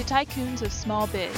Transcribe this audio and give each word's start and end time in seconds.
to 0.00 0.14
Tycoons 0.14 0.62
of 0.62 0.72
Small 0.72 1.06
Biz, 1.08 1.36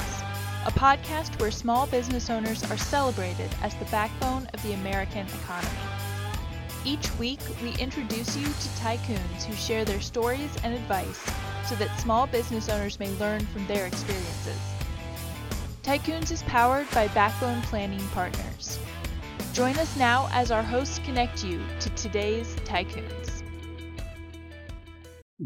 a 0.65 0.71
podcast 0.71 1.37
where 1.41 1.51
small 1.51 1.85
business 1.87 2.29
owners 2.29 2.63
are 2.71 2.77
celebrated 2.77 3.49
as 3.61 3.75
the 3.75 3.83
backbone 3.85 4.47
of 4.53 4.63
the 4.63 4.71
American 4.71 5.27
economy. 5.41 5.69
Each 6.85 7.13
week, 7.17 7.41
we 7.61 7.73
introduce 7.75 8.37
you 8.37 8.45
to 8.45 8.69
tycoons 8.79 9.43
who 9.43 9.53
share 9.55 9.83
their 9.83 9.99
stories 9.99 10.55
and 10.63 10.73
advice 10.73 11.19
so 11.65 11.75
that 11.75 11.99
small 11.99 12.25
business 12.25 12.69
owners 12.69 13.01
may 13.01 13.09
learn 13.17 13.45
from 13.47 13.67
their 13.67 13.85
experiences. 13.85 14.59
Tycoons 15.81 16.31
is 16.31 16.43
powered 16.43 16.89
by 16.91 17.09
Backbone 17.09 17.61
Planning 17.63 18.07
Partners. 18.13 18.79
Join 19.51 19.77
us 19.77 19.97
now 19.97 20.29
as 20.31 20.51
our 20.51 20.63
hosts 20.63 20.99
connect 20.99 21.43
you 21.43 21.61
to 21.81 21.89
today's 21.89 22.55
tycoons. 22.63 23.22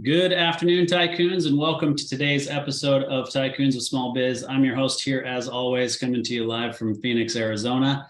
Good 0.04 0.34
afternoon, 0.34 0.86
tycoons, 0.86 1.48
and 1.48 1.58
welcome 1.58 1.96
to 1.96 2.08
today's 2.08 2.50
episode 2.50 3.04
of 3.06 3.30
Tycoons 3.30 3.76
of 3.76 3.82
Small 3.82 4.14
Biz. 4.14 4.46
I'm 4.48 4.64
your 4.64 4.76
host 4.76 5.02
here, 5.04 5.22
as 5.22 5.48
always, 5.48 5.98
coming 5.98 6.22
to 6.24 6.34
you 6.36 6.46
live 6.46 6.78
from 6.78 7.02
Phoenix, 7.02 7.36
Arizona. 7.36 8.08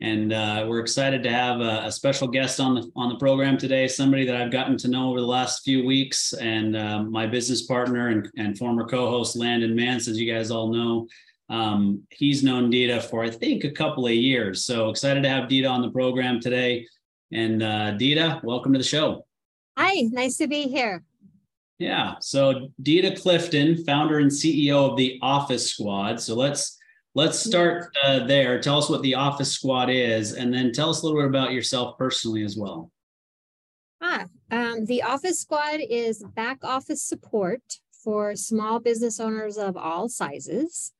And 0.00 0.32
uh, 0.32 0.66
we're 0.68 0.80
excited 0.80 1.24
to 1.24 1.30
have 1.30 1.60
a, 1.60 1.86
a, 1.86 1.90
special 1.90 2.28
guest 2.28 2.60
on 2.60 2.74
the 2.74 2.92
on 2.94 3.08
the 3.08 3.18
program 3.18 3.56
today. 3.58 3.88
Somebody 3.88 4.24
that 4.26 4.36
I've 4.36 4.52
gotten 4.52 4.76
to 4.76 4.88
know 4.88 5.08
over 5.10 5.20
the 5.20 5.26
last 5.26 5.64
few 5.64 5.84
weeks, 5.84 6.32
and 6.34 6.76
uh, 6.76 7.02
my 7.02 7.26
business 7.26 7.62
partner 7.62 8.08
and, 8.08 8.30
and 8.36 8.56
former 8.56 8.86
co-host 8.86 9.36
Landon 9.36 9.74
Mance, 9.74 10.06
as 10.06 10.20
you 10.20 10.32
guys 10.32 10.52
all 10.52 10.72
know, 10.72 11.08
um, 11.48 12.02
he's 12.10 12.44
known 12.44 12.70
Dida 12.70 13.02
for, 13.02 13.24
I 13.24 13.30
think, 13.30 13.64
a 13.64 13.72
couple 13.72 14.06
of 14.06 14.12
years. 14.12 14.64
So 14.64 14.90
excited 14.90 15.24
to 15.24 15.28
have 15.28 15.48
Dida 15.48 15.68
on 15.68 15.82
the 15.82 15.90
program 15.90 16.40
today. 16.40 16.86
And 17.32 17.64
uh, 17.64 17.94
Dida, 17.94 18.44
welcome 18.44 18.72
to 18.74 18.78
the 18.78 18.84
show. 18.84 19.26
Hi, 19.76 20.02
nice 20.12 20.36
to 20.36 20.46
be 20.46 20.68
here. 20.68 21.02
Yeah. 21.78 22.14
So 22.20 22.68
Dida 22.82 23.20
Clifton, 23.20 23.84
founder 23.84 24.18
and 24.18 24.30
CEO 24.30 24.90
of 24.90 24.96
the 24.96 25.18
Office 25.22 25.70
Squad. 25.70 26.20
So 26.20 26.34
let's 26.34 26.78
let's 27.14 27.38
start 27.38 27.94
uh, 28.02 28.26
there. 28.26 28.60
Tell 28.60 28.78
us 28.78 28.88
what 28.88 29.02
the 29.02 29.14
Office 29.14 29.52
Squad 29.52 29.90
is, 29.90 30.32
and 30.32 30.52
then 30.52 30.72
tell 30.72 30.90
us 30.90 31.02
a 31.02 31.06
little 31.06 31.20
bit 31.20 31.28
about 31.28 31.52
yourself 31.52 31.98
personally 31.98 32.44
as 32.44 32.56
well. 32.56 32.90
Ah, 34.00 34.26
um, 34.50 34.86
the 34.86 35.02
Office 35.02 35.40
Squad 35.40 35.80
is 35.80 36.24
back 36.34 36.64
office 36.64 37.02
support 37.02 37.80
for 38.02 38.36
small 38.36 38.78
business 38.78 39.20
owners 39.20 39.58
of 39.58 39.76
all 39.76 40.08
sizes. 40.08 40.92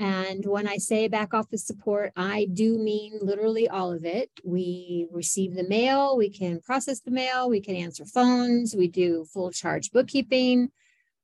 And 0.00 0.46
when 0.46 0.66
I 0.66 0.78
say 0.78 1.08
back 1.08 1.34
office 1.34 1.62
support, 1.62 2.12
I 2.16 2.46
do 2.54 2.78
mean 2.78 3.18
literally 3.20 3.68
all 3.68 3.92
of 3.92 4.06
it. 4.06 4.30
We 4.42 5.06
receive 5.12 5.54
the 5.54 5.68
mail, 5.68 6.16
we 6.16 6.30
can 6.30 6.60
process 6.60 7.00
the 7.00 7.10
mail, 7.10 7.50
we 7.50 7.60
can 7.60 7.76
answer 7.76 8.06
phones, 8.06 8.74
we 8.74 8.88
do 8.88 9.26
full 9.26 9.50
charge 9.50 9.92
bookkeeping, 9.92 10.70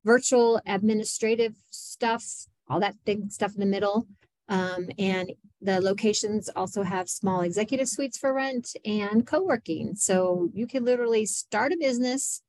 virtual 0.05 0.61
administrative 0.67 1.55
stuff, 1.71 2.23
all 2.69 2.79
that 2.81 2.93
big 3.03 3.31
stuff 3.31 3.55
in 3.55 3.61
the 3.61 3.65
middle. 3.65 4.05
Um, 4.47 4.89
and 4.99 5.31
the 5.59 5.81
locations 5.81 6.47
also 6.47 6.83
have 6.83 7.09
small 7.09 7.41
executive 7.41 7.89
suites 7.89 8.19
for 8.19 8.31
rent 8.31 8.75
and 8.85 9.25
co 9.25 9.41
working. 9.41 9.95
So 9.95 10.51
you 10.53 10.67
can 10.67 10.85
literally 10.85 11.25
start 11.25 11.73
a 11.73 11.77
business 11.77 12.43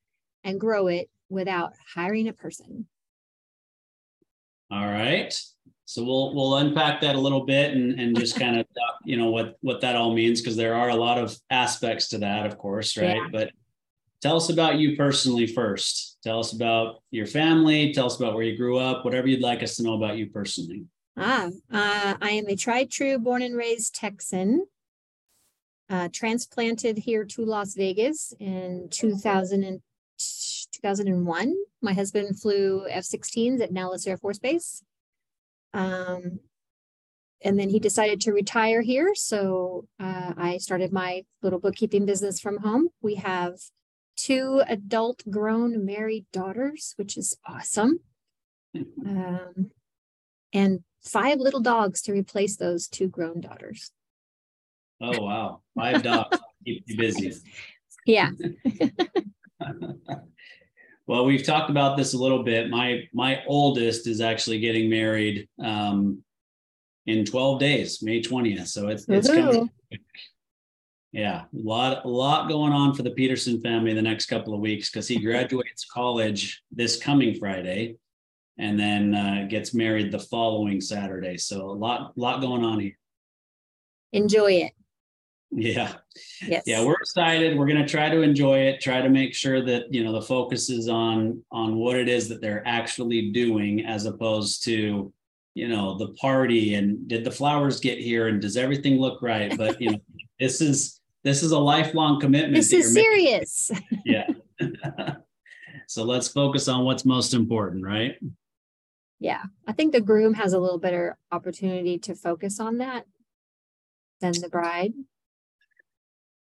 and 0.44 0.60
grow 0.60 0.88
it 0.88 1.08
without 1.30 1.72
hiring 1.94 2.28
a 2.28 2.34
person. 2.34 2.86
All 4.70 4.84
right. 4.84 5.34
So 5.88 6.04
we'll 6.04 6.34
we'll 6.34 6.58
unpack 6.58 7.00
that 7.00 7.16
a 7.16 7.18
little 7.18 7.46
bit 7.46 7.72
and 7.72 7.98
and 7.98 8.14
just 8.14 8.38
kind 8.38 8.60
of 8.60 8.66
you 9.06 9.16
know 9.16 9.30
what 9.30 9.56
what 9.62 9.80
that 9.80 9.96
all 9.96 10.12
means 10.12 10.38
because 10.38 10.54
there 10.54 10.74
are 10.74 10.90
a 10.90 10.94
lot 10.94 11.16
of 11.16 11.34
aspects 11.48 12.08
to 12.08 12.18
that, 12.18 12.44
of 12.44 12.58
course, 12.58 12.98
right? 12.98 13.16
Yeah. 13.16 13.28
But 13.32 13.52
tell 14.20 14.36
us 14.36 14.50
about 14.50 14.76
you 14.76 14.98
personally 14.98 15.46
first. 15.46 16.18
Tell 16.22 16.40
us 16.40 16.52
about 16.52 17.02
your 17.10 17.24
family. 17.24 17.94
Tell 17.94 18.04
us 18.04 18.20
about 18.20 18.34
where 18.34 18.42
you 18.42 18.54
grew 18.54 18.76
up. 18.76 19.02
Whatever 19.02 19.28
you'd 19.28 19.40
like 19.40 19.62
us 19.62 19.76
to 19.76 19.82
know 19.82 19.94
about 19.94 20.18
you 20.18 20.26
personally. 20.26 20.84
Ah, 21.16 21.46
uh, 21.72 22.14
I 22.20 22.30
am 22.32 22.50
a 22.50 22.54
tried 22.54 22.90
true, 22.90 23.18
born 23.18 23.40
and 23.40 23.56
raised 23.56 23.94
Texan. 23.94 24.66
Uh, 25.88 26.10
transplanted 26.12 26.98
here 26.98 27.24
to 27.24 27.46
Las 27.46 27.72
Vegas 27.72 28.34
in 28.38 28.88
2000 28.90 29.64
and 29.64 29.80
2001. 30.18 31.56
My 31.80 31.94
husband 31.94 32.38
flew 32.38 32.86
F-16s 32.90 33.62
at 33.62 33.72
Nellis 33.72 34.06
Air 34.06 34.18
Force 34.18 34.38
Base. 34.38 34.82
Um, 35.74 36.40
and 37.42 37.58
then 37.58 37.68
he 37.68 37.78
decided 37.78 38.20
to 38.22 38.32
retire 38.32 38.82
here. 38.82 39.14
So 39.14 39.86
uh, 40.00 40.32
I 40.36 40.58
started 40.58 40.92
my 40.92 41.24
little 41.42 41.60
bookkeeping 41.60 42.04
business 42.04 42.40
from 42.40 42.58
home. 42.58 42.88
We 43.00 43.16
have 43.16 43.54
two 44.16 44.62
adult 44.66 45.22
grown 45.30 45.84
married 45.84 46.26
daughters, 46.32 46.94
which 46.96 47.16
is 47.16 47.36
awesome. 47.46 48.00
Um, 49.06 49.70
and 50.52 50.80
five 51.04 51.38
little 51.38 51.60
dogs 51.60 52.02
to 52.02 52.12
replace 52.12 52.56
those 52.56 52.88
two 52.88 53.08
grown 53.08 53.40
daughters. 53.40 53.92
Oh, 55.00 55.22
wow. 55.22 55.60
Five 55.76 56.02
dogs 56.02 56.38
keep 56.64 56.84
you 56.86 56.96
busy. 56.96 57.32
Yeah. 58.06 58.30
Well, 61.08 61.24
we've 61.24 61.42
talked 61.42 61.70
about 61.70 61.96
this 61.96 62.12
a 62.12 62.18
little 62.18 62.42
bit. 62.42 62.68
My 62.68 63.08
my 63.14 63.42
oldest 63.46 64.06
is 64.06 64.20
actually 64.20 64.60
getting 64.60 64.90
married 64.90 65.48
um, 65.58 66.22
in 67.06 67.24
12 67.24 67.58
days, 67.58 68.02
May 68.02 68.20
20th. 68.20 68.66
So 68.66 68.88
it's 68.88 69.08
it's 69.08 69.28
coming. 69.28 69.70
Yeah, 71.10 71.44
a 71.44 71.46
lot 71.54 72.04
a 72.04 72.08
lot 72.08 72.50
going 72.50 72.74
on 72.74 72.92
for 72.92 73.04
the 73.04 73.10
Peterson 73.12 73.58
family 73.62 73.94
the 73.94 74.02
next 74.02 74.26
couple 74.26 74.52
of 74.52 74.60
weeks 74.60 74.90
because 74.90 75.08
he 75.08 75.18
graduates 75.24 75.86
college 75.86 76.62
this 76.70 76.98
coming 76.98 77.34
Friday, 77.36 77.96
and 78.58 78.78
then 78.78 79.14
uh, 79.14 79.46
gets 79.48 79.72
married 79.72 80.12
the 80.12 80.18
following 80.18 80.78
Saturday. 80.78 81.38
So 81.38 81.70
a 81.70 81.72
lot 81.72 82.18
lot 82.18 82.42
going 82.42 82.62
on 82.62 82.80
here. 82.80 82.98
Enjoy 84.12 84.52
it. 84.52 84.72
Yeah. 85.50 85.94
Yes. 86.42 86.64
Yeah, 86.66 86.84
we're 86.84 86.94
excited. 86.94 87.56
We're 87.56 87.66
going 87.66 87.80
to 87.80 87.88
try 87.88 88.10
to 88.10 88.20
enjoy 88.20 88.58
it, 88.60 88.80
try 88.80 89.00
to 89.00 89.08
make 89.08 89.34
sure 89.34 89.64
that, 89.64 89.92
you 89.92 90.04
know, 90.04 90.12
the 90.12 90.22
focus 90.22 90.68
is 90.68 90.88
on 90.88 91.42
on 91.50 91.76
what 91.76 91.96
it 91.96 92.08
is 92.08 92.28
that 92.28 92.40
they're 92.40 92.66
actually 92.66 93.30
doing 93.30 93.86
as 93.86 94.04
opposed 94.04 94.62
to, 94.64 95.12
you 95.54 95.68
know, 95.68 95.96
the 95.96 96.08
party 96.14 96.74
and 96.74 97.08
did 97.08 97.24
the 97.24 97.30
flowers 97.30 97.80
get 97.80 97.98
here 97.98 98.28
and 98.28 98.42
does 98.42 98.56
everything 98.56 98.98
look 98.98 99.22
right? 99.22 99.56
But, 99.56 99.80
you 99.80 99.92
know, 99.92 99.98
this 100.40 100.60
is 100.60 101.00
this 101.24 101.42
is 101.42 101.52
a 101.52 101.58
lifelong 101.58 102.20
commitment. 102.20 102.54
This 102.54 102.72
is 102.72 102.92
serious. 102.92 103.70
yeah. 104.04 104.26
so 105.86 106.04
let's 106.04 106.28
focus 106.28 106.68
on 106.68 106.84
what's 106.84 107.06
most 107.06 107.32
important, 107.32 107.84
right? 107.84 108.16
Yeah. 109.18 109.44
I 109.66 109.72
think 109.72 109.92
the 109.92 110.00
groom 110.00 110.34
has 110.34 110.52
a 110.52 110.60
little 110.60 110.78
better 110.78 111.16
opportunity 111.32 111.98
to 112.00 112.14
focus 112.14 112.60
on 112.60 112.78
that 112.78 113.06
than 114.20 114.32
the 114.32 114.48
bride. 114.48 114.92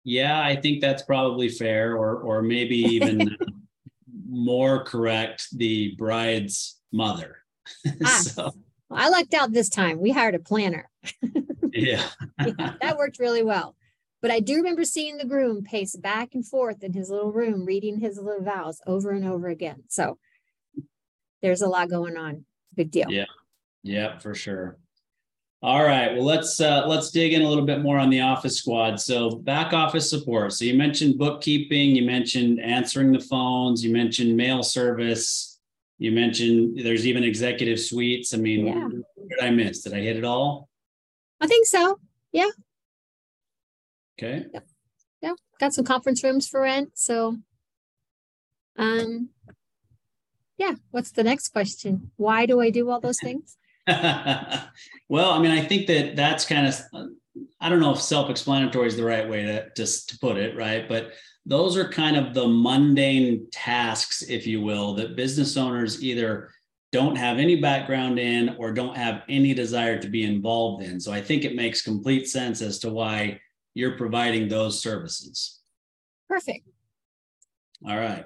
Yeah, 0.07 0.39
I 0.39 0.55
think 0.55 0.79
that's 0.79 1.01
probably 1.03 1.49
fair, 1.49 1.97
or 1.97 2.21
or 2.21 2.41
maybe 2.41 2.77
even 2.77 3.35
more 4.29 4.85
correct, 4.85 5.49
the 5.51 5.95
bride's 5.97 6.79
mother. 6.93 7.39
Ah, 8.05 8.21
so 8.23 8.43
well, 8.89 8.99
I 9.01 9.09
lucked 9.09 9.33
out 9.33 9.51
this 9.51 9.67
time. 9.67 9.99
We 9.99 10.11
hired 10.11 10.35
a 10.35 10.39
planner. 10.39 10.89
yeah. 11.73 12.07
yeah, 12.39 12.75
that 12.79 12.97
worked 12.97 13.19
really 13.19 13.43
well. 13.43 13.75
But 14.21 14.31
I 14.31 14.39
do 14.39 14.55
remember 14.55 14.85
seeing 14.85 15.17
the 15.17 15.25
groom 15.25 15.65
pace 15.65 15.97
back 15.97 16.33
and 16.33 16.47
forth 16.47 16.85
in 16.85 16.93
his 16.93 17.09
little 17.09 17.33
room, 17.33 17.65
reading 17.65 17.99
his 17.99 18.17
little 18.17 18.45
vows 18.45 18.79
over 18.87 19.11
and 19.11 19.25
over 19.25 19.49
again. 19.49 19.83
So 19.89 20.17
there's 21.41 21.61
a 21.61 21.67
lot 21.67 21.89
going 21.89 22.15
on. 22.15 22.45
Big 22.73 22.91
deal. 22.91 23.11
Yeah. 23.11 23.25
Yeah, 23.83 24.19
for 24.19 24.33
sure. 24.33 24.77
All 25.63 25.83
right. 25.83 26.13
Well, 26.13 26.23
let's 26.23 26.61
uh, 26.61 26.85
let's 26.85 27.09
dig 27.09 27.33
in 27.33 27.41
a 27.41 27.49
little 27.49 27.65
bit 27.65 27.81
more 27.81 27.97
on 27.97 28.11
the 28.11 28.21
office 28.21 28.57
squad. 28.57 28.99
So 28.99 29.31
back 29.31 29.73
office 29.73 30.07
support. 30.07 30.53
So 30.53 30.65
you 30.65 30.75
mentioned 30.75 31.17
bookkeeping. 31.17 31.95
You 31.95 32.03
mentioned 32.03 32.59
answering 32.59 33.11
the 33.11 33.19
phones. 33.19 33.83
You 33.83 33.91
mentioned 33.91 34.37
mail 34.37 34.61
service. 34.61 35.59
You 35.97 36.11
mentioned 36.11 36.85
there's 36.85 37.07
even 37.07 37.23
executive 37.23 37.79
suites. 37.79 38.35
I 38.35 38.37
mean, 38.37 38.67
yeah. 38.67 38.83
what 39.15 39.29
did 39.29 39.39
I 39.41 39.49
miss? 39.49 39.81
Did 39.81 39.95
I 39.95 39.99
hit 39.99 40.15
it 40.15 40.23
all? 40.23 40.69
I 41.41 41.47
think 41.47 41.65
so. 41.65 41.99
Yeah. 42.31 42.49
Okay. 44.19 44.45
Yeah. 44.53 44.59
yeah. 45.21 45.33
Got 45.59 45.73
some 45.73 45.85
conference 45.85 46.23
rooms 46.23 46.47
for 46.47 46.61
rent. 46.61 46.91
So, 46.93 47.37
um, 48.77 49.29
yeah. 50.59 50.75
What's 50.91 51.11
the 51.11 51.23
next 51.23 51.47
question? 51.47 52.11
Why 52.15 52.45
do 52.45 52.61
I 52.61 52.69
do 52.69 52.91
all 52.91 52.99
those 52.99 53.19
things? 53.19 53.57
well, 55.09 55.31
I 55.31 55.39
mean, 55.39 55.51
I 55.51 55.61
think 55.61 55.87
that 55.87 56.15
that's 56.15 56.45
kind 56.45 56.67
of, 56.67 57.09
I 57.61 57.69
don't 57.69 57.79
know 57.79 57.93
if 57.93 58.01
self 58.01 58.29
explanatory 58.29 58.87
is 58.87 58.97
the 58.97 59.05
right 59.05 59.27
way 59.27 59.43
to, 59.43 59.69
to, 59.69 60.07
to 60.07 60.19
put 60.19 60.37
it, 60.37 60.57
right? 60.57 60.87
But 60.87 61.13
those 61.45 61.77
are 61.77 61.87
kind 61.87 62.17
of 62.17 62.33
the 62.33 62.47
mundane 62.47 63.47
tasks, 63.51 64.23
if 64.23 64.45
you 64.45 64.61
will, 64.61 64.93
that 64.95 65.15
business 65.15 65.55
owners 65.55 66.03
either 66.03 66.51
don't 66.91 67.15
have 67.15 67.37
any 67.37 67.61
background 67.61 68.19
in 68.19 68.55
or 68.57 68.73
don't 68.73 68.97
have 68.97 69.23
any 69.29 69.53
desire 69.53 69.99
to 69.99 70.09
be 70.09 70.23
involved 70.23 70.83
in. 70.83 70.99
So 70.99 71.13
I 71.13 71.21
think 71.21 71.45
it 71.45 71.55
makes 71.55 71.81
complete 71.81 72.27
sense 72.27 72.61
as 72.61 72.79
to 72.79 72.89
why 72.89 73.39
you're 73.73 73.97
providing 73.97 74.49
those 74.49 74.81
services. 74.81 75.61
Perfect. 76.29 76.67
All 77.87 77.97
right. 77.97 78.25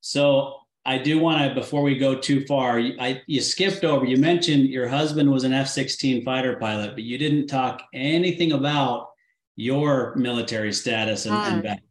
So 0.00 0.61
I 0.84 0.98
do 0.98 1.18
want 1.18 1.48
to, 1.48 1.54
before 1.54 1.82
we 1.82 1.96
go 1.96 2.16
too 2.16 2.44
far, 2.46 2.78
I, 2.78 3.22
you 3.26 3.40
skipped 3.40 3.84
over, 3.84 4.04
you 4.04 4.16
mentioned 4.16 4.68
your 4.68 4.88
husband 4.88 5.30
was 5.30 5.44
an 5.44 5.52
F 5.52 5.68
16 5.68 6.24
fighter 6.24 6.56
pilot, 6.56 6.94
but 6.94 7.04
you 7.04 7.18
didn't 7.18 7.46
talk 7.46 7.82
anything 7.94 8.52
about 8.52 9.10
your 9.54 10.14
military 10.16 10.72
status 10.72 11.26
and, 11.26 11.34
and 11.36 11.62
back. 11.62 11.82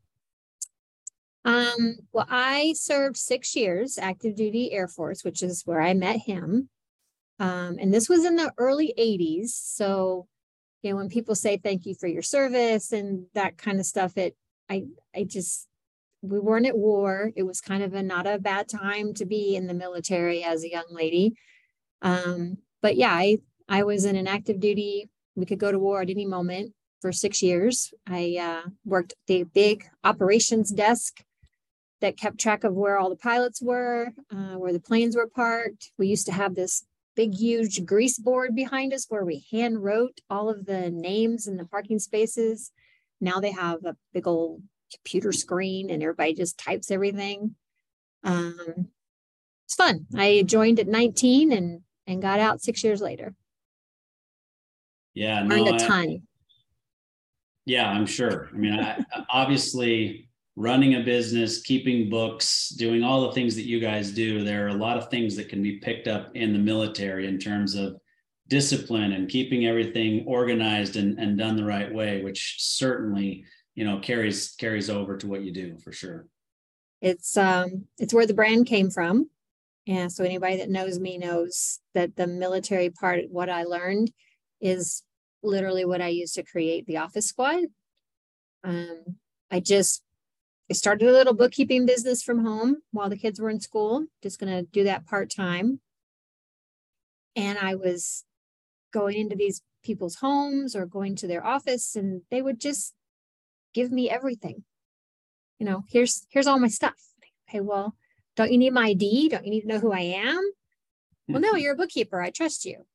Um, 1.46 2.00
well, 2.12 2.28
I 2.30 2.74
served 2.76 3.18
six 3.18 3.56
years 3.56 3.98
active 3.98 4.36
duty 4.36 4.74
Air 4.74 4.88
Force, 4.88 5.24
which 5.24 5.42
is 5.42 5.64
where 5.66 5.82
I 5.82 5.94
met 5.94 6.20
him. 6.20 6.70
Um, 7.40 7.78
and 7.80 7.94
this 7.94 8.10
was 8.10 8.26
in 8.26 8.36
the 8.36 8.52
early 8.58 8.94
80s. 9.00 9.50
So, 9.50 10.28
you 10.84 10.92
know, 10.92 10.98
when 10.98 11.10
people 11.10 11.34
say 11.34 11.58
thank 11.58 11.86
you 11.86 11.96
for 11.96 12.08
your 12.08 12.22
service 12.22 12.92
and 12.92 13.26
that 13.34 13.58
kind 13.58 13.80
of 13.80 13.86
stuff, 13.86 14.18
it 14.18 14.36
I 14.70 14.86
I 15.16 15.24
just 15.24 15.68
we 16.22 16.40
weren't 16.40 16.68
at 16.68 16.78
war. 16.78 17.32
It 17.36 17.44
was 17.44 17.62
kind 17.62 17.84
of 17.84 17.94
a 17.94 18.04
not 18.04 18.28
a 18.28 18.40
bad 18.40 18.70
time 18.70 19.14
to 19.16 19.26
be 19.26 19.56
in 19.56 19.68
the 19.68 19.74
military 19.74 20.44
as 20.44 20.64
a 20.64 20.72
young 20.72 20.86
lady. 20.90 21.34
Um, 22.02 22.58
but 22.82 22.96
yeah, 22.96 23.14
I 23.14 23.40
I 23.68 23.84
was 23.84 24.06
in 24.06 24.16
an 24.16 24.28
active 24.28 24.60
duty. 24.60 25.10
We 25.36 25.46
could 25.46 25.60
go 25.60 25.72
to 25.72 25.80
war 25.80 26.02
at 26.02 26.10
any 26.10 26.26
moment 26.26 26.74
for 27.02 27.12
six 27.12 27.42
years. 27.42 27.94
I 28.08 28.38
uh, 28.40 28.70
worked 28.86 29.14
the 29.28 29.44
big 29.44 29.86
operations 30.04 30.72
desk 30.72 31.24
that 32.02 32.18
kept 32.18 32.40
track 32.40 32.64
of 32.64 32.74
where 32.74 32.98
all 32.98 33.10
the 33.10 33.16
pilots 33.16 33.62
were, 33.62 34.14
uh, 34.32 34.56
where 34.56 34.74
the 34.74 34.80
planes 34.80 35.16
were 35.16 35.28
parked. 35.28 35.92
We 35.98 36.08
used 36.08 36.26
to 36.28 36.32
have 36.32 36.56
this 36.56 36.86
big, 37.16 37.34
huge 37.36 37.86
grease 37.86 38.18
board 38.18 38.56
behind 38.56 38.94
us 38.94 39.06
where 39.10 39.26
we 39.26 39.46
hand 39.52 39.84
wrote 39.84 40.20
all 40.30 40.50
of 40.50 40.66
the 40.66 40.90
names 40.90 41.48
in 41.48 41.58
the 41.58 41.66
parking 41.66 42.00
spaces. 42.00 42.72
Now 43.20 43.40
they 43.40 43.52
have 43.52 43.86
a 43.86 43.96
big 44.14 44.28
old 44.28 44.62
computer 44.94 45.32
screen 45.32 45.90
and 45.90 46.02
everybody 46.02 46.34
just 46.34 46.58
types 46.58 46.92
everything. 46.92 47.56
Um, 48.24 48.88
it's 49.66 49.76
fun. 49.76 50.06
I 50.16 50.44
joined 50.46 50.80
at 50.80 50.88
19 50.88 51.52
and 51.52 51.82
and 52.08 52.22
got 52.22 52.40
out 52.40 52.62
six 52.62 52.84
years 52.84 53.02
later. 53.02 53.34
Yeah, 55.14 55.42
learned 55.42 55.66
no, 55.66 55.76
a 55.76 55.80
ton. 55.80 56.10
I, 56.10 56.22
yeah, 57.66 57.90
I'm 57.90 58.06
sure. 58.06 58.50
I 58.54 58.58
mean, 58.58 58.74
I, 58.74 59.04
obviously, 59.30 60.30
running 60.56 60.96
a 60.96 61.04
business, 61.04 61.62
keeping 61.62 62.10
books, 62.10 62.70
doing 62.70 63.04
all 63.04 63.22
the 63.22 63.32
things 63.32 63.56
that 63.56 63.68
you 63.68 63.80
guys 63.80 64.12
do, 64.12 64.44
there 64.44 64.66
are 64.66 64.70
a 64.70 64.74
lot 64.74 64.98
of 64.98 65.10
things 65.10 65.36
that 65.36 65.50
can 65.50 65.62
be 65.62 65.78
picked 65.78 66.08
up 66.08 66.32
in 66.36 66.54
the 66.54 66.60
military 66.60 67.28
in 67.28 67.40
terms 67.40 67.76
of 67.76 67.98
discipline 68.48 69.14
and 69.14 69.30
keeping 69.30 69.66
everything 69.66 70.26
organized 70.28 70.98
and, 70.98 71.18
and 71.20 71.38
done 71.38 71.56
the 71.56 71.64
right 71.64 71.94
way, 71.94 72.22
which 72.22 72.58
certainly 72.60 73.46
you 73.76 73.86
know 73.86 74.00
carries 74.00 74.52
carries 74.52 74.90
over 74.90 75.18
to 75.18 75.28
what 75.28 75.44
you 75.44 75.52
do 75.52 75.78
for 75.78 75.92
sure. 75.92 76.28
It's 77.02 77.38
um 77.38 77.86
it's 77.98 78.14
where 78.14 78.28
the 78.28 78.34
brand 78.34 78.68
came 78.68 78.90
from. 78.90 79.30
Yeah 79.86 80.08
so 80.08 80.24
anybody 80.24 80.58
that 80.58 80.70
knows 80.70 81.00
me 81.00 81.18
knows 81.18 81.80
that 81.94 82.16
the 82.16 82.28
military 82.28 82.90
part 82.90 83.30
what 83.30 83.50
i 83.50 83.64
learned 83.64 84.12
is 84.60 85.04
literally 85.42 85.86
what 85.86 86.02
i 86.02 86.08
used 86.08 86.36
to 86.36 86.44
create 86.44 86.86
the 86.86 86.98
office 86.98 87.28
squad. 87.28 87.64
Um 88.64 89.18
i 89.50 89.60
just 89.60 90.04
i 90.70 90.74
started 90.74 91.10
a 91.10 91.14
little 91.14 91.34
bookkeeping 91.34 91.86
business 91.86 92.22
from 92.22 92.46
home 92.46 92.78
while 92.92 93.10
the 93.10 93.18
kids 93.18 93.40
were 93.40 93.50
in 93.50 93.60
school 93.60 94.06
just 94.22 94.40
going 94.40 94.54
to 94.54 94.64
do 94.72 94.84
that 94.84 95.06
part-time. 95.06 95.80
And 97.36 97.58
i 97.58 97.76
was 97.76 98.26
going 98.94 99.18
into 99.18 99.36
these 99.36 99.62
people's 99.84 100.16
homes 100.16 100.76
or 100.76 100.86
going 100.86 101.16
to 101.16 101.28
their 101.28 101.44
office 101.46 101.96
and 101.96 102.22
they 102.30 102.42
would 102.42 102.60
just 102.60 102.94
give 103.74 103.92
me 103.92 104.10
everything. 104.10 104.64
You 105.60 105.66
know, 105.66 105.84
here's 105.90 106.26
here's 106.30 106.48
all 106.48 106.60
my 106.60 106.68
stuff. 106.68 106.96
Okay, 107.50 107.60
well, 107.60 107.96
don't 108.36 108.52
you 108.52 108.58
need 108.58 108.74
my 108.74 108.88
ID? 108.88 109.30
Don't 109.30 109.46
you 109.46 109.52
need 109.52 109.62
to 109.62 109.68
know 109.68 109.80
who 109.80 109.92
I 109.92 110.00
am? 110.00 110.42
Well, 111.28 111.42
no, 111.42 111.50
mm-hmm. 111.52 111.58
you're 111.60 111.74
a 111.74 111.78
bookkeeper. 111.78 112.22
I 112.22 112.30
trust 112.30 112.66
you. 112.66 112.86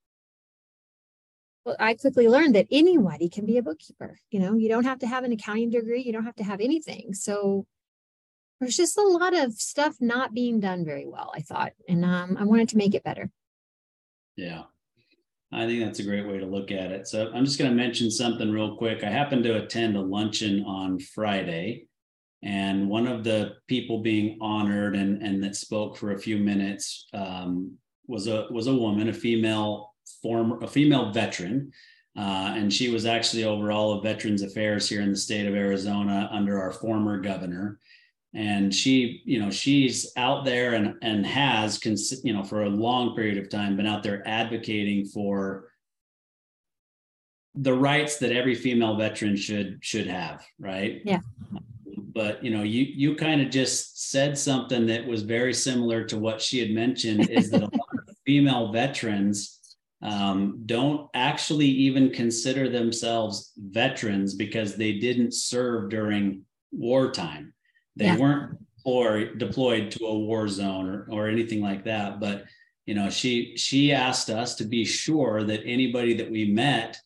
Well, 1.65 1.77
I 1.79 1.95
quickly 1.95 2.29
learned 2.29 2.55
that 2.55 2.69
anybody 2.71 3.29
can 3.29 3.45
be 3.45 3.59
a 3.59 3.63
bookkeeper. 3.63 4.19
You 4.31 4.41
know, 4.41 4.55
you 4.55 4.69
don't 4.69 4.85
have 4.85 5.01
to 5.01 5.07
have 5.07 5.25
an 5.25 5.33
accounting 5.33 5.71
degree, 5.71 6.03
you 6.03 6.13
don't 6.13 6.25
have 6.25 6.37
to 6.37 6.45
have 6.45 6.61
anything. 6.61 7.13
So 7.13 7.67
there's 8.61 8.77
just 8.77 8.97
a 8.97 9.03
lot 9.03 9.37
of 9.37 9.53
stuff 9.55 9.97
not 10.01 10.33
being 10.33 10.61
done 10.61 10.85
very 10.85 11.07
well, 11.07 11.33
I 11.35 11.41
thought. 11.41 11.73
And 11.89 12.05
um, 12.05 12.37
I 12.39 12.45
wanted 12.45 12.69
to 12.71 12.77
make 12.77 12.95
it 12.95 13.05
better. 13.05 13.31
Yeah. 14.37 14.63
I 15.53 15.67
think 15.67 15.85
that's 15.85 16.01
a 16.01 16.05
great 16.05 16.27
way 16.27 16.39
to 16.39 16.47
look 16.47 16.73
at 16.73 16.91
it. 16.91 17.07
So 17.07 17.31
I'm 17.33 17.45
just 17.45 17.59
going 17.59 17.71
to 17.71 17.77
mention 17.77 18.11
something 18.11 18.51
real 18.51 18.77
quick. 18.77 19.05
I 19.05 19.11
happened 19.11 19.45
to 19.45 19.63
attend 19.63 19.97
a 19.97 20.01
luncheon 20.01 20.65
on 20.65 20.99
Friday, 20.99 21.87
and 22.43 22.89
one 22.89 23.07
of 23.07 23.25
the 23.25 23.55
people 23.69 24.03
being 24.03 24.39
honored 24.41 24.97
and, 24.97 25.23
and 25.23 25.43
that 25.45 25.57
spoke 25.57 25.97
for 25.97 26.13
a 26.13 26.19
few 26.19 26.37
minutes 26.37 27.07
um, 27.15 27.77
was 28.07 28.27
a 28.27 28.47
was 28.51 28.67
a 28.67 28.75
woman, 28.75 29.09
a 29.09 29.13
female 29.13 29.95
former 30.23 30.59
a 30.59 30.67
female 30.67 31.13
veteran, 31.13 31.73
uh, 32.19 32.55
and 32.57 32.73
she 32.73 32.89
was 32.89 33.07
actually 33.07 33.45
over 33.45 33.71
all 33.71 33.93
of 33.93 34.03
Veterans 34.03 34.43
Affairs 34.43 34.89
here 34.89 35.03
in 35.03 35.11
the 35.11 35.17
state 35.17 35.47
of 35.47 35.55
Arizona 35.55 36.29
under 36.33 36.61
our 36.61 36.73
former 36.73 37.21
governor 37.21 37.79
and 38.35 38.75
she 38.75 39.23
you 39.25 39.41
know 39.41 39.51
she's 39.51 40.13
out 40.17 40.45
there 40.45 40.75
and 40.75 40.95
and 41.03 41.27
has 41.27 41.79
cons- 41.79 42.25
you 42.25 42.33
know 42.33 42.43
for 42.43 42.65
a 42.65 42.69
long 42.69 43.15
period 43.15 43.39
of 43.39 43.49
time 43.49 43.77
been 43.77 43.87
out 43.87 44.03
there 44.03 44.27
advocating 44.27 45.05
for 45.07 45.69
the 47.55 47.73
rights 47.73 48.19
that 48.19 48.33
every 48.33 48.55
female 48.55 48.97
veteran 48.97 49.37
should 49.37 49.79
should 49.81 50.07
have 50.07 50.45
right? 50.59 51.01
Yeah. 51.05 51.21
But 52.15 52.45
you 52.45 52.51
know 52.51 52.63
you 52.63 52.85
you 52.85 53.15
kind 53.15 53.41
of 53.41 53.51
just 53.51 54.11
said 54.11 54.37
something 54.37 54.87
that 54.87 55.07
was 55.07 55.23
very 55.23 55.55
similar 55.55 56.05
to 56.05 56.19
what 56.19 56.41
she 56.41 56.59
had 56.59 56.71
mentioned 56.71 57.31
is 57.31 57.51
that 57.51 57.63
a 57.63 57.65
lot 57.65 58.09
of 58.09 58.17
female 58.27 58.73
veterans 58.73 59.77
um, 60.03 60.63
don't 60.67 61.09
actually 61.15 61.67
even 61.67 62.11
consider 62.11 62.69
themselves 62.69 63.53
veterans 63.57 64.35
because 64.35 64.77
they 64.77 64.99
didn't 64.99 65.33
serve 65.33 65.91
during 65.91 66.43
wartime 66.71 67.55
they 67.97 68.07
yeah. 68.07 68.17
weren't 68.17 68.59
or 68.85 69.25
deployed 69.25 69.91
to 69.91 70.07
a 70.07 70.19
war 70.19 70.47
zone 70.47 70.89
or, 70.89 71.07
or 71.11 71.29
anything 71.29 71.61
like 71.61 71.85
that. 71.85 72.21
But 72.21 72.45
you 72.87 72.95
know, 72.95 73.11
she 73.11 73.57
she 73.57 73.93
asked 73.93 74.31
us 74.31 74.55
to 74.57 74.65
be 74.65 74.85
sure 74.85 75.43
that 75.43 75.63
anybody 75.65 76.15
that 76.15 76.31
we 76.31 76.53
met 76.53 76.97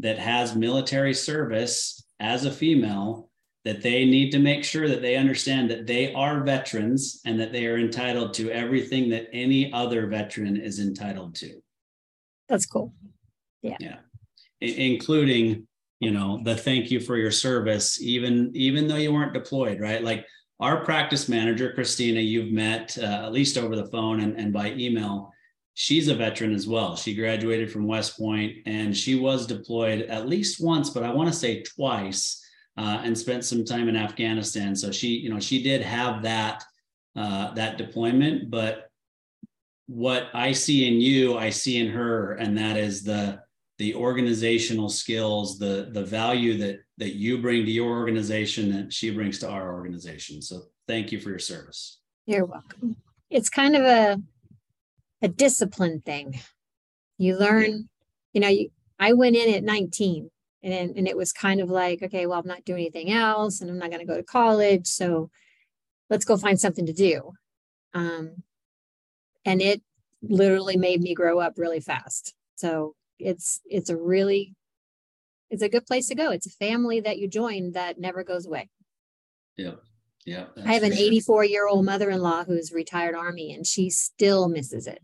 that 0.00 0.18
has 0.18 0.56
military 0.56 1.14
service 1.14 2.04
as 2.20 2.44
a 2.44 2.50
female 2.50 3.30
that 3.64 3.82
they 3.82 4.04
need 4.04 4.30
to 4.30 4.38
make 4.38 4.64
sure 4.64 4.88
that 4.88 5.02
they 5.02 5.16
understand 5.16 5.70
that 5.70 5.86
they 5.86 6.12
are 6.14 6.42
veterans 6.42 7.20
and 7.24 7.38
that 7.38 7.52
they 7.52 7.66
are 7.66 7.76
entitled 7.76 8.32
to 8.34 8.50
everything 8.50 9.10
that 9.10 9.28
any 9.32 9.72
other 9.72 10.06
veteran 10.06 10.56
is 10.56 10.78
entitled 10.80 11.34
to. 11.34 11.60
That's 12.48 12.66
cool. 12.66 12.94
Yeah. 13.62 13.76
Yeah. 13.78 13.96
I- 14.62 14.66
including, 14.66 15.66
you 16.00 16.10
know, 16.10 16.40
the 16.44 16.56
thank 16.56 16.90
you 16.90 16.98
for 17.00 17.16
your 17.16 17.30
service, 17.30 18.00
even 18.00 18.50
even 18.54 18.88
though 18.88 18.96
you 18.96 19.12
weren't 19.12 19.34
deployed, 19.34 19.80
right? 19.80 20.02
Like 20.02 20.24
our 20.60 20.84
practice 20.84 21.28
manager, 21.28 21.72
Christina, 21.72 22.20
you've 22.20 22.52
met 22.52 22.96
uh, 23.00 23.26
at 23.26 23.32
least 23.32 23.56
over 23.56 23.76
the 23.76 23.86
phone 23.86 24.20
and, 24.20 24.38
and 24.38 24.52
by 24.52 24.72
email. 24.72 25.32
She's 25.74 26.08
a 26.08 26.14
veteran 26.14 26.52
as 26.52 26.66
well. 26.66 26.96
She 26.96 27.14
graduated 27.14 27.70
from 27.70 27.86
West 27.86 28.18
Point 28.18 28.56
and 28.66 28.96
she 28.96 29.14
was 29.14 29.46
deployed 29.46 30.02
at 30.02 30.28
least 30.28 30.60
once, 30.60 30.90
but 30.90 31.04
I 31.04 31.12
want 31.12 31.32
to 31.32 31.38
say 31.38 31.62
twice, 31.62 32.44
uh, 32.76 33.00
and 33.02 33.16
spent 33.16 33.44
some 33.44 33.64
time 33.64 33.88
in 33.88 33.96
Afghanistan. 33.96 34.74
So 34.74 34.92
she, 34.92 35.08
you 35.08 35.30
know, 35.30 35.40
she 35.40 35.62
did 35.62 35.82
have 35.82 36.22
that 36.22 36.64
uh, 37.16 37.52
that 37.54 37.76
deployment. 37.76 38.50
But 38.50 38.88
what 39.86 40.28
I 40.32 40.52
see 40.52 40.86
in 40.86 41.00
you, 41.00 41.36
I 41.36 41.50
see 41.50 41.78
in 41.78 41.88
her, 41.88 42.34
and 42.34 42.56
that 42.56 42.76
is 42.76 43.02
the 43.02 43.40
the 43.78 43.94
organizational 43.94 44.88
skills, 44.88 45.58
the 45.58 45.88
the 45.92 46.04
value 46.04 46.58
that 46.58 46.80
that 46.98 47.14
you 47.14 47.38
bring 47.38 47.64
to 47.64 47.70
your 47.70 47.90
organization 47.90 48.72
that 48.72 48.92
she 48.92 49.10
brings 49.10 49.38
to 49.38 49.48
our 49.48 49.72
organization. 49.72 50.42
So 50.42 50.62
thank 50.86 51.12
you 51.12 51.20
for 51.20 51.30
your 51.30 51.38
service. 51.38 52.00
You're 52.26 52.44
welcome. 52.44 52.96
It's 53.30 53.48
kind 53.48 53.76
of 53.76 53.82
a 53.82 54.20
a 55.22 55.28
discipline 55.28 56.00
thing. 56.00 56.40
You 57.18 57.36
learn, 57.38 57.70
yeah. 57.70 57.78
you 58.32 58.40
know, 58.40 58.48
you, 58.48 58.70
I 59.00 59.12
went 59.12 59.36
in 59.36 59.54
at 59.54 59.64
19 59.64 60.30
and 60.62 60.96
and 60.96 61.08
it 61.08 61.16
was 61.16 61.32
kind 61.32 61.60
of 61.60 61.70
like, 61.70 62.02
okay, 62.02 62.26
well, 62.26 62.40
I'm 62.40 62.46
not 62.46 62.64
doing 62.64 62.80
anything 62.80 63.12
else 63.12 63.60
and 63.60 63.70
I'm 63.70 63.78
not 63.78 63.90
going 63.90 64.00
to 64.00 64.12
go 64.12 64.16
to 64.16 64.24
college, 64.24 64.86
so 64.86 65.30
let's 66.10 66.24
go 66.24 66.36
find 66.36 66.58
something 66.58 66.86
to 66.86 66.92
do. 66.92 67.32
Um 67.94 68.42
and 69.44 69.62
it 69.62 69.82
literally 70.20 70.76
made 70.76 71.00
me 71.00 71.14
grow 71.14 71.38
up 71.38 71.54
really 71.56 71.80
fast. 71.80 72.34
So 72.56 72.96
it's 73.18 73.60
it's 73.66 73.90
a 73.90 73.96
really 73.96 74.54
it's 75.50 75.62
a 75.62 75.68
good 75.68 75.86
place 75.86 76.08
to 76.08 76.14
go. 76.14 76.30
It's 76.30 76.46
a 76.46 76.50
family 76.50 77.00
that 77.00 77.18
you 77.18 77.28
join 77.28 77.72
that 77.72 77.98
never 77.98 78.22
goes 78.22 78.46
away. 78.46 78.68
Yeah. 79.56 79.72
Yeah. 80.26 80.46
I 80.64 80.74
have 80.74 80.82
an 80.82 80.92
84 80.92 81.44
year 81.44 81.66
old 81.66 81.84
mother 81.84 82.10
in 82.10 82.20
law 82.20 82.44
who's 82.44 82.70
retired 82.70 83.14
Army 83.14 83.52
and 83.54 83.66
she 83.66 83.88
still 83.88 84.48
misses 84.48 84.86
it. 84.86 85.02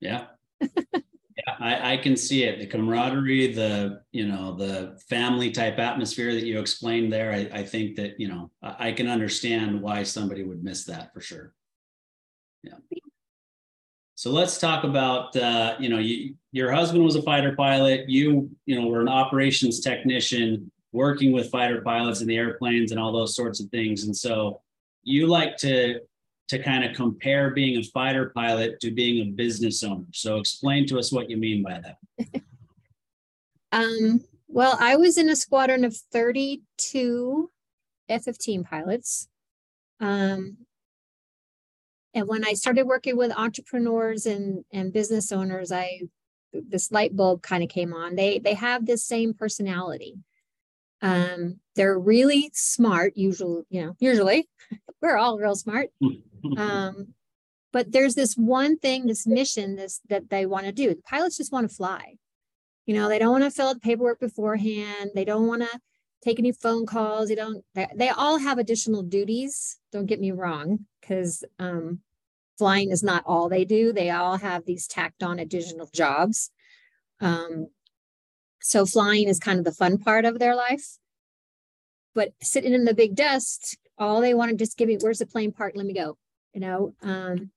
Yeah. 0.00 0.26
yeah, 0.60 1.54
I, 1.60 1.92
I 1.92 1.96
can 1.96 2.16
see 2.16 2.42
it. 2.42 2.58
The 2.58 2.66
camaraderie, 2.66 3.52
the, 3.52 4.02
you 4.10 4.26
know, 4.26 4.56
the 4.56 4.98
family 5.08 5.52
type 5.52 5.78
atmosphere 5.78 6.34
that 6.34 6.44
you 6.44 6.58
explained 6.58 7.12
there. 7.12 7.32
I, 7.32 7.48
I 7.52 7.62
think 7.62 7.94
that, 7.96 8.18
you 8.18 8.26
know, 8.26 8.50
I, 8.62 8.88
I 8.88 8.92
can 8.92 9.06
understand 9.06 9.80
why 9.80 10.02
somebody 10.02 10.42
would 10.42 10.64
miss 10.64 10.84
that 10.86 11.14
for 11.14 11.20
sure. 11.20 11.54
Yeah. 12.64 12.78
So 14.22 14.30
let's 14.30 14.56
talk 14.56 14.84
about 14.84 15.34
uh, 15.34 15.74
you 15.80 15.88
know 15.88 15.98
you, 15.98 16.36
your 16.52 16.70
husband 16.70 17.02
was 17.02 17.16
a 17.16 17.22
fighter 17.22 17.56
pilot. 17.56 18.08
You 18.08 18.48
you 18.66 18.80
know 18.80 18.86
were 18.86 19.00
an 19.00 19.08
operations 19.08 19.80
technician 19.80 20.70
working 20.92 21.32
with 21.32 21.50
fighter 21.50 21.80
pilots 21.80 22.20
and 22.20 22.30
the 22.30 22.36
airplanes 22.36 22.92
and 22.92 23.00
all 23.00 23.10
those 23.10 23.34
sorts 23.34 23.58
of 23.58 23.68
things. 23.70 24.04
And 24.04 24.16
so 24.16 24.60
you 25.02 25.26
like 25.26 25.56
to 25.56 26.02
to 26.50 26.62
kind 26.62 26.84
of 26.84 26.94
compare 26.94 27.50
being 27.50 27.78
a 27.78 27.82
fighter 27.82 28.30
pilot 28.32 28.78
to 28.82 28.92
being 28.92 29.26
a 29.26 29.30
business 29.32 29.82
owner. 29.82 30.06
So 30.12 30.36
explain 30.36 30.86
to 30.86 31.00
us 31.00 31.10
what 31.10 31.28
you 31.28 31.36
mean 31.36 31.64
by 31.64 31.80
that. 31.80 32.42
um, 33.72 34.20
well, 34.46 34.76
I 34.78 34.94
was 34.94 35.18
in 35.18 35.30
a 35.30 35.34
squadron 35.34 35.84
of 35.84 35.96
32 35.96 37.50
F-15 38.08 38.64
pilots. 38.66 39.26
Um, 39.98 40.58
and 42.14 42.28
when 42.28 42.44
I 42.44 42.52
started 42.52 42.86
working 42.86 43.16
with 43.16 43.32
entrepreneurs 43.32 44.26
and, 44.26 44.64
and 44.72 44.92
business 44.92 45.32
owners, 45.32 45.72
I 45.72 46.02
this 46.52 46.92
light 46.92 47.16
bulb 47.16 47.42
kind 47.42 47.62
of 47.62 47.70
came 47.70 47.94
on. 47.94 48.14
They 48.14 48.38
they 48.38 48.54
have 48.54 48.86
this 48.86 49.04
same 49.04 49.34
personality. 49.34 50.16
Um, 51.00 51.58
they're 51.74 51.98
really 51.98 52.50
smart, 52.54 53.16
usually, 53.16 53.62
you 53.70 53.82
know, 53.82 53.96
usually 53.98 54.48
we're 55.02 55.16
all 55.16 55.38
real 55.38 55.56
smart. 55.56 55.90
Um, 56.56 57.14
but 57.72 57.92
there's 57.92 58.16
this 58.16 58.34
one 58.34 58.76
thing, 58.76 59.06
this 59.06 59.28
mission, 59.28 59.76
this 59.76 60.00
that 60.08 60.28
they 60.28 60.44
want 60.44 60.66
to 60.66 60.72
do. 60.72 60.88
The 60.88 60.96
pilots 61.08 61.36
just 61.36 61.52
want 61.52 61.70
to 61.70 61.74
fly. 61.74 62.16
You 62.84 62.94
know, 62.94 63.08
they 63.08 63.20
don't 63.20 63.30
want 63.30 63.44
to 63.44 63.50
fill 63.52 63.68
out 63.68 63.74
the 63.74 63.80
paperwork 63.80 64.18
beforehand. 64.18 65.12
They 65.14 65.24
don't 65.24 65.46
want 65.46 65.62
to 65.62 65.80
take 66.22 66.40
any 66.40 66.50
phone 66.50 66.84
calls. 66.84 67.28
They 67.28 67.36
don't. 67.36 67.64
They, 67.74 67.86
they 67.94 68.08
all 68.08 68.38
have 68.38 68.58
additional 68.58 69.02
duties. 69.02 69.78
Don't 69.92 70.06
get 70.06 70.20
me 70.20 70.32
wrong, 70.32 70.86
because 71.02 71.44
um, 71.58 71.98
flying 72.56 72.90
is 72.90 73.02
not 73.02 73.24
all 73.26 73.48
they 73.48 73.66
do. 73.66 73.92
They 73.92 74.08
all 74.08 74.38
have 74.38 74.64
these 74.64 74.86
tacked 74.86 75.22
on 75.22 75.38
additional 75.38 75.90
jobs. 75.92 76.50
Um, 77.20 77.66
so 78.60 78.86
flying 78.86 79.28
is 79.28 79.38
kind 79.38 79.58
of 79.58 79.64
the 79.64 79.72
fun 79.72 79.98
part 79.98 80.24
of 80.24 80.38
their 80.38 80.54
life. 80.54 80.98
But 82.14 82.32
sitting 82.42 82.72
in 82.72 82.84
the 82.84 82.94
big 82.94 83.14
desk, 83.14 83.76
all 83.98 84.20
they 84.20 84.34
want 84.34 84.50
to 84.50 84.56
just 84.56 84.78
give 84.78 84.88
me, 84.88 84.96
where's 85.00 85.18
the 85.18 85.26
plane 85.26 85.52
park? 85.52 85.72
Let 85.74 85.86
me 85.86 85.94
go. 85.94 86.16
You 86.54 86.60
know. 86.60 86.94
Um, 87.02 87.50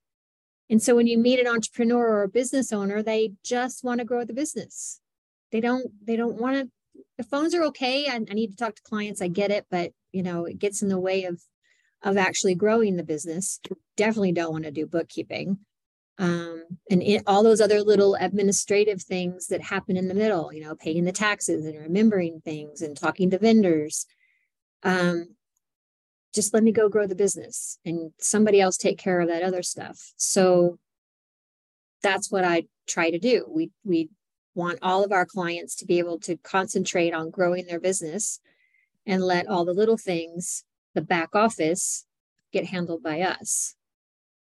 and 0.70 0.82
so 0.82 0.96
when 0.96 1.08
you 1.08 1.18
meet 1.18 1.40
an 1.40 1.48
entrepreneur 1.48 2.08
or 2.08 2.24
a 2.24 2.30
business 2.30 2.74
owner, 2.74 3.04
they 3.04 3.34
just 3.44 3.84
want 3.84 4.00
to 4.00 4.06
grow 4.06 4.26
the 4.26 4.34
business. 4.34 5.00
They 5.52 5.60
don't. 5.60 5.92
They 6.06 6.16
don't 6.16 6.40
want 6.40 6.58
to. 6.58 7.02
The 7.18 7.24
phones 7.24 7.54
are 7.54 7.64
okay. 7.66 8.08
I, 8.08 8.16
I 8.16 8.34
need 8.34 8.52
to 8.52 8.58
talk 8.58 8.76
to 8.76 8.82
clients. 8.82 9.22
I 9.22 9.28
get 9.28 9.52
it, 9.52 9.66
but 9.70 9.92
you 10.12 10.24
know, 10.24 10.46
it 10.46 10.58
gets 10.58 10.82
in 10.82 10.90
the 10.90 11.00
way 11.00 11.26
of 11.26 11.42
of 12.06 12.16
actually 12.16 12.56
growing 12.56 12.96
the 12.96 13.04
business. 13.04 13.60
Definitely 13.98 14.32
don't 14.32 14.54
want 14.54 14.64
to 14.64 14.72
do 14.72 14.88
bookkeeping 14.88 15.60
um, 16.18 16.64
and 16.90 17.04
it, 17.04 17.24
all 17.28 17.44
those 17.44 17.60
other 17.60 17.82
little 17.82 18.16
administrative 18.16 19.02
things 19.02 19.48
that 19.48 19.62
happen 19.62 19.98
in 19.98 20.08
the 20.08 20.14
middle, 20.14 20.54
you 20.54 20.64
know, 20.64 20.76
paying 20.76 21.04
the 21.04 21.12
taxes 21.12 21.66
and 21.66 21.78
remembering 21.78 22.42
things 22.42 22.82
and 22.82 22.96
talking 22.96 23.30
to 23.32 23.38
vendors. 23.38 24.06
Um, 24.84 25.36
just 26.34 26.54
let 26.54 26.64
me 26.64 26.72
go 26.72 26.90
grow 26.90 27.08
the 27.08 27.16
business 27.16 27.80
and 27.86 28.12
somebody 28.20 28.62
else 28.62 28.78
take 28.78 28.98
care 28.98 29.20
of 29.20 29.28
that 29.28 29.44
other 29.44 29.62
stuff. 29.62 30.14
So 30.16 30.80
that's 32.02 32.32
what 32.32 32.46
I 32.46 32.66
try 32.88 33.10
to 33.10 33.20
do. 33.20 33.46
We 33.50 33.72
we 33.84 34.10
want 34.54 34.80
all 34.82 35.04
of 35.04 35.12
our 35.12 35.26
clients 35.26 35.76
to 35.76 35.86
be 35.86 36.00
able 36.00 36.20
to 36.20 36.38
concentrate 36.38 37.14
on 37.14 37.30
growing 37.30 37.66
their 37.66 37.80
business 37.80 38.40
and 39.06 39.22
let 39.22 39.48
all 39.48 39.66
the 39.66 39.74
little 39.74 39.98
things, 39.98 40.64
the 40.96 41.02
back 41.02 41.36
office, 41.36 42.06
get 42.52 42.66
handled 42.66 43.04
by 43.04 43.22
us. 43.22 43.76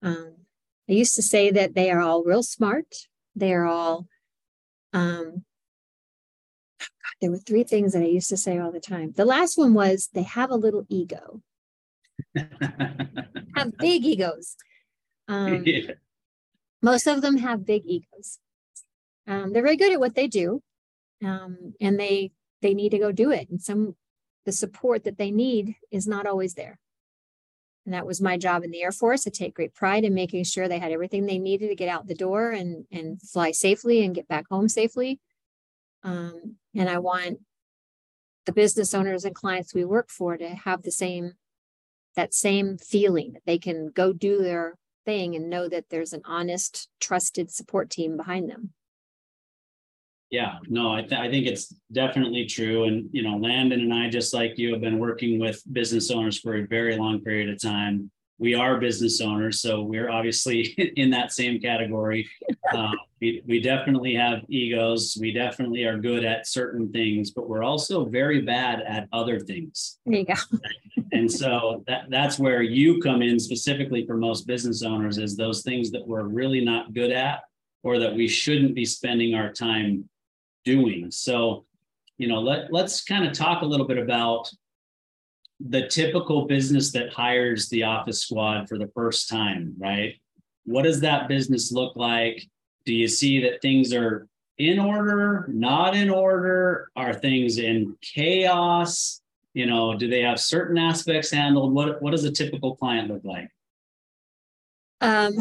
Um, 0.01 0.33
I 0.89 0.93
used 0.93 1.15
to 1.15 1.21
say 1.21 1.51
that 1.51 1.75
they 1.75 1.91
are 1.91 2.01
all 2.01 2.23
real 2.23 2.43
smart. 2.43 3.07
They 3.35 3.53
are 3.53 3.65
all, 3.65 4.07
um, 4.93 5.43
God, 6.79 7.15
there 7.21 7.31
were 7.31 7.37
three 7.37 7.63
things 7.63 7.93
that 7.93 8.01
I 8.01 8.07
used 8.07 8.29
to 8.29 8.37
say 8.37 8.57
all 8.57 8.71
the 8.71 8.79
time. 8.79 9.13
The 9.15 9.25
last 9.25 9.57
one 9.57 9.73
was 9.73 10.09
they 10.13 10.23
have 10.23 10.49
a 10.49 10.55
little 10.55 10.85
ego, 10.89 11.41
have 12.35 13.77
big 13.77 14.05
egos. 14.05 14.55
Um, 15.27 15.63
yeah. 15.65 15.93
Most 16.81 17.07
of 17.07 17.21
them 17.21 17.37
have 17.37 17.65
big 17.65 17.83
egos. 17.85 18.39
Um, 19.27 19.53
they're 19.53 19.63
very 19.63 19.77
good 19.77 19.93
at 19.93 19.99
what 19.99 20.15
they 20.15 20.27
do, 20.27 20.61
um, 21.23 21.73
and 21.81 21.99
they 21.99 22.31
they 22.61 22.73
need 22.73 22.89
to 22.89 22.99
go 22.99 23.11
do 23.11 23.31
it. 23.31 23.49
And 23.49 23.61
some 23.61 23.95
the 24.45 24.51
support 24.51 25.03
that 25.03 25.17
they 25.17 25.31
need 25.31 25.75
is 25.91 26.07
not 26.07 26.27
always 26.27 26.53
there. 26.53 26.79
And 27.85 27.93
that 27.93 28.07
was 28.07 28.21
my 28.21 28.37
job 28.37 28.63
in 28.63 28.71
the 28.71 28.81
Air 28.81 28.91
Force. 28.91 29.27
I 29.27 29.29
take 29.29 29.55
great 29.55 29.75
pride 29.75 30.03
in 30.03 30.13
making 30.13 30.43
sure 30.43 30.67
they 30.67 30.79
had 30.79 30.91
everything 30.91 31.25
they 31.25 31.37
needed 31.37 31.67
to 31.67 31.75
get 31.75 31.89
out 31.89 32.07
the 32.07 32.15
door 32.15 32.51
and, 32.51 32.85
and 32.91 33.21
fly 33.21 33.51
safely 33.51 34.03
and 34.03 34.15
get 34.15 34.27
back 34.27 34.45
home 34.49 34.67
safely. 34.67 35.19
Um, 36.03 36.55
and 36.75 36.89
I 36.89 36.97
want 36.97 37.39
the 38.45 38.53
business 38.53 38.93
owners 38.93 39.25
and 39.25 39.35
clients 39.35 39.73
we 39.73 39.85
work 39.85 40.09
for 40.09 40.37
to 40.37 40.49
have 40.49 40.83
the 40.83 40.91
same 40.91 41.33
that 42.15 42.33
same 42.33 42.77
feeling 42.77 43.33
that 43.33 43.45
they 43.45 43.57
can 43.57 43.89
go 43.89 44.13
do 44.13 44.41
their 44.41 44.77
thing 45.05 45.35
and 45.35 45.49
know 45.49 45.67
that 45.67 45.89
there's 45.89 46.13
an 46.13 46.21
honest, 46.23 46.87
trusted 46.99 47.51
support 47.51 47.89
team 47.89 48.15
behind 48.15 48.49
them. 48.49 48.71
Yeah, 50.31 50.55
no, 50.67 50.93
I, 50.93 51.01
th- 51.01 51.19
I 51.19 51.29
think 51.29 51.45
it's 51.45 51.73
definitely 51.91 52.45
true. 52.45 52.85
And, 52.85 53.09
you 53.11 53.21
know, 53.21 53.37
Landon 53.37 53.81
and 53.81 53.93
I, 53.93 54.09
just 54.09 54.33
like 54.33 54.57
you, 54.57 54.71
have 54.73 54.81
been 54.81 54.99
working 54.99 55.39
with 55.39 55.61
business 55.71 56.09
owners 56.11 56.39
for 56.39 56.55
a 56.55 56.65
very 56.65 56.97
long 56.97 57.21
period 57.21 57.49
of 57.49 57.61
time. 57.61 58.09
We 58.37 58.53
are 58.53 58.77
business 58.79 59.21
owners, 59.21 59.61
so 59.61 59.83
we're 59.83 60.09
obviously 60.09 60.61
in 60.97 61.09
that 61.11 61.31
same 61.31 61.59
category. 61.59 62.29
Uh, 62.73 62.91
we, 63.21 63.43
we 63.47 63.61
definitely 63.61 64.15
have 64.15 64.39
egos. 64.49 65.15
We 65.21 65.31
definitely 65.31 65.83
are 65.83 65.99
good 65.99 66.25
at 66.25 66.47
certain 66.47 66.91
things, 66.91 67.29
but 67.29 67.47
we're 67.47 67.63
also 67.63 68.05
very 68.05 68.41
bad 68.41 68.81
at 68.81 69.07
other 69.13 69.39
things. 69.39 69.99
There 70.03 70.17
you 70.17 70.25
go. 70.25 70.33
and 71.11 71.31
so 71.31 71.83
that, 71.87 72.05
that's 72.09 72.39
where 72.39 72.63
you 72.63 72.99
come 73.01 73.21
in 73.21 73.39
specifically 73.39 74.05
for 74.05 74.17
most 74.17 74.47
business 74.47 74.81
owners 74.81 75.19
is 75.19 75.37
those 75.37 75.61
things 75.61 75.91
that 75.91 76.05
we're 76.05 76.23
really 76.23 76.65
not 76.65 76.93
good 76.93 77.11
at 77.11 77.41
or 77.83 77.99
that 77.99 78.15
we 78.15 78.27
shouldn't 78.27 78.73
be 78.73 78.83
spending 78.83 79.35
our 79.35 79.53
time 79.53 80.09
doing. 80.65 81.11
So, 81.11 81.65
you 82.17 82.27
know, 82.27 82.41
let, 82.41 82.73
let's 82.73 83.03
kind 83.03 83.25
of 83.25 83.33
talk 83.33 83.61
a 83.61 83.65
little 83.65 83.87
bit 83.87 83.97
about 83.97 84.51
the 85.59 85.87
typical 85.87 86.45
business 86.45 86.91
that 86.91 87.13
hires 87.13 87.69
the 87.69 87.83
office 87.83 88.21
squad 88.21 88.67
for 88.67 88.77
the 88.77 88.91
first 88.93 89.29
time, 89.29 89.73
right? 89.77 90.15
What 90.65 90.83
does 90.83 90.99
that 91.01 91.27
business 91.27 91.71
look 91.71 91.95
like? 91.95 92.45
Do 92.85 92.93
you 92.93 93.07
see 93.07 93.41
that 93.41 93.61
things 93.61 93.93
are 93.93 94.27
in 94.57 94.79
order, 94.79 95.45
not 95.47 95.95
in 95.95 96.09
order? 96.09 96.89
Are 96.95 97.13
things 97.13 97.57
in 97.57 97.95
chaos? 98.01 99.21
You 99.53 99.65
know, 99.65 99.97
do 99.97 100.09
they 100.09 100.21
have 100.21 100.39
certain 100.39 100.77
aspects 100.77 101.31
handled? 101.31 101.73
What 101.73 102.01
what 102.01 102.11
does 102.11 102.25
a 102.25 102.31
typical 102.31 102.75
client 102.75 103.09
look 103.09 103.23
like? 103.23 103.49
Um, 105.01 105.33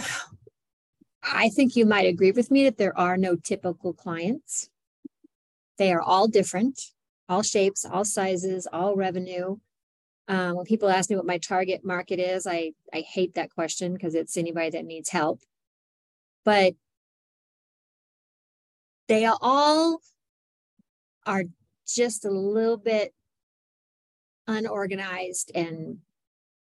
I 1.22 1.48
think 1.48 1.74
you 1.74 1.86
might 1.86 2.06
agree 2.06 2.30
with 2.30 2.50
me 2.50 2.64
that 2.64 2.78
there 2.78 2.96
are 2.98 3.16
no 3.16 3.34
typical 3.36 3.92
clients. 3.92 4.70
They 5.78 5.92
are 5.92 6.00
all 6.00 6.28
different, 6.28 6.80
all 7.28 7.42
shapes, 7.42 7.84
all 7.84 8.04
sizes, 8.04 8.66
all 8.72 8.96
revenue. 8.96 9.56
Um, 10.28 10.56
when 10.56 10.64
people 10.64 10.88
ask 10.88 11.10
me 11.10 11.16
what 11.16 11.26
my 11.26 11.38
target 11.38 11.84
market 11.84 12.18
is, 12.18 12.46
I, 12.46 12.72
I 12.92 13.00
hate 13.00 13.34
that 13.34 13.50
question 13.50 13.92
because 13.92 14.14
it's 14.14 14.36
anybody 14.36 14.70
that 14.70 14.84
needs 14.84 15.10
help. 15.10 15.40
But 16.44 16.74
they 19.08 19.26
all 19.26 20.00
are 21.26 21.44
just 21.86 22.24
a 22.24 22.30
little 22.30 22.76
bit 22.76 23.12
unorganized 24.46 25.50
and 25.54 25.98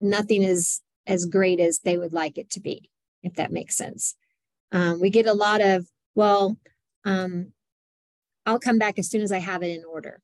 nothing 0.02 0.44
is 0.44 0.82
as 1.08 1.26
great 1.26 1.60
as 1.60 1.80
they 1.80 1.98
would 1.98 2.14
like 2.14 2.38
it 2.38 2.50
to 2.52 2.60
be, 2.60 2.90
if 3.24 3.36
that 3.36 3.52
makes 3.52 3.78
sense. 3.78 4.16
Um, 4.72 5.00
we 5.00 5.10
get 5.10 5.28
a 5.28 5.34
lot 5.34 5.62
of, 5.62 5.88
well, 6.16 6.58
um, 7.06 7.52
I'll 8.46 8.60
come 8.60 8.78
back 8.78 9.00
as 9.00 9.10
soon 9.10 9.22
as 9.22 9.32
I 9.32 9.40
have 9.40 9.64
it 9.64 9.78
in 9.78 9.84
order. 9.86 10.22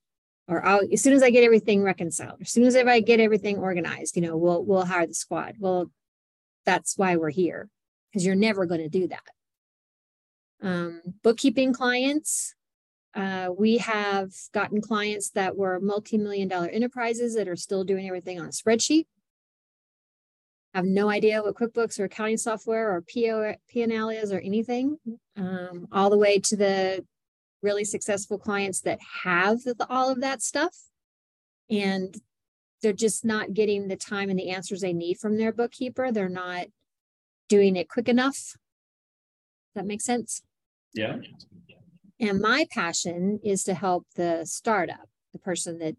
Or 0.48 0.66
I'll, 0.66 0.82
as 0.92 1.02
soon 1.02 1.14
as 1.14 1.24
I 1.24 1.30
get 1.30 1.44
everything 1.44 1.82
reconciled, 1.82 2.40
or 2.40 2.44
as 2.44 2.52
soon 2.52 2.66
as 2.66 2.76
I 2.76 3.00
get 3.00 3.20
everything 3.20 3.58
organized, 3.58 4.16
you 4.16 4.22
know, 4.22 4.36
we'll 4.36 4.64
we'll 4.64 4.86
hire 4.86 5.08
the 5.08 5.14
squad. 5.14 5.56
Well, 5.60 5.92
that's 6.66 6.98
why 6.98 7.16
we're 7.16 7.30
here, 7.30 7.70
because 8.12 8.26
you're 8.26 8.36
never 8.36 8.66
going 8.66 8.82
to 8.82 8.90
do 8.90 9.08
that. 9.08 9.24
Um, 10.62 11.02
bookkeeping 11.24 11.74
clients, 11.74 12.56
uh, 13.16 13.50
we 13.58 13.78
have 13.78 14.32
gotten 14.54 14.82
clients 14.82 15.30
that 15.32 15.56
were 15.56 15.80
multi-million 15.80 16.48
dollar 16.48 16.68
enterprises 16.68 17.36
that 17.36 17.48
are 17.48 17.56
still 17.56 17.84
doing 17.84 18.08
everything 18.08 18.40
on 18.40 18.48
a 18.48 18.50
spreadsheet. 18.50 19.06
Have 20.74 20.86
no 20.86 21.10
idea 21.10 21.42
what 21.42 21.56
QuickBooks 21.56 22.00
or 22.00 22.06
accounting 22.06 22.38
software 22.38 22.94
or 22.96 23.02
PO, 23.02 23.56
P&L 23.70 24.10
is 24.10 24.32
or 24.32 24.40
anything, 24.40 24.98
um, 25.36 25.88
all 25.92 26.10
the 26.10 26.18
way 26.18 26.40
to 26.40 26.56
the 26.56 27.06
really 27.62 27.84
successful 27.84 28.38
clients 28.38 28.82
that 28.82 29.00
have 29.24 29.64
the, 29.64 29.76
all 29.90 30.10
of 30.10 30.22
that 30.22 30.42
stuff 30.42 30.76
and 31.70 32.16
they're 32.82 32.94
just 32.94 33.24
not 33.24 33.54
getting 33.54 33.88
the 33.88 33.96
time 33.96 34.30
and 34.30 34.40
the 34.40 34.50
answers 34.50 34.82
they 34.82 34.94
need 34.94 35.18
from 35.18 35.38
their 35.38 35.52
bookkeeper 35.52 36.12
they're 36.12 36.30
not 36.30 36.68
doing 37.52 37.76
it 37.76 37.90
quick 37.90 38.08
enough. 38.08 38.56
Does 39.74 39.76
that 39.76 39.86
make 39.86 40.00
sense? 40.00 40.42
Yeah. 40.94 41.18
And 42.18 42.40
my 42.40 42.66
passion 42.72 43.42
is 43.44 43.66
to 43.66 43.74
help 43.74 44.06
the 44.16 44.46
startup, 44.46 45.10
the 45.34 45.40
person 45.40 45.78
that 45.80 45.98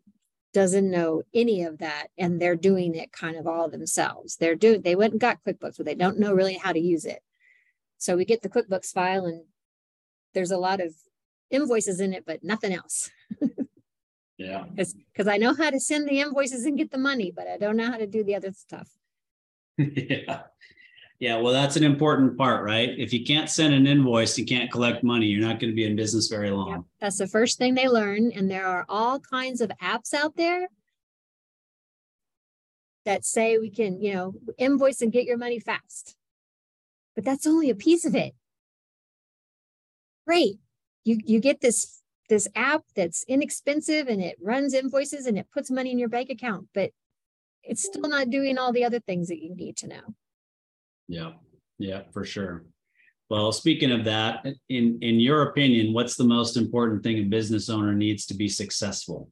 doesn't 0.55 0.91
know 0.91 1.23
any 1.35 1.63
of 1.63 1.77
that 1.79 2.07
and 2.17 2.41
they're 2.41 2.57
doing 2.57 2.95
it 2.95 3.13
kind 3.13 3.37
of 3.37 3.47
all 3.47 3.69
themselves. 3.69 4.37
They're 4.37 4.55
doing 4.55 4.81
they 4.81 4.95
went 4.95 5.13
and 5.13 5.21
got 5.21 5.45
QuickBooks, 5.47 5.77
but 5.77 5.85
they 5.85 5.95
don't 5.95 6.19
know 6.19 6.33
really 6.33 6.55
how 6.55 6.73
to 6.73 6.81
use 6.81 7.05
it. 7.05 7.21
So 7.99 8.17
we 8.17 8.25
get 8.25 8.41
the 8.41 8.49
QuickBooks 8.49 8.91
file 8.91 9.27
and 9.27 9.45
there's 10.33 10.53
a 10.53 10.59
lot 10.59 10.81
of 10.81 10.95
invoices 11.53 12.01
in 12.01 12.13
it, 12.13 12.25
but 12.27 12.43
nothing 12.43 12.73
else. 12.73 13.11
yeah. 14.39 14.65
Because 14.75 15.29
I 15.29 15.37
know 15.37 15.55
how 15.55 15.71
to 15.71 15.79
send 15.79 16.09
the 16.09 16.21
invoices 16.21 16.65
and 16.65 16.77
get 16.77 16.91
the 16.91 16.99
money, 16.99 17.31
but 17.35 17.47
I 17.47 17.59
don't 17.59 17.77
know 17.77 17.87
how 17.87 17.99
to 17.99 18.07
do 18.07 18.25
the 18.25 18.35
other 18.35 18.53
stuff. 18.53 18.89
yeah. 19.79 20.43
Yeah, 21.23 21.37
well, 21.37 21.53
that's 21.53 21.77
an 21.77 21.85
important 21.85 22.37
part, 22.37 22.65
right? 22.65 22.91
If 22.99 23.13
you 23.13 23.25
can't 23.25 23.49
send 23.49 23.73
an 23.73 23.87
invoice, 23.87 24.37
you 24.37 24.45
can't 24.45 24.73
collect 24.73 25.05
money, 25.05 25.27
you're 25.27 25.47
not 25.47 25.61
going 25.61 25.71
to 25.71 25.77
be 25.77 25.85
in 25.85 25.95
business 25.95 26.27
very 26.27 26.51
long. 26.51 26.71
Yep. 26.71 26.81
That's 27.01 27.19
the 27.19 27.29
first 27.29 27.59
thing 27.59 27.77
they 27.77 27.87
learn. 27.87 28.33
And 28.33 28.51
there 28.51 28.67
are 28.67 28.85
all 28.89 29.21
kinds 29.21 29.61
of 29.61 29.71
apps 29.81 30.13
out 30.13 30.35
there 30.35 30.67
that 33.05 33.25
say 33.25 33.57
we 33.59 33.71
can, 33.71 34.01
you 34.01 34.15
know, 34.15 34.35
invoice 34.59 35.01
and 35.01 35.13
get 35.13 35.25
your 35.25 35.39
money 35.39 35.61
fast. 35.61 36.17
But 37.15 37.25
that's 37.25 37.47
only 37.47 37.71
a 37.71 37.77
piece 37.77 38.05
of 38.05 38.17
it. 38.17 38.35
Great. 40.27 40.59
You 41.05 41.19
you 41.25 41.41
get 41.41 41.61
this 41.61 42.03
this 42.29 42.49
app 42.55 42.83
that's 42.97 43.25
inexpensive 43.29 44.09
and 44.09 44.23
it 44.23 44.39
runs 44.41 44.75
invoices 44.75 45.27
and 45.27 45.39
it 45.39 45.49
puts 45.53 45.71
money 45.71 45.91
in 45.91 45.99
your 45.99 46.09
bank 46.09 46.31
account, 46.31 46.69
but 46.73 46.91
it's 47.63 47.83
still 47.85 48.09
not 48.09 48.31
doing 48.31 48.59
all 48.59 48.73
the 48.73 48.85
other 48.85 49.01
things 49.01 49.29
that 49.29 49.43
you 49.43 49.55
need 49.55 49.77
to 49.79 49.89
know. 49.89 50.15
Yeah, 51.09 51.33
yeah, 51.79 52.03
for 52.13 52.25
sure. 52.25 52.65
Well, 53.29 53.53
speaking 53.53 53.93
of 53.93 54.05
that, 54.05 54.47
in 54.69 54.99
in 55.01 55.21
your 55.21 55.43
opinion, 55.43 55.93
what's 55.93 56.17
the 56.17 56.25
most 56.25 56.57
important 56.57 57.03
thing 57.03 57.19
a 57.19 57.23
business 57.23 57.69
owner 57.69 57.95
needs 57.95 58.27
to 58.27 58.35
be 58.35 58.49
successful? 58.49 59.31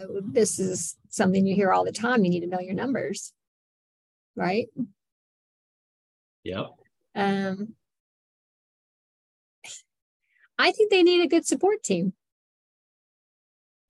Uh, 0.00 0.06
this 0.22 0.58
is 0.58 0.96
something 1.08 1.46
you 1.46 1.54
hear 1.54 1.72
all 1.72 1.84
the 1.84 1.92
time. 1.92 2.24
You 2.24 2.30
need 2.30 2.40
to 2.40 2.46
know 2.46 2.60
your 2.60 2.74
numbers, 2.74 3.32
right? 4.36 4.68
Yep. 6.44 6.70
Um, 7.14 7.74
I 10.58 10.72
think 10.72 10.90
they 10.90 11.02
need 11.02 11.22
a 11.22 11.28
good 11.28 11.46
support 11.46 11.82
team. 11.82 12.14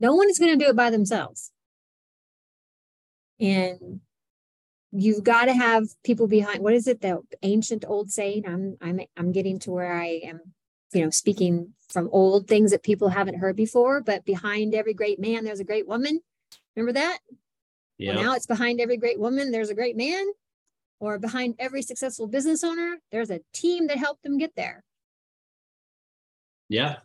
No 0.01 0.15
one 0.15 0.29
is 0.29 0.39
going 0.39 0.59
to 0.59 0.65
do 0.65 0.71
it 0.71 0.77
by 0.77 0.91
themselves. 0.91 1.53
And 3.41 4.01
you've 4.93 5.25
got 5.25 5.47
to 5.47 5.53
have 5.53 5.85
people 6.05 6.27
behind 6.27 6.61
what 6.61 6.75
is 6.75 6.87
it 6.87 7.01
the 7.01 7.21
ancient 7.43 7.85
old 7.87 8.11
saying? 8.11 8.45
I'm 8.47 8.77
i'm 8.81 9.01
i'm 9.17 9.33
getting 9.33 9.59
to 9.61 9.71
where 9.71 9.93
i 9.93 10.21
am 10.25 10.41
you 10.93 11.05
know 11.05 11.11
speaking 11.11 11.75
from 11.89 12.09
old 12.13 12.49
things 12.49 12.71
that 12.71 12.83
people 12.83 13.09
haven't 13.09 13.39
heard 13.39 13.57
before 13.57 14.01
but 14.01 14.25
behind 14.25 14.75
every 14.75 14.95
great 14.95 15.21
man 15.21 15.45
there's 15.45 15.61
a 15.61 15.65
great 15.65 15.87
woman. 15.87 16.21
Remember 16.75 16.93
that? 16.93 17.19
Yeah 17.99 18.15
well, 18.15 18.25
now 18.25 18.35
it's 18.35 18.47
behind 18.47 18.81
every 18.81 18.97
great 18.97 19.19
woman 19.19 19.51
there's 19.51 19.71
a 19.71 19.75
great 19.75 19.97
man. 19.97 20.25
Or 20.99 21.19
behind 21.19 21.57
every 21.59 21.83
successful 21.83 22.27
business 22.27 22.65
owner 22.65 22.97
there's 23.13 23.31
a 23.31 23.41
team 23.53 23.89
that 23.89 23.99
helped 23.99 24.23
them 24.23 24.39
get 24.39 24.55
there 24.57 24.83
yeah 26.69 26.97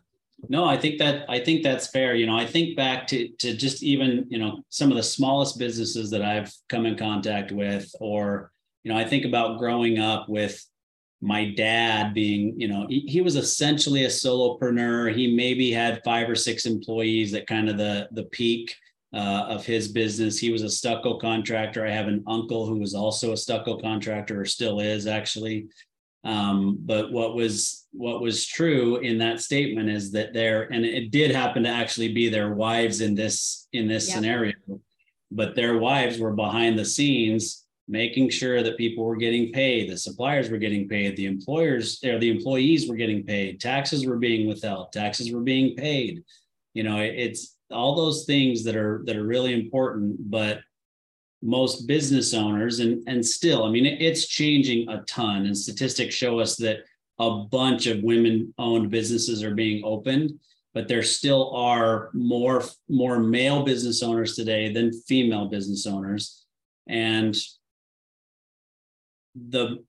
no, 0.48 0.64
I 0.64 0.76
think 0.76 0.98
that 0.98 1.24
I 1.28 1.38
think 1.38 1.62
that's 1.62 1.86
fair. 1.86 2.14
You 2.14 2.26
know, 2.26 2.36
I 2.36 2.46
think 2.46 2.76
back 2.76 3.06
to 3.08 3.28
to 3.38 3.54
just 3.54 3.82
even 3.82 4.26
you 4.28 4.38
know 4.38 4.64
some 4.70 4.90
of 4.90 4.96
the 4.96 5.02
smallest 5.02 5.58
businesses 5.58 6.10
that 6.10 6.22
I've 6.22 6.52
come 6.68 6.84
in 6.84 6.96
contact 6.96 7.52
with, 7.52 7.88
or 8.00 8.50
you 8.82 8.92
know, 8.92 8.98
I 8.98 9.04
think 9.04 9.24
about 9.24 9.58
growing 9.58 9.98
up 9.98 10.28
with 10.28 10.60
my 11.20 11.52
dad 11.52 12.12
being, 12.12 12.60
you 12.60 12.66
know, 12.66 12.86
he, 12.88 13.00
he 13.06 13.20
was 13.20 13.36
essentially 13.36 14.04
a 14.04 14.08
solopreneur. 14.08 15.14
He 15.14 15.36
maybe 15.36 15.70
had 15.70 16.02
five 16.04 16.28
or 16.28 16.34
six 16.34 16.66
employees 16.66 17.32
at 17.34 17.46
kind 17.46 17.68
of 17.68 17.78
the 17.78 18.08
the 18.12 18.24
peak 18.24 18.74
uh, 19.14 19.46
of 19.48 19.64
his 19.64 19.88
business. 19.88 20.38
He 20.38 20.50
was 20.50 20.62
a 20.62 20.70
stucco 20.70 21.18
contractor. 21.18 21.86
I 21.86 21.90
have 21.90 22.08
an 22.08 22.24
uncle 22.26 22.66
who 22.66 22.78
was 22.78 22.94
also 22.94 23.32
a 23.32 23.36
stucco 23.36 23.78
contractor, 23.78 24.40
or 24.40 24.44
still 24.44 24.80
is 24.80 25.06
actually. 25.06 25.68
Um, 26.24 26.78
but 26.80 27.10
what 27.12 27.34
was 27.34 27.86
what 27.92 28.22
was 28.22 28.46
true 28.46 28.98
in 28.98 29.18
that 29.18 29.40
statement 29.40 29.90
is 29.90 30.12
that 30.12 30.32
there, 30.32 30.72
and 30.72 30.84
it 30.84 31.10
did 31.10 31.34
happen 31.34 31.64
to 31.64 31.68
actually 31.68 32.12
be 32.12 32.28
their 32.28 32.54
wives 32.54 33.00
in 33.00 33.14
this 33.14 33.68
in 33.72 33.88
this 33.88 34.10
scenario, 34.10 34.54
but 35.30 35.56
their 35.56 35.78
wives 35.78 36.18
were 36.18 36.32
behind 36.32 36.78
the 36.78 36.84
scenes 36.84 37.62
making 37.88 38.30
sure 38.30 38.62
that 38.62 38.78
people 38.78 39.04
were 39.04 39.16
getting 39.16 39.52
paid, 39.52 39.90
the 39.90 39.96
suppliers 39.96 40.48
were 40.48 40.58
getting 40.58 40.88
paid, 40.88 41.16
the 41.16 41.26
employers 41.26 42.02
or 42.04 42.18
the 42.18 42.30
employees 42.30 42.88
were 42.88 42.96
getting 42.96 43.24
paid, 43.24 43.60
taxes 43.60 44.06
were 44.06 44.16
being 44.16 44.46
withheld, 44.46 44.92
taxes 44.92 45.32
were 45.32 45.40
being 45.40 45.74
paid. 45.76 46.22
You 46.74 46.84
know, 46.84 46.98
it's 47.00 47.56
all 47.70 47.94
those 47.94 48.24
things 48.24 48.64
that 48.64 48.76
are 48.76 49.02
that 49.06 49.16
are 49.16 49.26
really 49.26 49.52
important, 49.52 50.30
but 50.30 50.60
most 51.42 51.86
business 51.86 52.34
owners 52.34 52.78
and 52.78 53.02
and 53.08 53.24
still 53.24 53.64
i 53.64 53.70
mean 53.70 53.84
it's 53.84 54.26
changing 54.26 54.88
a 54.88 55.02
ton 55.02 55.46
and 55.46 55.56
statistics 55.56 56.14
show 56.14 56.38
us 56.38 56.56
that 56.56 56.78
a 57.18 57.30
bunch 57.50 57.86
of 57.86 58.02
women 58.02 58.54
owned 58.58 58.90
businesses 58.90 59.42
are 59.42 59.54
being 59.54 59.82
opened 59.84 60.32
but 60.74 60.88
there 60.88 61.02
still 61.02 61.54
are 61.54 62.10
more 62.12 62.64
more 62.88 63.18
male 63.18 63.62
business 63.62 64.02
owners 64.02 64.34
today 64.34 64.72
than 64.72 64.92
female 64.92 65.46
business 65.46 65.86
owners. 65.86 66.44
And 66.88 67.36
the 69.34 69.84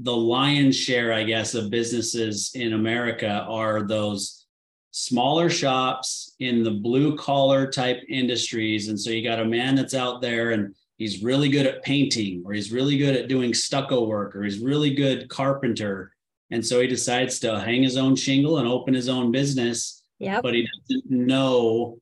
the 0.00 0.14
lion's 0.14 0.76
share 0.76 1.12
i 1.12 1.24
guess 1.24 1.54
of 1.54 1.70
businesses 1.70 2.52
in 2.54 2.74
america 2.74 3.46
are 3.48 3.82
those 3.82 4.46
smaller 4.90 5.50
shops 5.50 6.34
in 6.40 6.62
the 6.62 6.70
blue 6.70 7.16
collar 7.16 7.70
type 7.70 8.02
industries. 8.08 8.88
And 8.88 8.98
so 8.98 9.10
you 9.10 9.22
got 9.22 9.40
a 9.40 9.44
man 9.44 9.74
that's 9.74 9.94
out 9.94 10.20
there 10.20 10.52
and 10.52 10.74
he's 10.96 11.22
really 11.22 11.48
good 11.48 11.66
at 11.66 11.82
painting, 11.82 12.42
or 12.44 12.52
he's 12.52 12.72
really 12.72 12.98
good 12.98 13.16
at 13.16 13.28
doing 13.28 13.54
stucco 13.54 14.04
work, 14.04 14.34
or 14.34 14.42
he's 14.42 14.58
really 14.58 14.94
good 14.94 15.28
carpenter. 15.28 16.12
And 16.50 16.64
so 16.64 16.80
he 16.80 16.86
decides 16.86 17.38
to 17.40 17.60
hang 17.60 17.82
his 17.82 17.96
own 17.96 18.16
shingle 18.16 18.58
and 18.58 18.68
open 18.68 18.94
his 18.94 19.08
own 19.08 19.30
business. 19.30 20.02
Yeah. 20.18 20.40
But 20.40 20.54
he 20.54 20.66
doesn't 20.88 21.10
know 21.10 21.98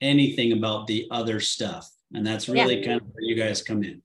anything 0.00 0.52
about 0.52 0.86
the 0.86 1.08
other 1.10 1.40
stuff. 1.40 1.90
And 2.14 2.24
that's 2.24 2.48
really 2.48 2.80
yeah. 2.80 2.86
kind 2.86 3.00
of 3.00 3.06
where 3.08 3.22
you 3.22 3.34
guys 3.34 3.62
come 3.62 3.82
in. 3.82 4.02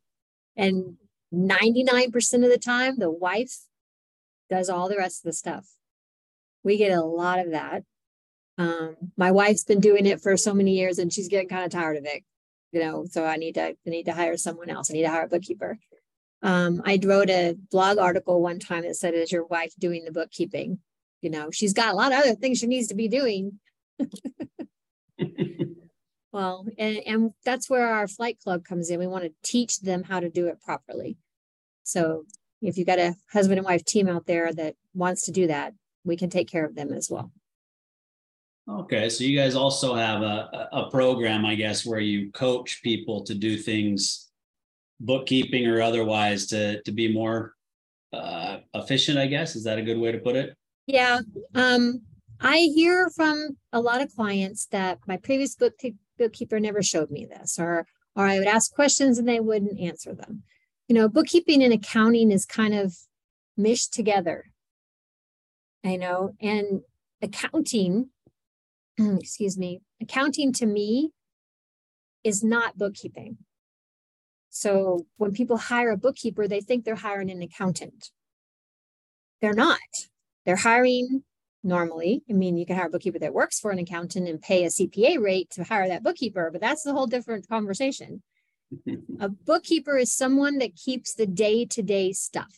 And 0.58 0.98
99% 1.34 2.44
of 2.44 2.50
the 2.50 2.58
time, 2.58 2.98
the 2.98 3.12
wife 3.12 3.60
does 4.50 4.70
all 4.70 4.90
the 4.90 4.98
rest 4.98 5.24
of 5.24 5.30
the 5.30 5.34
stuff. 5.34 5.68
We 6.64 6.78
get 6.78 6.92
a 6.92 7.02
lot 7.02 7.40
of 7.40 7.52
that. 7.52 7.84
Um, 8.62 8.96
my 9.18 9.32
wife's 9.32 9.64
been 9.64 9.80
doing 9.80 10.06
it 10.06 10.22
for 10.22 10.38
so 10.38 10.54
many 10.54 10.78
years 10.78 11.00
and 11.00 11.12
she's 11.12 11.28
getting 11.28 11.50
kind 11.50 11.66
of 11.66 11.72
tired 11.72 11.98
of 11.98 12.06
it, 12.06 12.24
you 12.72 12.80
know, 12.80 13.06
so 13.10 13.26
I 13.26 13.38
need 13.38 13.56
to, 13.56 13.70
I 13.70 13.76
need 13.86 14.06
to 14.06 14.14
hire 14.14 14.38
someone 14.38 14.70
else. 14.70 14.92
I 14.92 14.94
need 14.94 15.02
to 15.02 15.10
hire 15.10 15.26
a 15.26 15.30
bookkeeper. 15.30 15.80
Um, 16.44 16.84
I 16.86 17.00
wrote 17.04 17.32
a 17.32 17.56
blog 17.72 17.98
article 17.98 18.40
one 18.40 18.60
time 18.60 18.84
that 18.84 18.98
said, 18.98 19.16
is 19.16 19.32
your 19.32 19.46
wife 19.46 19.74
doing 19.80 20.06
the 20.06 20.12
bookkeeping? 20.12 20.78
You 21.22 21.32
know, 21.32 21.50
she's 21.50 21.74
got 21.74 21.92
a 21.92 21.96
lot 21.96 22.12
of 22.12 22.20
other 22.20 22.36
things 22.36 22.60
she 22.60 22.68
needs 22.68 22.88
to 22.90 22.96
be 22.96 23.08
doing. 23.08 23.60
well, 26.32 26.68
and, 26.78 26.98
and 27.08 27.32
that's 27.44 27.68
where 27.68 27.88
our 27.88 28.08
flight 28.08 28.38
club 28.44 28.64
comes 28.64 28.92
in. 28.92 29.00
We 29.00 29.08
want 29.08 29.24
to 29.24 29.34
teach 29.44 29.80
them 29.80 30.04
how 30.04 30.20
to 30.20 30.30
do 30.30 30.48
it 30.50 30.62
properly. 30.62 31.18
So 31.82 32.26
if 32.62 32.78
you've 32.78 32.86
got 32.86 33.00
a 33.00 33.16
husband 33.34 33.58
and 33.58 33.66
wife 33.66 33.86
team 33.86 34.08
out 34.08 34.28
there 34.28 34.54
that 34.54 34.76
wants 34.94 35.24
to 35.24 35.32
do 35.32 35.48
that, 35.48 35.74
we 36.04 36.16
can 36.16 36.30
take 36.30 36.48
care 36.48 36.66
of 36.66 36.76
them 36.76 36.94
as 36.94 37.10
well. 37.10 37.32
Okay, 38.70 39.10
so 39.10 39.24
you 39.24 39.38
guys 39.38 39.56
also 39.56 39.96
have 39.96 40.22
a, 40.22 40.70
a 40.72 40.90
program, 40.90 41.46
I 41.46 41.56
guess, 41.56 41.86
where 41.86 42.00
you 42.00 42.32
coach 42.32 42.82
people 42.84 43.24
to 43.24 43.34
do 43.34 43.58
things, 43.58 44.30
bookkeeping 45.00 45.68
or 45.68 45.82
otherwise, 45.82 46.46
to 46.48 46.82
to 46.84 46.92
be 46.92 47.12
more 47.12 47.56
uh, 48.14 48.60
efficient. 48.74 49.18
I 49.18 49.28
guess 49.28 49.56
is 49.56 49.64
that 49.64 49.80
a 49.80 49.82
good 49.82 49.98
way 49.98 50.12
to 50.12 50.20
put 50.20 50.36
it? 50.36 50.56
Yeah, 50.86 51.22
um, 51.56 52.02
I 52.40 52.58
hear 52.76 53.10
from 53.10 53.58
a 53.74 53.82
lot 53.82 54.02
of 54.02 54.16
clients 54.16 54.68
that 54.68 55.00
my 55.08 55.18
previous 55.18 55.56
book 55.56 55.74
bookkeeper 56.18 56.60
never 56.60 56.84
showed 56.84 57.10
me 57.10 57.26
this, 57.26 57.58
or 57.60 57.88
or 58.16 58.26
I 58.26 58.38
would 58.38 58.48
ask 58.48 58.74
questions 58.74 59.18
and 59.18 59.28
they 59.28 59.40
wouldn't 59.40 59.80
answer 59.80 60.14
them. 60.14 60.44
You 60.88 60.96
know, 60.96 61.10
bookkeeping 61.10 61.64
and 61.64 61.74
accounting 61.74 62.32
is 62.32 62.46
kind 62.46 62.76
of 62.76 62.96
mished 63.58 63.94
together. 63.94 64.52
I 65.84 65.96
know, 65.96 66.36
and 66.40 66.82
accounting 67.24 68.10
excuse 69.20 69.58
me, 69.58 69.82
accounting 70.02 70.54
to 70.54 70.66
me 70.66 71.12
is 72.24 72.44
not 72.44 72.78
bookkeeping. 72.78 73.38
So 74.50 75.06
when 75.18 75.32
people 75.32 75.58
hire 75.58 75.92
a 75.92 75.98
bookkeeper, 75.98 76.48
they 76.48 76.62
think 76.62 76.84
they're 76.84 76.96
hiring 76.96 77.32
an 77.32 77.42
accountant. 77.42 78.12
They're 79.42 79.54
not. 79.54 79.80
They're 80.46 80.58
hiring 80.58 81.24
normally. 81.64 82.24
I 82.30 82.34
mean, 82.34 82.58
you 82.58 82.66
can 82.66 82.76
hire 82.76 82.88
a 82.88 82.90
bookkeeper 82.90 83.20
that 83.20 83.34
works 83.34 83.60
for 83.60 83.72
an 83.72 83.80
accountant 83.80 84.28
and 84.28 84.42
pay 84.42 84.66
a 84.66 84.70
CPA 84.70 85.22
rate 85.22 85.50
to 85.52 85.64
hire 85.64 85.88
that 85.88 86.04
bookkeeper, 86.04 86.50
but 86.52 86.62
that's 86.62 86.86
a 86.86 86.92
whole 86.92 87.08
different 87.08 87.48
conversation. 87.48 88.22
a 89.20 89.30
bookkeeper 89.30 89.98
is 89.98 90.14
someone 90.14 90.58
that 90.60 90.76
keeps 90.76 91.14
the 91.14 91.26
day 91.26 91.66
to 91.66 91.82
day 91.82 92.12
stuff, 92.12 92.54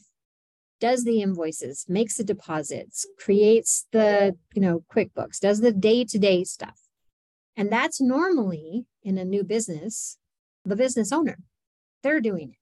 does 0.83 1.05
the 1.05 1.21
invoices, 1.21 1.85
makes 1.87 2.17
the 2.17 2.25
deposits, 2.25 3.05
creates 3.17 3.87
the, 3.93 4.35
you 4.53 4.61
know, 4.61 4.83
QuickBooks, 4.93 5.39
does 5.39 5.61
the 5.61 5.71
day 5.71 6.03
to 6.03 6.19
day 6.19 6.43
stuff. 6.43 6.77
And 7.55 7.71
that's 7.71 8.01
normally 8.01 8.85
in 9.01 9.17
a 9.17 9.23
new 9.23 9.45
business, 9.45 10.17
the 10.65 10.75
business 10.75 11.13
owner. 11.13 11.37
They're 12.03 12.19
doing 12.19 12.49
it. 12.49 12.57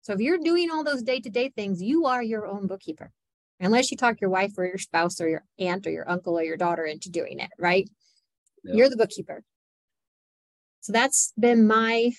So 0.00 0.14
if 0.14 0.20
you're 0.20 0.38
doing 0.38 0.70
all 0.70 0.82
those 0.82 1.02
day 1.02 1.20
to 1.20 1.28
day 1.28 1.50
things, 1.50 1.82
you 1.82 2.06
are 2.06 2.22
your 2.22 2.46
own 2.46 2.66
bookkeeper, 2.66 3.12
unless 3.60 3.90
you 3.90 3.98
talk 3.98 4.22
your 4.22 4.30
wife 4.30 4.52
or 4.56 4.64
your 4.64 4.78
spouse 4.78 5.20
or 5.20 5.28
your 5.28 5.44
aunt 5.58 5.86
or 5.86 5.90
your 5.90 6.08
uncle 6.08 6.38
or 6.38 6.42
your 6.42 6.56
daughter 6.56 6.86
into 6.86 7.10
doing 7.10 7.40
it, 7.40 7.50
right? 7.58 7.86
Yep. 8.64 8.74
You're 8.74 8.88
the 8.88 8.96
bookkeeper. 8.96 9.42
So 10.80 10.94
that's 10.94 11.34
been 11.38 11.66
my 11.66 12.12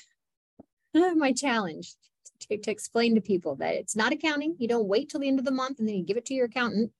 my 0.94 1.34
challenge 1.34 1.96
to, 2.42 2.58
to 2.58 2.72
explain 2.72 3.16
to 3.16 3.22
people 3.22 3.56
that 3.56 3.76
it's 3.76 3.96
not 3.96 4.12
accounting. 4.12 4.56
You 4.60 4.68
don't 4.68 4.88
wait 4.88 5.10
till 5.10 5.20
the 5.20 5.28
end 5.28 5.40
of 5.40 5.46
the 5.46 5.52
month 5.52 5.80
and 5.80 5.88
then 5.88 5.96
you 5.96 6.04
give 6.04 6.18
it 6.18 6.26
to 6.26 6.34
your 6.34 6.46
accountant 6.46 6.92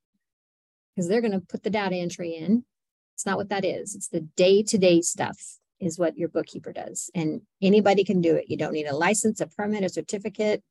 because 0.96 1.08
they're 1.08 1.22
going 1.22 1.32
to 1.32 1.40
put 1.40 1.64
the 1.64 1.70
data 1.70 1.96
entry 1.96 2.32
in. 2.32 2.66
It's 3.16 3.26
not 3.26 3.38
what 3.38 3.50
that 3.50 3.66
is. 3.66 3.96
It's 3.96 4.08
the 4.08 4.22
day 4.22 4.64
to 4.64 4.78
day 4.78 5.02
stuff 5.02 5.40
is 5.80 5.98
what 5.98 6.18
your 6.18 6.30
bookkeeper 6.30 6.72
does. 6.72 7.10
And 7.16 7.42
anybody 7.62 8.04
can 8.04 8.22
do 8.22 8.36
it. 8.36 8.46
You 8.50 8.58
don't 8.58 8.74
need 8.74 8.88
a 8.88 8.96
license, 8.96 9.42
a 9.42 9.48
permit, 9.48 9.84
a 9.84 9.90
certificate. 9.90 10.64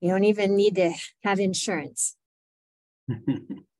You 0.00 0.10
don't 0.10 0.24
even 0.24 0.56
need 0.56 0.76
to 0.76 0.92
have 1.24 1.40
insurance. 1.40 2.16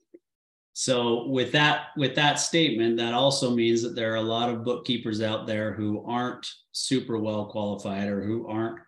so 0.79 1.27
with 1.27 1.51
that 1.53 1.87
with 1.97 2.15
that 2.15 2.39
statement 2.39 2.97
that 2.97 3.15
also 3.15 3.51
means 3.51 3.83
that 3.83 3.95
there 3.95 4.13
are 4.13 4.17
a 4.17 4.23
lot 4.23 4.49
of 4.49 4.65
bookkeepers 4.65 5.21
out 5.21 5.47
there 5.47 5.73
who 5.73 6.05
aren't 6.07 6.47
super 6.73 7.19
well 7.19 7.47
qualified 7.47 8.09
or 8.09 8.23
who 8.23 8.47
aren't 8.47 8.79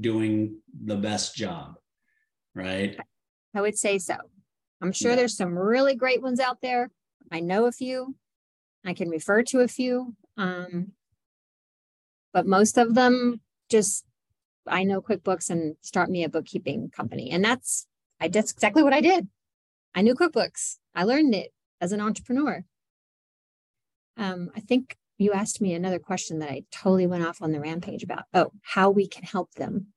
doing 0.00 0.56
the 0.84 0.96
best 0.96 1.34
job 1.34 1.74
right 2.54 2.98
i 3.54 3.60
would 3.60 3.76
say 3.76 3.98
so 3.98 4.16
i'm 4.80 4.92
sure 4.92 5.10
yeah. 5.10 5.16
there's 5.16 5.36
some 5.36 5.56
really 5.56 5.94
great 5.94 6.22
ones 6.22 6.40
out 6.40 6.60
there 6.60 6.90
i 7.30 7.40
know 7.40 7.66
a 7.66 7.72
few 7.72 8.14
I 8.84 8.94
can 8.94 9.08
refer 9.08 9.42
to 9.44 9.60
a 9.60 9.68
few, 9.68 10.14
um, 10.36 10.92
but 12.32 12.46
most 12.46 12.78
of 12.78 12.94
them 12.94 13.40
just 13.68 14.04
I 14.66 14.84
know 14.84 15.00
QuickBooks 15.00 15.50
and 15.50 15.76
start 15.82 16.10
me 16.10 16.24
a 16.24 16.28
bookkeeping 16.28 16.90
company, 16.90 17.30
and 17.30 17.44
that's 17.44 17.86
I 18.20 18.28
that's 18.28 18.52
exactly 18.52 18.82
what 18.82 18.92
I 18.92 19.00
did. 19.00 19.28
I 19.94 20.02
knew 20.02 20.14
QuickBooks. 20.14 20.78
I 20.94 21.04
learned 21.04 21.34
it 21.34 21.52
as 21.80 21.92
an 21.92 22.00
entrepreneur. 22.00 22.64
Um, 24.16 24.50
I 24.54 24.60
think 24.60 24.96
you 25.18 25.32
asked 25.32 25.60
me 25.60 25.74
another 25.74 25.98
question 25.98 26.38
that 26.40 26.50
I 26.50 26.64
totally 26.70 27.06
went 27.06 27.24
off 27.24 27.42
on 27.42 27.52
the 27.52 27.60
rampage 27.60 28.02
about. 28.02 28.24
Oh, 28.34 28.52
how 28.62 28.90
we 28.90 29.06
can 29.06 29.24
help 29.24 29.52
them. 29.54 29.88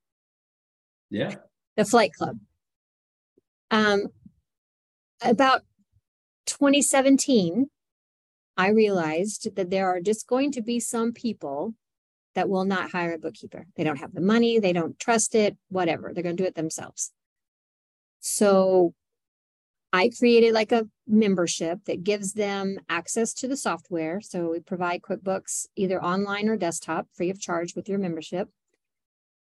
Yeah. 1.10 1.34
The 1.76 1.84
Flight 1.84 2.12
Club. 2.12 2.38
Um, 3.70 4.06
about 5.22 5.62
2017, 6.46 7.68
I 8.56 8.68
realized 8.68 9.54
that 9.56 9.70
there 9.70 9.88
are 9.88 10.00
just 10.00 10.26
going 10.26 10.52
to 10.52 10.62
be 10.62 10.80
some 10.80 11.12
people 11.12 11.74
that 12.34 12.48
will 12.48 12.64
not 12.64 12.90
hire 12.90 13.14
a 13.14 13.18
bookkeeper. 13.18 13.66
They 13.76 13.84
don't 13.84 13.98
have 13.98 14.14
the 14.14 14.20
money, 14.20 14.58
they 14.58 14.72
don't 14.72 14.98
trust 14.98 15.34
it, 15.34 15.56
whatever. 15.68 16.12
They're 16.12 16.22
going 16.22 16.36
to 16.36 16.42
do 16.42 16.46
it 16.46 16.54
themselves. 16.54 17.12
So 18.20 18.94
I 19.96 20.10
created 20.10 20.52
like 20.52 20.72
a 20.72 20.86
membership 21.06 21.86
that 21.86 22.04
gives 22.04 22.34
them 22.34 22.78
access 22.86 23.32
to 23.32 23.48
the 23.48 23.56
software. 23.56 24.20
So 24.20 24.50
we 24.50 24.60
provide 24.60 25.00
QuickBooks 25.00 25.68
either 25.74 26.04
online 26.04 26.50
or 26.50 26.56
desktop 26.58 27.06
free 27.14 27.30
of 27.30 27.40
charge 27.40 27.74
with 27.74 27.88
your 27.88 27.98
membership. 27.98 28.50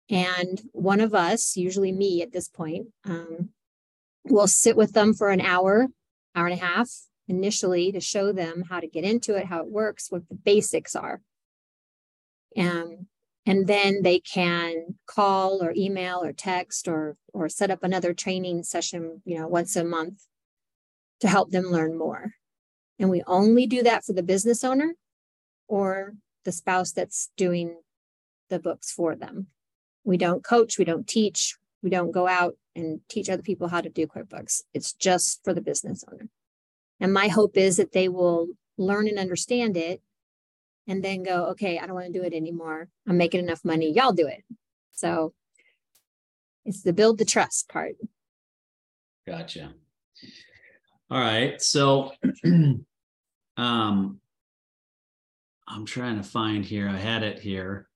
And 0.09 0.61
one 0.71 1.01
of 1.01 1.13
us, 1.13 1.57
usually 1.57 1.91
me 1.91 2.21
at 2.21 2.31
this 2.31 2.47
point, 2.47 2.87
um, 3.03 3.49
will 4.23 4.47
sit 4.47 4.77
with 4.77 4.93
them 4.93 5.13
for 5.13 5.31
an 5.31 5.41
hour, 5.41 5.87
hour 6.33 6.47
and 6.47 6.57
a 6.57 6.65
half, 6.65 6.89
initially 7.27 7.91
to 7.91 7.99
show 7.99 8.31
them 8.31 8.63
how 8.69 8.79
to 8.79 8.87
get 8.87 9.03
into 9.03 9.35
it, 9.35 9.47
how 9.47 9.59
it 9.59 9.69
works, 9.69 10.09
what 10.09 10.29
the 10.29 10.35
basics 10.35 10.95
are. 10.95 11.19
And, 12.55 13.07
and 13.45 13.67
then 13.67 14.01
they 14.01 14.21
can 14.21 14.95
call 15.07 15.61
or 15.61 15.73
email 15.75 16.23
or 16.23 16.31
text 16.31 16.87
or, 16.87 17.17
or 17.33 17.49
set 17.49 17.69
up 17.69 17.83
another 17.83 18.13
training 18.13 18.63
session, 18.63 19.21
you 19.25 19.37
know, 19.37 19.49
once 19.49 19.75
a 19.75 19.83
month 19.83 20.23
to 21.21 21.27
help 21.27 21.51
them 21.51 21.65
learn 21.65 21.97
more. 21.97 22.33
And 22.99 23.09
we 23.09 23.23
only 23.27 23.67
do 23.67 23.83
that 23.83 24.05
for 24.05 24.13
the 24.13 24.23
business 24.23 24.63
owner 24.63 24.95
or 25.67 26.13
the 26.45 26.51
spouse 26.51 26.91
that's 26.91 27.29
doing 27.37 27.77
the 28.49 28.59
books 28.59 28.91
for 28.91 29.15
them. 29.15 29.47
We 30.03 30.17
don't 30.17 30.43
coach, 30.43 30.77
we 30.77 30.85
don't 30.85 31.07
teach, 31.07 31.57
we 31.83 31.89
don't 31.89 32.11
go 32.11 32.27
out 32.27 32.55
and 32.75 33.01
teach 33.09 33.29
other 33.29 33.41
people 33.41 33.67
how 33.67 33.81
to 33.81 33.89
do 33.89 34.07
QuickBooks. 34.07 34.61
It's 34.73 34.93
just 34.93 35.41
for 35.43 35.53
the 35.53 35.61
business 35.61 36.03
owner. 36.11 36.29
And 36.99 37.13
my 37.13 37.27
hope 37.27 37.57
is 37.57 37.77
that 37.77 37.91
they 37.91 38.07
will 38.07 38.47
learn 38.77 39.07
and 39.07 39.19
understand 39.19 39.77
it 39.77 40.01
and 40.87 41.03
then 41.03 41.23
go, 41.23 41.47
okay, 41.47 41.77
I 41.77 41.85
don't 41.85 41.95
want 41.95 42.07
to 42.07 42.19
do 42.19 42.25
it 42.25 42.33
anymore. 42.33 42.87
I'm 43.07 43.17
making 43.17 43.41
enough 43.41 43.65
money. 43.65 43.91
Y'all 43.91 44.13
do 44.13 44.27
it. 44.27 44.43
So 44.93 45.33
it's 46.65 46.81
the 46.81 46.93
build 46.93 47.17
the 47.17 47.25
trust 47.25 47.69
part. 47.69 47.95
Gotcha. 49.27 49.73
All 51.09 51.19
right. 51.19 51.61
So 51.61 52.11
um 53.57 54.19
I'm 55.69 55.85
trying 55.85 56.17
to 56.17 56.23
find 56.23 56.63
here. 56.63 56.87
I 56.87 56.97
had 56.97 57.23
it 57.23 57.39
here. 57.39 57.87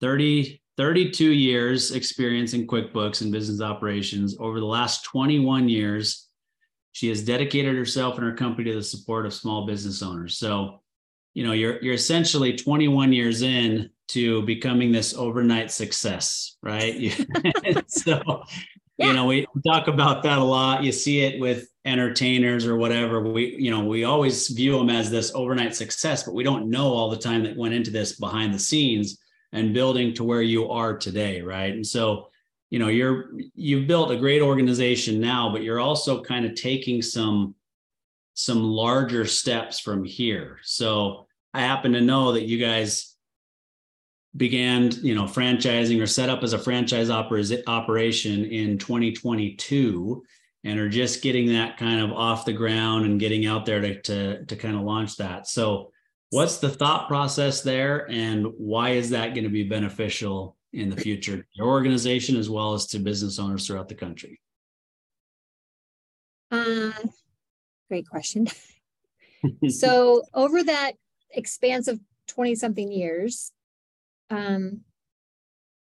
30 0.00 0.60
32 0.76 1.30
years 1.30 1.92
experience 1.92 2.52
in 2.52 2.66
QuickBooks 2.66 3.20
and 3.22 3.30
business 3.30 3.60
operations. 3.60 4.36
Over 4.40 4.58
the 4.58 4.66
last 4.66 5.04
21 5.04 5.68
years, 5.68 6.28
she 6.92 7.08
has 7.08 7.24
dedicated 7.24 7.76
herself 7.76 8.16
and 8.16 8.24
her 8.24 8.34
company 8.34 8.70
to 8.70 8.76
the 8.76 8.82
support 8.82 9.26
of 9.26 9.34
small 9.34 9.66
business 9.66 10.02
owners. 10.02 10.36
So, 10.36 10.80
you 11.32 11.46
know, 11.46 11.52
you're 11.52 11.82
you're 11.82 11.94
essentially 11.94 12.56
21 12.56 13.12
years 13.12 13.42
in 13.42 13.90
to 14.08 14.42
becoming 14.42 14.92
this 14.92 15.14
overnight 15.14 15.70
success, 15.70 16.56
right? 16.62 17.12
so, 17.86 18.42
yeah. 18.98 19.08
you 19.08 19.12
know, 19.12 19.26
we 19.26 19.46
talk 19.66 19.88
about 19.88 20.22
that 20.22 20.38
a 20.38 20.44
lot. 20.44 20.84
You 20.84 20.92
see 20.92 21.20
it 21.22 21.40
with 21.40 21.68
entertainers 21.84 22.66
or 22.66 22.76
whatever. 22.76 23.20
We, 23.20 23.56
you 23.58 23.70
know, 23.70 23.84
we 23.84 24.04
always 24.04 24.48
view 24.48 24.78
them 24.78 24.90
as 24.90 25.10
this 25.10 25.32
overnight 25.34 25.74
success, 25.74 26.22
but 26.22 26.34
we 26.34 26.44
don't 26.44 26.70
know 26.70 26.86
all 26.86 27.10
the 27.10 27.16
time 27.16 27.42
that 27.44 27.56
went 27.56 27.74
into 27.74 27.90
this 27.90 28.18
behind 28.18 28.54
the 28.54 28.58
scenes 28.58 29.18
and 29.52 29.74
building 29.74 30.14
to 30.14 30.24
where 30.24 30.42
you 30.42 30.70
are 30.70 30.96
today, 30.96 31.42
right? 31.42 31.72
And 31.72 31.86
so 31.86 32.28
you 32.74 32.80
know 32.80 32.88
you're 32.88 33.30
you've 33.54 33.86
built 33.86 34.10
a 34.10 34.16
great 34.16 34.42
organization 34.42 35.20
now 35.20 35.48
but 35.52 35.62
you're 35.62 35.78
also 35.78 36.20
kind 36.20 36.44
of 36.44 36.56
taking 36.56 37.00
some 37.02 37.54
some 38.34 38.64
larger 38.64 39.24
steps 39.24 39.78
from 39.78 40.02
here 40.02 40.58
so 40.64 41.24
i 41.52 41.60
happen 41.60 41.92
to 41.92 42.00
know 42.00 42.32
that 42.32 42.48
you 42.48 42.58
guys 42.58 43.13
began 44.36 44.90
you 45.02 45.14
know 45.14 45.24
franchising 45.24 46.02
or 46.02 46.06
set 46.06 46.28
up 46.28 46.42
as 46.42 46.52
a 46.52 46.58
franchise 46.58 47.08
oper- 47.08 47.62
operation 47.66 48.44
in 48.44 48.78
2022 48.78 50.24
and 50.64 50.78
are 50.78 50.88
just 50.88 51.22
getting 51.22 51.52
that 51.52 51.76
kind 51.76 52.00
of 52.00 52.12
off 52.12 52.44
the 52.44 52.52
ground 52.52 53.04
and 53.04 53.20
getting 53.20 53.46
out 53.46 53.64
there 53.64 53.80
to 53.80 54.00
to, 54.02 54.44
to 54.44 54.56
kind 54.56 54.74
of 54.76 54.82
launch 54.82 55.16
that 55.16 55.46
so 55.46 55.90
what's 56.30 56.58
the 56.58 56.68
thought 56.68 57.06
process 57.06 57.62
there 57.62 58.10
and 58.10 58.46
why 58.58 58.90
is 58.90 59.10
that 59.10 59.34
going 59.34 59.44
to 59.44 59.50
be 59.50 59.62
beneficial 59.62 60.56
in 60.72 60.90
the 60.90 60.96
future 60.96 61.36
to 61.36 61.44
your 61.52 61.68
organization 61.68 62.36
as 62.36 62.50
well 62.50 62.74
as 62.74 62.86
to 62.86 62.98
business 62.98 63.38
owners 63.38 63.66
throughout 63.66 63.88
the 63.88 63.94
country? 63.94 64.40
Uh, 66.50 66.90
great 67.88 68.08
question. 68.08 68.48
so 69.68 70.22
over 70.34 70.62
that 70.64 70.92
expanse 71.30 71.88
of 71.88 72.00
20 72.28 72.56
something 72.56 72.90
years, 72.90 73.52
um, 74.30 74.80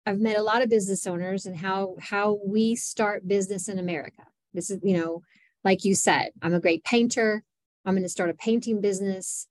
I've 0.04 0.20
met 0.20 0.38
a 0.38 0.42
lot 0.42 0.62
of 0.62 0.70
business 0.70 1.06
owners 1.06 1.46
and 1.46 1.56
how 1.56 1.96
how 2.00 2.38
we 2.44 2.76
start 2.76 3.26
business 3.26 3.68
in 3.68 3.78
America. 3.78 4.22
This 4.54 4.70
is, 4.70 4.80
you 4.82 4.96
know, 4.96 5.22
like 5.64 5.84
you 5.84 5.94
said, 5.94 6.30
I'm 6.42 6.54
a 6.54 6.60
great 6.60 6.84
painter. 6.84 7.42
I'm 7.84 7.94
going 7.94 8.02
to 8.02 8.08
start 8.08 8.30
a 8.30 8.34
painting 8.34 8.80
business 8.80 9.48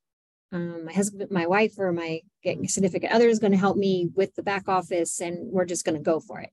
um, 0.55 0.85
my 0.85 0.93
husband, 0.93 1.29
my 1.31 1.47
wife, 1.47 1.73
or 1.77 1.91
my 1.91 2.21
significant 2.65 3.11
other 3.11 3.27
is 3.27 3.39
going 3.39 3.51
to 3.51 3.57
help 3.57 3.77
me 3.77 4.09
with 4.15 4.33
the 4.35 4.43
back 4.43 4.69
office, 4.69 5.19
and 5.19 5.51
we're 5.51 5.65
just 5.65 5.83
going 5.83 5.97
to 5.97 6.01
go 6.01 6.19
for 6.19 6.39
it. 6.39 6.51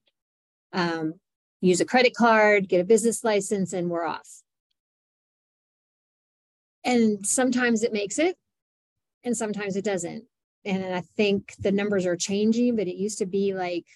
Um, 0.73 1.15
use 1.61 1.81
a 1.81 1.85
credit 1.85 2.15
card, 2.15 2.69
get 2.69 2.81
a 2.81 2.85
business 2.85 3.23
license, 3.23 3.73
and 3.73 3.91
we're 3.91 4.05
off. 4.05 4.29
And 6.85 7.25
sometimes 7.25 7.85
it 7.85 7.93
makes 7.93 8.19
it, 8.19 8.37
and 9.23 9.37
sometimes 9.37 9.77
it 9.77 9.85
doesn't. 9.85 10.25
And 10.65 10.95
I 10.95 11.01
think 11.17 11.55
the 11.59 11.73
numbers 11.73 12.07
are 12.07 12.17
changing, 12.17 12.77
but 12.77 12.87
it 12.87 12.97
used 12.97 13.19
to 13.19 13.27
be 13.27 13.53
like, 13.53 13.87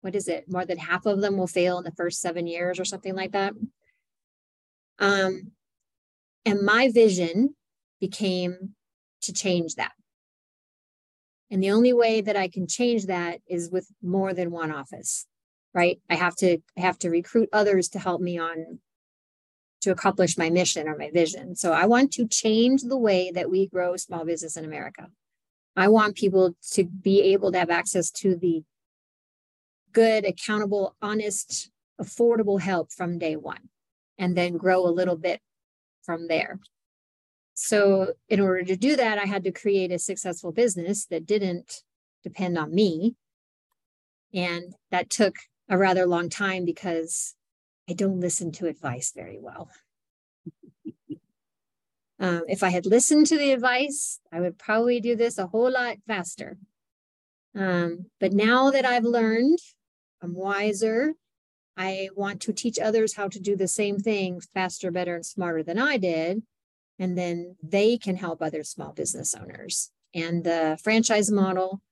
what 0.00 0.14
is 0.14 0.28
it? 0.28 0.50
More 0.50 0.64
than 0.64 0.78
half 0.78 1.06
of 1.06 1.20
them 1.20 1.36
will 1.36 1.46
fail 1.46 1.78
in 1.78 1.84
the 1.84 1.92
first 1.92 2.20
seven 2.20 2.46
years 2.46 2.78
or 2.78 2.84
something 2.84 3.14
like 3.14 3.32
that. 3.32 3.54
Um, 4.98 5.52
and 6.44 6.62
my 6.62 6.90
vision 6.90 7.54
became 8.00 8.74
to 9.22 9.32
change 9.32 9.74
that. 9.74 9.92
And 11.50 11.62
the 11.62 11.70
only 11.70 11.92
way 11.92 12.20
that 12.20 12.36
I 12.36 12.48
can 12.48 12.66
change 12.66 13.06
that 13.06 13.40
is 13.48 13.70
with 13.70 13.88
more 14.02 14.32
than 14.32 14.50
one 14.50 14.72
office, 14.72 15.26
right? 15.74 16.00
I 16.10 16.16
have 16.16 16.34
to 16.36 16.58
I 16.76 16.80
have 16.80 16.98
to 17.00 17.10
recruit 17.10 17.48
others 17.52 17.88
to 17.90 17.98
help 17.98 18.20
me 18.20 18.38
on 18.38 18.80
to 19.82 19.90
accomplish 19.90 20.38
my 20.38 20.50
mission 20.50 20.88
or 20.88 20.96
my 20.96 21.10
vision. 21.10 21.54
So 21.56 21.72
I 21.72 21.86
want 21.86 22.12
to 22.14 22.26
change 22.26 22.82
the 22.82 22.96
way 22.96 23.30
that 23.30 23.50
we 23.50 23.66
grow 23.66 23.96
small 23.96 24.24
business 24.24 24.56
in 24.56 24.64
America. 24.64 25.08
I 25.76 25.88
want 25.88 26.16
people 26.16 26.56
to 26.72 26.84
be 26.84 27.20
able 27.32 27.52
to 27.52 27.58
have 27.58 27.70
access 27.70 28.10
to 28.12 28.34
the 28.34 28.64
good, 29.92 30.24
accountable, 30.24 30.96
honest, 31.00 31.70
affordable 32.00 32.60
help 32.60 32.92
from 32.92 33.18
day 33.18 33.36
one 33.36 33.68
and 34.18 34.36
then 34.36 34.56
grow 34.56 34.86
a 34.86 34.88
little 34.88 35.16
bit 35.16 35.40
from 36.02 36.28
there. 36.28 36.58
So, 37.54 38.12
in 38.28 38.40
order 38.40 38.62
to 38.64 38.76
do 38.76 38.96
that, 38.96 39.18
I 39.18 39.24
had 39.24 39.44
to 39.44 39.52
create 39.52 39.90
a 39.90 39.98
successful 39.98 40.52
business 40.52 41.06
that 41.06 41.26
didn't 41.26 41.82
depend 42.22 42.58
on 42.58 42.74
me. 42.74 43.16
And 44.34 44.74
that 44.90 45.08
took 45.08 45.36
a 45.68 45.78
rather 45.78 46.06
long 46.06 46.28
time 46.28 46.64
because 46.64 47.35
I 47.88 47.92
don't 47.92 48.20
listen 48.20 48.52
to 48.52 48.66
advice 48.66 49.12
very 49.14 49.38
well. 49.40 49.70
um, 52.18 52.42
if 52.48 52.62
I 52.62 52.70
had 52.70 52.86
listened 52.86 53.26
to 53.28 53.38
the 53.38 53.52
advice, 53.52 54.20
I 54.32 54.40
would 54.40 54.58
probably 54.58 55.00
do 55.00 55.14
this 55.14 55.38
a 55.38 55.46
whole 55.46 55.70
lot 55.70 55.98
faster. 56.06 56.58
Um, 57.54 58.06
but 58.20 58.32
now 58.32 58.70
that 58.70 58.84
I've 58.84 59.04
learned, 59.04 59.58
I'm 60.22 60.34
wiser. 60.34 61.14
I 61.76 62.08
want 62.16 62.40
to 62.42 62.52
teach 62.52 62.78
others 62.78 63.14
how 63.14 63.28
to 63.28 63.38
do 63.38 63.54
the 63.54 63.68
same 63.68 63.98
thing 63.98 64.40
faster, 64.54 64.90
better, 64.90 65.16
and 65.16 65.26
smarter 65.26 65.62
than 65.62 65.78
I 65.78 65.98
did. 65.98 66.42
And 66.98 67.16
then 67.16 67.56
they 67.62 67.98
can 67.98 68.16
help 68.16 68.42
other 68.42 68.64
small 68.64 68.92
business 68.92 69.34
owners. 69.34 69.90
And 70.14 70.42
the 70.42 70.78
franchise 70.82 71.30
model 71.30 71.82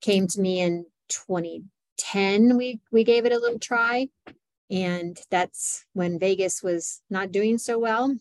came 0.00 0.26
to 0.28 0.40
me 0.40 0.60
in 0.60 0.86
2010. 1.08 2.56
We, 2.56 2.80
we 2.90 3.04
gave 3.04 3.24
it 3.24 3.32
a 3.32 3.38
little 3.38 3.60
try. 3.60 4.08
And 4.70 5.18
that's 5.30 5.84
when 5.94 6.18
Vegas 6.18 6.62
was 6.62 7.00
not 7.08 7.32
doing 7.32 7.58
so 7.58 7.78
well, 7.78 8.14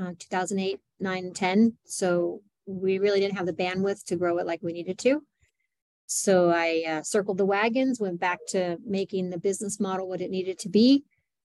uh, 0.00 0.12
2008, 0.18 0.80
9, 1.00 1.32
10. 1.32 1.72
So 1.84 2.42
we 2.66 2.98
really 2.98 3.20
didn't 3.20 3.36
have 3.36 3.46
the 3.46 3.52
bandwidth 3.52 4.04
to 4.04 4.16
grow 4.16 4.38
it 4.38 4.46
like 4.46 4.60
we 4.62 4.72
needed 4.72 4.98
to. 5.00 5.22
So 6.06 6.50
I 6.50 6.84
uh, 6.86 7.02
circled 7.02 7.38
the 7.38 7.46
wagons, 7.46 7.98
went 7.98 8.20
back 8.20 8.38
to 8.48 8.78
making 8.84 9.30
the 9.30 9.38
business 9.38 9.80
model 9.80 10.08
what 10.08 10.20
it 10.20 10.30
needed 10.30 10.58
to 10.60 10.68
be. 10.68 11.04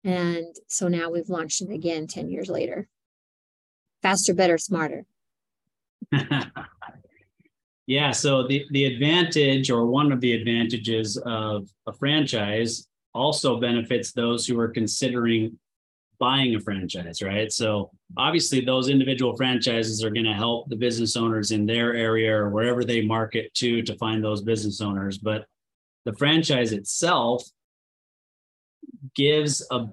And 0.05 0.55
so 0.69 0.89
now 0.89 1.11
we've 1.11 1.29
launched 1.29 1.63
it 1.63 1.71
again 1.71 2.07
10 2.07 2.31
years 2.31 2.49
later. 2.49 2.89
Faster, 4.03 4.35
better, 4.35 4.57
smarter. 4.57 5.05
yeah. 7.87 8.13
So 8.13 8.47
the, 8.47 8.65
the 8.71 8.85
advantage, 8.85 9.71
or 9.71 9.87
one 9.87 10.13
of 10.13 10.21
the 10.21 10.33
advantages 10.33 11.17
of 11.27 11.69
a 11.87 11.93
franchise, 11.93 12.87
also 13.17 13.59
benefits 13.59 14.13
those 14.13 14.47
who 14.47 14.59
are 14.61 14.69
considering 14.69 15.59
buying 16.19 16.55
a 16.55 16.61
franchise, 16.61 17.23
right? 17.23 17.53
So 17.53 17.91
obviously, 18.17 18.61
those 18.61 18.89
individual 18.89 19.37
franchises 19.37 20.05
are 20.05 20.11
going 20.11 20.27
to 20.27 20.33
help 20.33 20.69
the 20.69 20.77
business 20.77 21.17
owners 21.17 21.51
in 21.51 21.67
their 21.67 21.95
area 21.95 22.35
or 22.35 22.51
wherever 22.51 22.85
they 22.85 23.05
market 23.05 23.53
to 23.55 23.83
to 23.83 23.97
find 23.97 24.23
those 24.23 24.43
business 24.43 24.81
owners. 24.81 25.19
But 25.19 25.47
the 26.05 26.15
franchise 26.15 26.73
itself 26.73 27.45
gives 29.15 29.67
a 29.71 29.87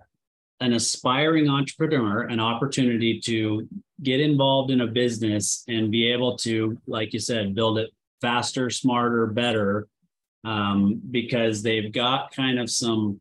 an 0.59 0.73
aspiring 0.73 1.49
entrepreneur 1.49 2.21
an 2.21 2.39
opportunity 2.39 3.19
to 3.19 3.67
get 4.01 4.21
involved 4.21 4.71
in 4.71 4.81
a 4.81 4.88
business 4.88 5.65
and 5.67 5.91
be 5.91 6.09
able 6.09 6.38
to, 6.38 6.77
like 6.88 7.12
you 7.12 7.19
said, 7.19 7.53
build 7.53 7.79
it 7.79 7.89
faster, 8.21 8.69
smarter, 8.69 9.27
better, 9.27 9.89
um, 10.43 11.01
because 11.12 11.62
they've 11.62 11.91
got 11.91 12.34
kind 12.36 12.60
of 12.60 12.69
some 12.69 13.19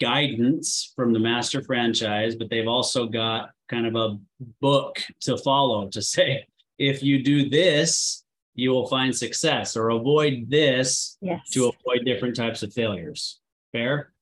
guidance 0.00 0.92
from 0.96 1.12
the 1.12 1.18
master 1.18 1.62
franchise, 1.62 2.34
but 2.34 2.50
they've 2.50 2.68
also 2.68 3.06
got 3.06 3.50
kind 3.68 3.86
of 3.86 3.94
a 3.96 4.18
book 4.60 5.02
to 5.20 5.36
follow 5.38 5.88
to 5.88 6.02
say, 6.02 6.46
if 6.78 7.02
you 7.02 7.22
do 7.22 7.48
this, 7.48 8.24
you 8.54 8.70
will 8.70 8.88
find 8.88 9.14
success 9.14 9.76
or 9.76 9.90
avoid 9.90 10.48
this 10.48 11.18
yes. 11.20 11.50
to 11.50 11.66
avoid 11.66 12.04
different 12.04 12.34
types 12.34 12.62
of 12.62 12.72
failures. 12.72 13.38
Fair? 13.72 14.12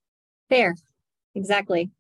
Fair. 0.48 0.74
Exactly. 1.34 1.90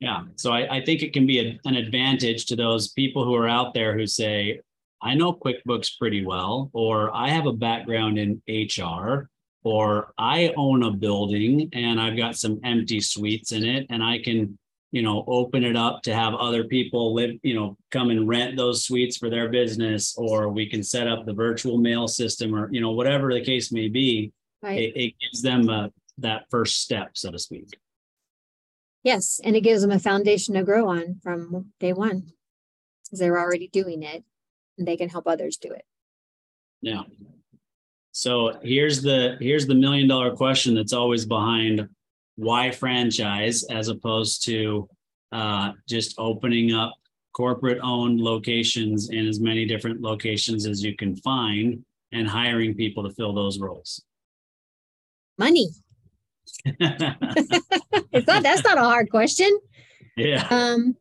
Yeah. 0.00 0.22
So 0.36 0.52
I, 0.52 0.78
I 0.78 0.84
think 0.84 1.02
it 1.02 1.12
can 1.12 1.26
be 1.26 1.38
a, 1.38 1.60
an 1.64 1.76
advantage 1.76 2.46
to 2.46 2.56
those 2.56 2.88
people 2.88 3.24
who 3.24 3.34
are 3.36 3.48
out 3.48 3.74
there 3.74 3.96
who 3.96 4.06
say, 4.06 4.60
I 5.02 5.14
know 5.14 5.32
QuickBooks 5.32 5.98
pretty 5.98 6.24
well, 6.24 6.70
or 6.72 7.14
I 7.14 7.28
have 7.28 7.46
a 7.46 7.52
background 7.52 8.18
in 8.18 8.40
HR, 8.48 9.28
or 9.64 10.12
I 10.16 10.52
own 10.56 10.84
a 10.84 10.92
building 10.92 11.68
and 11.72 12.00
I've 12.00 12.16
got 12.16 12.36
some 12.36 12.60
empty 12.64 13.00
suites 13.00 13.52
in 13.52 13.64
it 13.64 13.86
and 13.90 14.02
I 14.02 14.18
can, 14.22 14.58
you 14.92 15.02
know, 15.02 15.24
open 15.26 15.64
it 15.64 15.76
up 15.76 16.02
to 16.02 16.14
have 16.14 16.34
other 16.34 16.64
people 16.64 17.14
live, 17.14 17.36
you 17.42 17.54
know, 17.54 17.76
come 17.90 18.10
and 18.10 18.28
rent 18.28 18.56
those 18.56 18.84
suites 18.84 19.16
for 19.16 19.30
their 19.30 19.48
business, 19.48 20.14
or 20.16 20.48
we 20.48 20.66
can 20.66 20.82
set 20.82 21.08
up 21.08 21.26
the 21.26 21.32
virtual 21.32 21.78
mail 21.78 22.06
system 22.06 22.54
or, 22.54 22.68
you 22.72 22.80
know, 22.80 22.92
whatever 22.92 23.32
the 23.32 23.44
case 23.44 23.72
may 23.72 23.88
be. 23.88 24.32
Right. 24.62 24.80
It, 24.80 24.96
it 24.96 25.14
gives 25.20 25.42
them 25.42 25.68
a, 25.68 25.92
that 26.18 26.44
first 26.50 26.80
step, 26.80 27.10
so 27.14 27.30
to 27.30 27.38
speak. 27.38 27.78
Yes. 29.02 29.40
And 29.42 29.56
it 29.56 29.62
gives 29.62 29.82
them 29.82 29.90
a 29.90 29.98
foundation 29.98 30.54
to 30.54 30.62
grow 30.62 30.88
on 30.88 31.20
from 31.22 31.72
day 31.80 31.92
one 31.92 32.32
because 33.04 33.18
they're 33.18 33.38
already 33.38 33.68
doing 33.68 34.02
it 34.04 34.24
and 34.82 34.88
they 34.88 34.96
can 34.96 35.08
help 35.08 35.28
others 35.28 35.56
do 35.58 35.70
it. 35.70 35.84
Yeah. 36.80 37.02
So 38.10 38.58
here's 38.64 39.00
the 39.00 39.36
here's 39.40 39.68
the 39.68 39.76
million 39.76 40.08
dollar 40.08 40.34
question 40.34 40.74
that's 40.74 40.92
always 40.92 41.24
behind 41.24 41.88
why 42.34 42.72
franchise 42.72 43.62
as 43.64 43.86
opposed 43.86 44.44
to 44.46 44.88
uh, 45.30 45.72
just 45.88 46.16
opening 46.18 46.74
up 46.74 46.94
corporate 47.32 47.78
owned 47.80 48.20
locations 48.20 49.10
in 49.10 49.28
as 49.28 49.38
many 49.38 49.64
different 49.64 50.00
locations 50.00 50.66
as 50.66 50.82
you 50.82 50.96
can 50.96 51.14
find 51.16 51.84
and 52.10 52.28
hiring 52.28 52.74
people 52.74 53.04
to 53.04 53.14
fill 53.14 53.32
those 53.32 53.60
roles. 53.60 54.02
Money. 55.38 55.68
it's 56.64 58.26
not 58.26 58.42
that's 58.42 58.64
not 58.64 58.78
a 58.78 58.82
hard 58.82 59.10
question. 59.10 59.60
Yeah. 60.16 60.44
Um 60.50 60.96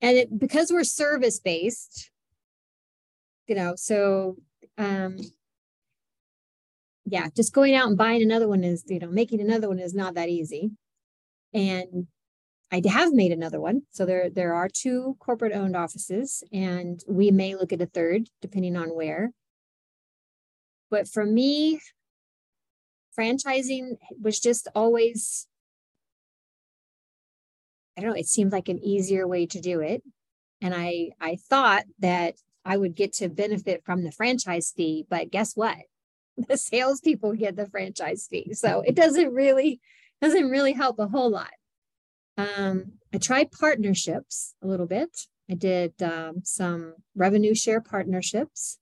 and 0.00 0.16
it, 0.16 0.38
because 0.38 0.70
we're 0.70 0.84
service 0.84 1.40
based, 1.40 2.10
you 3.48 3.56
know, 3.56 3.74
so 3.76 4.36
um 4.78 5.16
yeah, 7.10 7.28
just 7.34 7.54
going 7.54 7.74
out 7.74 7.88
and 7.88 7.96
buying 7.96 8.22
another 8.22 8.46
one 8.48 8.62
is, 8.64 8.84
you 8.86 8.98
know, 8.98 9.08
making 9.08 9.40
another 9.40 9.68
one 9.68 9.78
is 9.78 9.94
not 9.94 10.14
that 10.14 10.28
easy. 10.28 10.70
And 11.54 12.06
I 12.70 12.82
have 12.86 13.12
made 13.12 13.32
another 13.32 13.60
one. 13.60 13.82
So 13.90 14.04
there 14.04 14.30
there 14.30 14.54
are 14.54 14.68
two 14.68 15.16
corporate 15.20 15.54
owned 15.54 15.76
offices 15.76 16.42
and 16.52 17.02
we 17.08 17.30
may 17.30 17.54
look 17.54 17.72
at 17.72 17.80
a 17.82 17.86
third 17.86 18.28
depending 18.42 18.76
on 18.76 18.90
where. 18.90 19.32
But 20.90 21.08
for 21.08 21.24
me, 21.24 21.80
franchising 23.18 23.96
was 24.20 24.38
just 24.40 24.68
always 24.74 25.46
I 27.96 28.00
don't 28.00 28.10
know, 28.10 28.16
it 28.16 28.28
seemed 28.28 28.52
like 28.52 28.68
an 28.68 28.78
easier 28.78 29.26
way 29.26 29.46
to 29.46 29.60
do 29.60 29.80
it. 29.80 30.02
And 30.60 30.74
I 30.74 31.10
I 31.20 31.36
thought 31.36 31.84
that 32.00 32.34
I 32.68 32.76
would 32.76 32.94
get 32.94 33.14
to 33.14 33.30
benefit 33.30 33.82
from 33.82 34.04
the 34.04 34.12
franchise 34.12 34.74
fee, 34.76 35.06
but 35.08 35.30
guess 35.30 35.56
what? 35.56 35.78
the 36.36 36.58
salespeople 36.58 37.32
get 37.32 37.56
the 37.56 37.66
franchise 37.66 38.28
fee. 38.30 38.52
So 38.52 38.82
it 38.86 38.94
doesn't 38.94 39.32
really 39.32 39.80
doesn't 40.20 40.50
really 40.50 40.74
help 40.74 40.98
a 40.98 41.08
whole 41.08 41.30
lot. 41.30 41.50
Um, 42.36 42.92
I 43.12 43.18
tried 43.18 43.50
partnerships 43.50 44.54
a 44.62 44.66
little 44.66 44.86
bit. 44.86 45.26
I 45.50 45.54
did 45.54 46.00
um, 46.02 46.42
some 46.44 46.94
revenue 47.16 47.54
share 47.54 47.80
partnerships, 47.80 48.78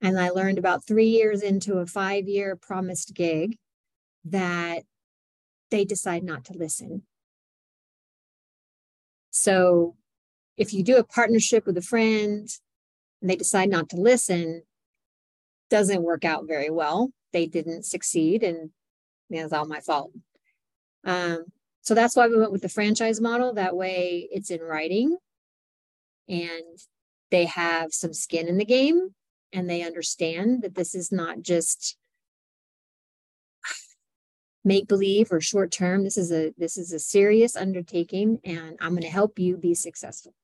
and 0.00 0.18
I 0.18 0.30
learned 0.30 0.58
about 0.58 0.84
three 0.84 1.06
years 1.06 1.42
into 1.42 1.78
a 1.78 1.86
five 1.86 2.26
year 2.26 2.56
promised 2.56 3.14
gig 3.14 3.56
that 4.24 4.82
they 5.70 5.84
decide 5.84 6.24
not 6.24 6.44
to 6.46 6.54
listen. 6.54 7.02
So 9.30 9.94
if 10.56 10.74
you 10.74 10.82
do 10.82 10.96
a 10.96 11.04
partnership 11.04 11.66
with 11.66 11.78
a 11.78 11.82
friend 11.82 12.48
and 13.22 13.30
they 13.30 13.36
decide 13.36 13.70
not 13.70 13.88
to 13.90 13.96
listen, 13.96 14.62
doesn't 15.70 16.02
work 16.02 16.24
out 16.24 16.46
very 16.46 16.68
well. 16.68 17.10
They 17.32 17.46
didn't 17.46 17.86
succeed, 17.86 18.42
and 18.42 18.70
it's 19.30 19.52
all 19.52 19.64
my 19.64 19.80
fault. 19.80 20.12
Um, 21.04 21.46
so 21.80 21.94
that's 21.94 22.14
why 22.14 22.28
we 22.28 22.36
went 22.36 22.52
with 22.52 22.62
the 22.62 22.68
franchise 22.68 23.20
model. 23.20 23.54
That 23.54 23.76
way, 23.76 24.28
it's 24.30 24.50
in 24.50 24.60
writing, 24.60 25.16
and 26.28 26.78
they 27.30 27.46
have 27.46 27.94
some 27.94 28.12
skin 28.12 28.48
in 28.48 28.58
the 28.58 28.64
game, 28.64 29.14
and 29.52 29.70
they 29.70 29.82
understand 29.82 30.62
that 30.62 30.74
this 30.74 30.94
is 30.94 31.10
not 31.10 31.40
just 31.40 31.96
make 34.64 34.86
believe 34.86 35.32
or 35.32 35.40
short 35.40 35.70
term. 35.70 36.04
This 36.04 36.18
is 36.18 36.30
a 36.32 36.52
this 36.58 36.76
is 36.76 36.92
a 36.92 36.98
serious 36.98 37.56
undertaking, 37.56 38.40
and 38.44 38.76
I'm 38.80 38.90
going 38.90 39.02
to 39.02 39.08
help 39.08 39.38
you 39.38 39.56
be 39.56 39.74
successful. 39.74 40.34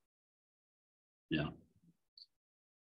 Yeah. 1.29 1.49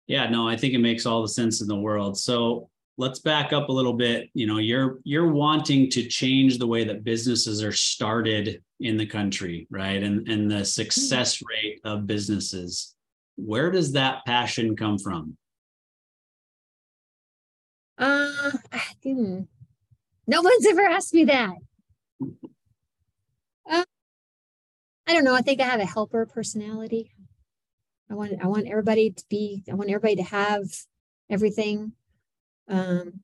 Yeah, 0.08 0.28
no, 0.30 0.48
I 0.48 0.56
think 0.56 0.74
it 0.74 0.78
makes 0.78 1.06
all 1.06 1.22
the 1.22 1.28
sense 1.28 1.60
in 1.60 1.68
the 1.68 1.76
world. 1.76 2.18
So 2.18 2.70
let's 2.96 3.20
back 3.20 3.52
up 3.52 3.68
a 3.68 3.72
little 3.72 3.92
bit. 3.92 4.30
You 4.32 4.46
know, 4.46 4.58
you're 4.58 4.98
you're 5.04 5.30
wanting 5.30 5.90
to 5.90 6.02
change 6.06 6.58
the 6.58 6.66
way 6.66 6.82
that 6.84 7.04
businesses 7.04 7.62
are 7.62 7.72
started 7.72 8.62
in 8.80 8.96
the 8.96 9.06
country, 9.06 9.66
right? 9.70 10.02
And 10.02 10.26
and 10.28 10.50
the 10.50 10.64
success 10.64 11.42
rate 11.42 11.80
of 11.84 12.06
businesses. 12.06 12.94
Where 13.36 13.70
does 13.70 13.92
that 13.92 14.24
passion 14.26 14.76
come 14.76 14.98
from? 14.98 15.36
Uh, 17.98 18.50
hmm. 19.02 19.40
no 20.26 20.42
one's 20.42 20.66
ever 20.66 20.82
asked 20.82 21.14
me 21.14 21.24
that. 21.24 21.54
Uh, 23.68 23.84
I 25.06 25.12
don't 25.12 25.24
know. 25.24 25.34
I 25.34 25.42
think 25.42 25.60
I 25.60 25.64
have 25.64 25.80
a 25.80 25.86
helper 25.86 26.24
personality. 26.24 27.10
I 28.10 28.14
want 28.14 28.32
I 28.42 28.46
want 28.46 28.68
everybody 28.68 29.10
to 29.10 29.24
be. 29.28 29.62
I 29.70 29.74
want 29.74 29.90
everybody 29.90 30.16
to 30.16 30.22
have 30.22 30.64
everything. 31.28 31.92
Um, 32.68 33.20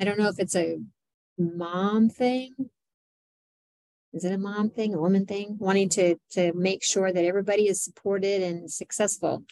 I 0.00 0.04
don't 0.04 0.18
know 0.18 0.28
if 0.28 0.38
it's 0.38 0.54
a 0.54 0.78
mom 1.36 2.08
thing. 2.08 2.54
Is 4.12 4.24
it 4.24 4.32
a 4.32 4.38
mom 4.38 4.70
thing, 4.70 4.94
a 4.94 5.00
woman 5.00 5.26
thing? 5.26 5.56
Wanting 5.58 5.88
to 5.90 6.16
to 6.30 6.52
make 6.54 6.84
sure 6.84 7.12
that 7.12 7.24
everybody 7.24 7.68
is 7.68 7.82
supported 7.82 8.42
and 8.42 8.70
successful. 8.70 9.42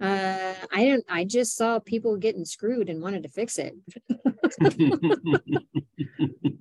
Uh, 0.00 0.54
I 0.72 0.84
don't. 0.84 1.04
I 1.08 1.24
just 1.24 1.56
saw 1.56 1.80
people 1.80 2.16
getting 2.16 2.44
screwed 2.44 2.88
and 2.88 3.02
wanted 3.02 3.24
to 3.24 3.28
fix 3.28 3.58
it. 3.58 3.74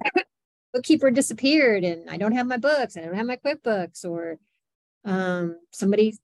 Bookkeeper 0.74 1.12
disappeared, 1.12 1.84
and 1.84 2.10
I 2.10 2.18
don't 2.18 2.34
have 2.34 2.48
my 2.48 2.58
books. 2.58 2.98
I 2.98 3.02
don't 3.02 3.14
have 3.14 3.28
my 3.28 3.38
QuickBooks, 3.38 4.04
or 4.04 4.40
um, 5.08 5.58
somebody 5.72 6.16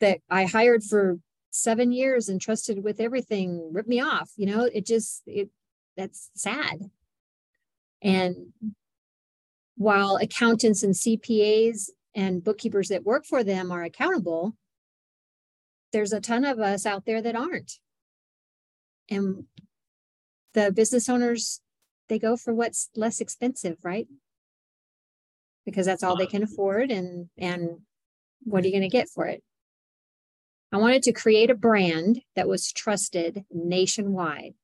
that 0.00 0.20
I 0.30 0.44
hired 0.44 0.84
for 0.84 1.18
seven 1.50 1.92
years 1.92 2.28
and 2.28 2.40
trusted 2.40 2.82
with 2.82 3.00
everything 3.00 3.70
ripped 3.72 3.88
me 3.88 4.00
off. 4.00 4.30
You 4.36 4.46
know, 4.46 4.64
it 4.64 4.86
just 4.86 5.22
it 5.26 5.50
that's 5.96 6.30
sad. 6.34 6.90
And 8.00 8.52
while 9.76 10.16
accountants 10.16 10.82
and 10.82 10.94
CPAs 10.94 11.90
and 12.14 12.44
bookkeepers 12.44 12.88
that 12.88 13.04
work 13.04 13.24
for 13.26 13.42
them 13.42 13.72
are 13.72 13.82
accountable, 13.82 14.56
there's 15.92 16.12
a 16.12 16.20
ton 16.20 16.44
of 16.44 16.60
us 16.60 16.86
out 16.86 17.04
there 17.04 17.20
that 17.22 17.36
aren't. 17.36 17.78
And 19.10 19.44
the 20.52 20.70
business 20.70 21.08
owners, 21.08 21.60
they 22.08 22.18
go 22.18 22.36
for 22.36 22.54
what's 22.54 22.90
less 22.94 23.20
expensive, 23.20 23.78
right? 23.82 24.06
Because 25.64 25.86
that's 25.86 26.02
all 26.02 26.16
they 26.16 26.26
can 26.26 26.42
afford 26.42 26.90
and 26.90 27.28
and 27.38 27.78
what 28.42 28.62
are 28.62 28.66
you 28.66 28.72
going 28.72 28.82
to 28.82 28.88
mm-hmm. 28.88 29.00
get 29.00 29.08
for 29.08 29.26
it? 29.26 29.42
I 30.72 30.76
wanted 30.76 31.02
to 31.04 31.12
create 31.12 31.50
a 31.50 31.54
brand 31.54 32.20
that 32.36 32.48
was 32.48 32.72
trusted 32.72 33.44
nationwide 33.50 34.54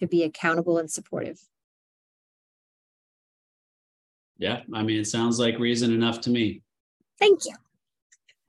to 0.00 0.06
be 0.06 0.24
accountable 0.24 0.78
and 0.78 0.90
supportive. 0.90 1.38
Yeah, 4.38 4.62
I 4.72 4.82
mean, 4.82 4.98
it 4.98 5.06
sounds 5.06 5.38
like 5.38 5.58
reason 5.58 5.92
enough 5.92 6.22
to 6.22 6.30
me. 6.30 6.62
Thank 7.18 7.44
you 7.44 7.54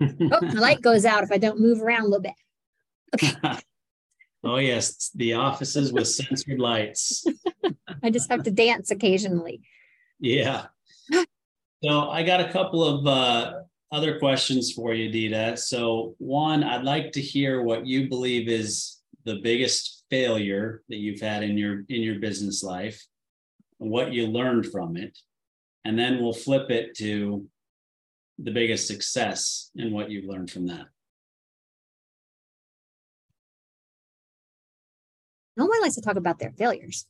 oh, 0.02 0.40
my 0.42 0.54
light 0.54 0.82
goes 0.82 1.06
out 1.06 1.24
if 1.24 1.32
I 1.32 1.38
don't 1.38 1.60
move 1.60 1.82
around 1.82 2.02
a 2.02 2.06
little 2.06 2.22
bit. 2.22 2.34
Okay. 3.16 3.34
oh, 4.44 4.58
yes. 4.58 5.12
The 5.16 5.34
offices 5.34 5.94
with 5.94 6.08
censored 6.08 6.60
lights. 6.60 7.26
I 8.04 8.10
just 8.10 8.30
have 8.30 8.44
to 8.44 8.52
dance 8.52 8.92
occasionally. 8.92 9.62
Yeah. 10.20 10.66
So 11.84 12.10
I 12.10 12.24
got 12.24 12.42
a 12.42 12.52
couple 12.52 12.84
of 12.84 13.08
uh, 13.08 13.54
other 13.92 14.20
questions 14.20 14.72
for 14.72 14.94
you, 14.94 15.10
Dida. 15.10 15.58
So, 15.58 16.16
one, 16.20 16.64
I'd 16.64 16.84
like 16.84 17.12
to 17.14 17.22
hear 17.22 17.64
what 17.64 17.88
you 17.88 18.08
believe 18.08 18.48
is 18.48 19.00
the 19.26 19.40
biggest 19.42 20.06
failure 20.10 20.84
that 20.90 20.98
you've 20.98 21.22
had 21.22 21.44
in 21.44 21.58
your 21.58 21.84
in 21.90 22.02
your 22.02 22.20
business 22.20 22.64
life, 22.64 23.04
and 23.80 23.90
what 23.90 24.14
you 24.14 24.28
learned 24.28 24.68
from 24.68 24.96
it, 24.96 25.18
and 25.84 25.98
then 25.98 26.22
we'll 26.22 26.34
flip 26.34 26.70
it 26.70 26.96
to 26.98 27.48
the 28.44 28.52
biggest 28.52 28.88
success 28.88 29.70
and 29.76 29.92
what 29.94 30.10
you've 30.10 30.26
learned 30.26 30.50
from 30.50 30.68
that? 30.68 30.86
No 35.58 35.66
one 35.66 35.82
likes 35.82 35.96
to 35.96 36.02
talk 36.02 36.16
about 36.16 36.40
their 36.40 36.52
failures. 36.52 37.06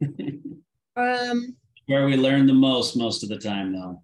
um, 0.96 1.56
Where 1.86 2.06
we 2.06 2.16
learn 2.16 2.46
the 2.46 2.54
most 2.54 2.96
most 2.96 3.22
of 3.22 3.28
the 3.28 3.38
time, 3.38 3.72
though. 3.72 4.02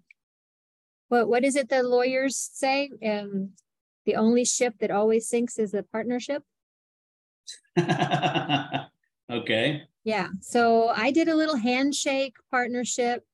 What 1.09 1.27
what 1.27 1.43
is 1.43 1.55
it 1.55 1.69
the 1.69 1.83
lawyers 1.83 2.37
say? 2.37 2.89
Um, 3.05 3.51
the 4.05 4.15
only 4.15 4.45
ship 4.45 4.75
that 4.79 4.91
always 4.91 5.27
sinks 5.27 5.59
is 5.59 5.71
the 5.71 5.83
partnership. 5.83 6.43
okay. 9.31 9.83
Yeah. 10.03 10.27
So 10.41 10.89
I 10.89 11.11
did 11.11 11.27
a 11.27 11.35
little 11.35 11.57
handshake 11.57 12.35
partnership 12.49 13.25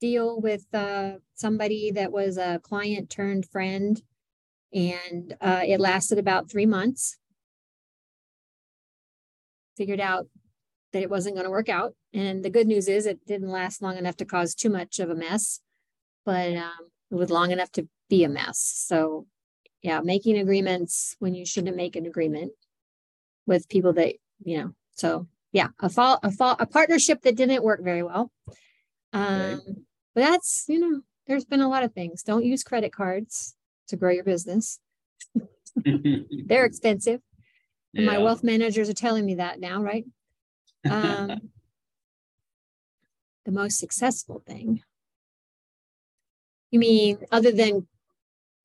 deal 0.00 0.40
with 0.40 0.66
uh, 0.74 1.12
somebody 1.34 1.92
that 1.92 2.10
was 2.10 2.36
a 2.36 2.60
client 2.62 3.08
turned 3.08 3.46
friend, 3.46 4.02
and 4.72 5.36
uh, 5.40 5.62
it 5.64 5.80
lasted 5.80 6.18
about 6.18 6.50
three 6.50 6.66
months. 6.66 7.18
Figured 9.76 10.00
out 10.00 10.26
that 10.92 11.02
it 11.02 11.10
wasn't 11.10 11.36
going 11.36 11.46
to 11.46 11.50
work 11.50 11.68
out. 11.68 11.94
And 12.14 12.44
the 12.44 12.50
good 12.50 12.66
news 12.66 12.88
is 12.88 13.06
it 13.06 13.24
didn't 13.26 13.50
last 13.50 13.80
long 13.80 13.96
enough 13.96 14.16
to 14.18 14.24
cause 14.24 14.54
too 14.54 14.68
much 14.68 14.98
of 14.98 15.10
a 15.10 15.14
mess, 15.14 15.60
but 16.26 16.54
um, 16.54 16.90
it 17.10 17.14
was 17.14 17.30
long 17.30 17.50
enough 17.50 17.72
to 17.72 17.88
be 18.10 18.24
a 18.24 18.28
mess. 18.28 18.58
So, 18.58 19.26
yeah, 19.82 20.00
making 20.00 20.38
agreements 20.38 21.16
when 21.18 21.34
you 21.34 21.46
shouldn't 21.46 21.76
make 21.76 21.96
an 21.96 22.06
agreement 22.06 22.52
with 23.46 23.68
people 23.68 23.94
that, 23.94 24.14
you 24.44 24.58
know, 24.58 24.74
so 24.94 25.26
yeah, 25.52 25.68
a 25.80 25.88
fall, 25.88 26.18
a 26.22 26.30
fall, 26.30 26.56
a 26.58 26.66
partnership 26.66 27.22
that 27.22 27.36
didn't 27.36 27.62
work 27.62 27.82
very 27.82 28.02
well. 28.02 28.30
Um, 29.12 29.26
okay. 29.26 29.58
But 30.14 30.20
that's, 30.20 30.64
you 30.68 30.78
know, 30.78 31.00
there's 31.26 31.44
been 31.44 31.60
a 31.60 31.68
lot 31.68 31.84
of 31.84 31.92
things. 31.92 32.22
Don't 32.22 32.44
use 32.44 32.62
credit 32.62 32.92
cards 32.92 33.54
to 33.88 33.96
grow 33.96 34.10
your 34.10 34.24
business. 34.24 34.80
They're 35.76 36.64
expensive. 36.64 37.20
And 37.94 38.04
yeah. 38.04 38.12
my 38.12 38.18
wealth 38.18 38.42
managers 38.42 38.88
are 38.88 38.94
telling 38.94 39.24
me 39.24 39.36
that 39.36 39.60
now, 39.60 39.82
right? 39.82 40.04
Um, 40.90 41.51
the 43.44 43.52
most 43.52 43.78
successful 43.78 44.42
thing. 44.46 44.82
You 46.70 46.78
mean 46.78 47.18
other 47.30 47.52
than 47.52 47.86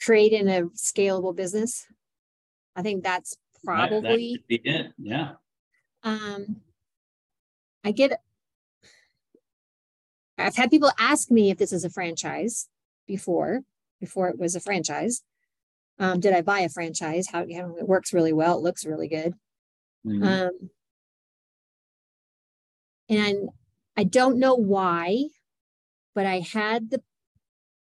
creating 0.02 0.48
a 0.48 0.63
scalable 0.76 1.36
business? 1.36 1.86
I 2.76 2.82
think 2.82 3.04
that's 3.04 3.36
probably 3.63 4.44
that, 4.50 4.63
that 4.63 4.70
it. 4.70 4.94
Yeah. 4.98 5.32
Um, 6.04 6.58
I 7.84 7.92
get 7.92 8.22
I've 10.38 10.56
had 10.56 10.70
people 10.70 10.92
ask 11.00 11.32
me 11.32 11.50
if 11.50 11.58
this 11.58 11.74
is 11.74 11.84
a 11.84 11.90
franchise 11.90 12.70
before, 13.08 13.62
before 14.00 14.30
it 14.30 14.38
was 14.38 14.56
a 14.56 14.60
franchise. 14.60 15.24
Um, 16.00 16.20
did 16.20 16.34
I 16.34 16.42
buy 16.42 16.60
a 16.60 16.70
franchise? 16.70 17.28
How 17.32 17.44
you 17.44 17.60
know, 17.60 17.76
it 17.80 17.88
works 17.88 18.13
really 18.13 18.34
well. 18.34 18.58
It 18.58 18.63
looks 18.63 18.86
really 18.86 19.08
good. 19.08 19.34
Mm-hmm. 20.06 20.24
Um, 20.24 20.70
and 23.10 23.50
I 23.98 24.04
don't 24.04 24.38
know 24.38 24.56
why, 24.56 25.26
but 26.14 26.26
I 26.28 26.40
had 26.40 26.92
the 26.92 27.02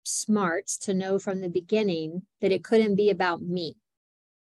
smarts 0.03 0.77
to 0.77 0.93
know 0.93 1.17
from 1.17 1.41
the 1.41 1.49
beginning 1.49 2.23
that 2.39 2.51
it 2.51 2.63
couldn't 2.63 2.95
be 2.95 3.09
about 3.09 3.41
me. 3.41 3.77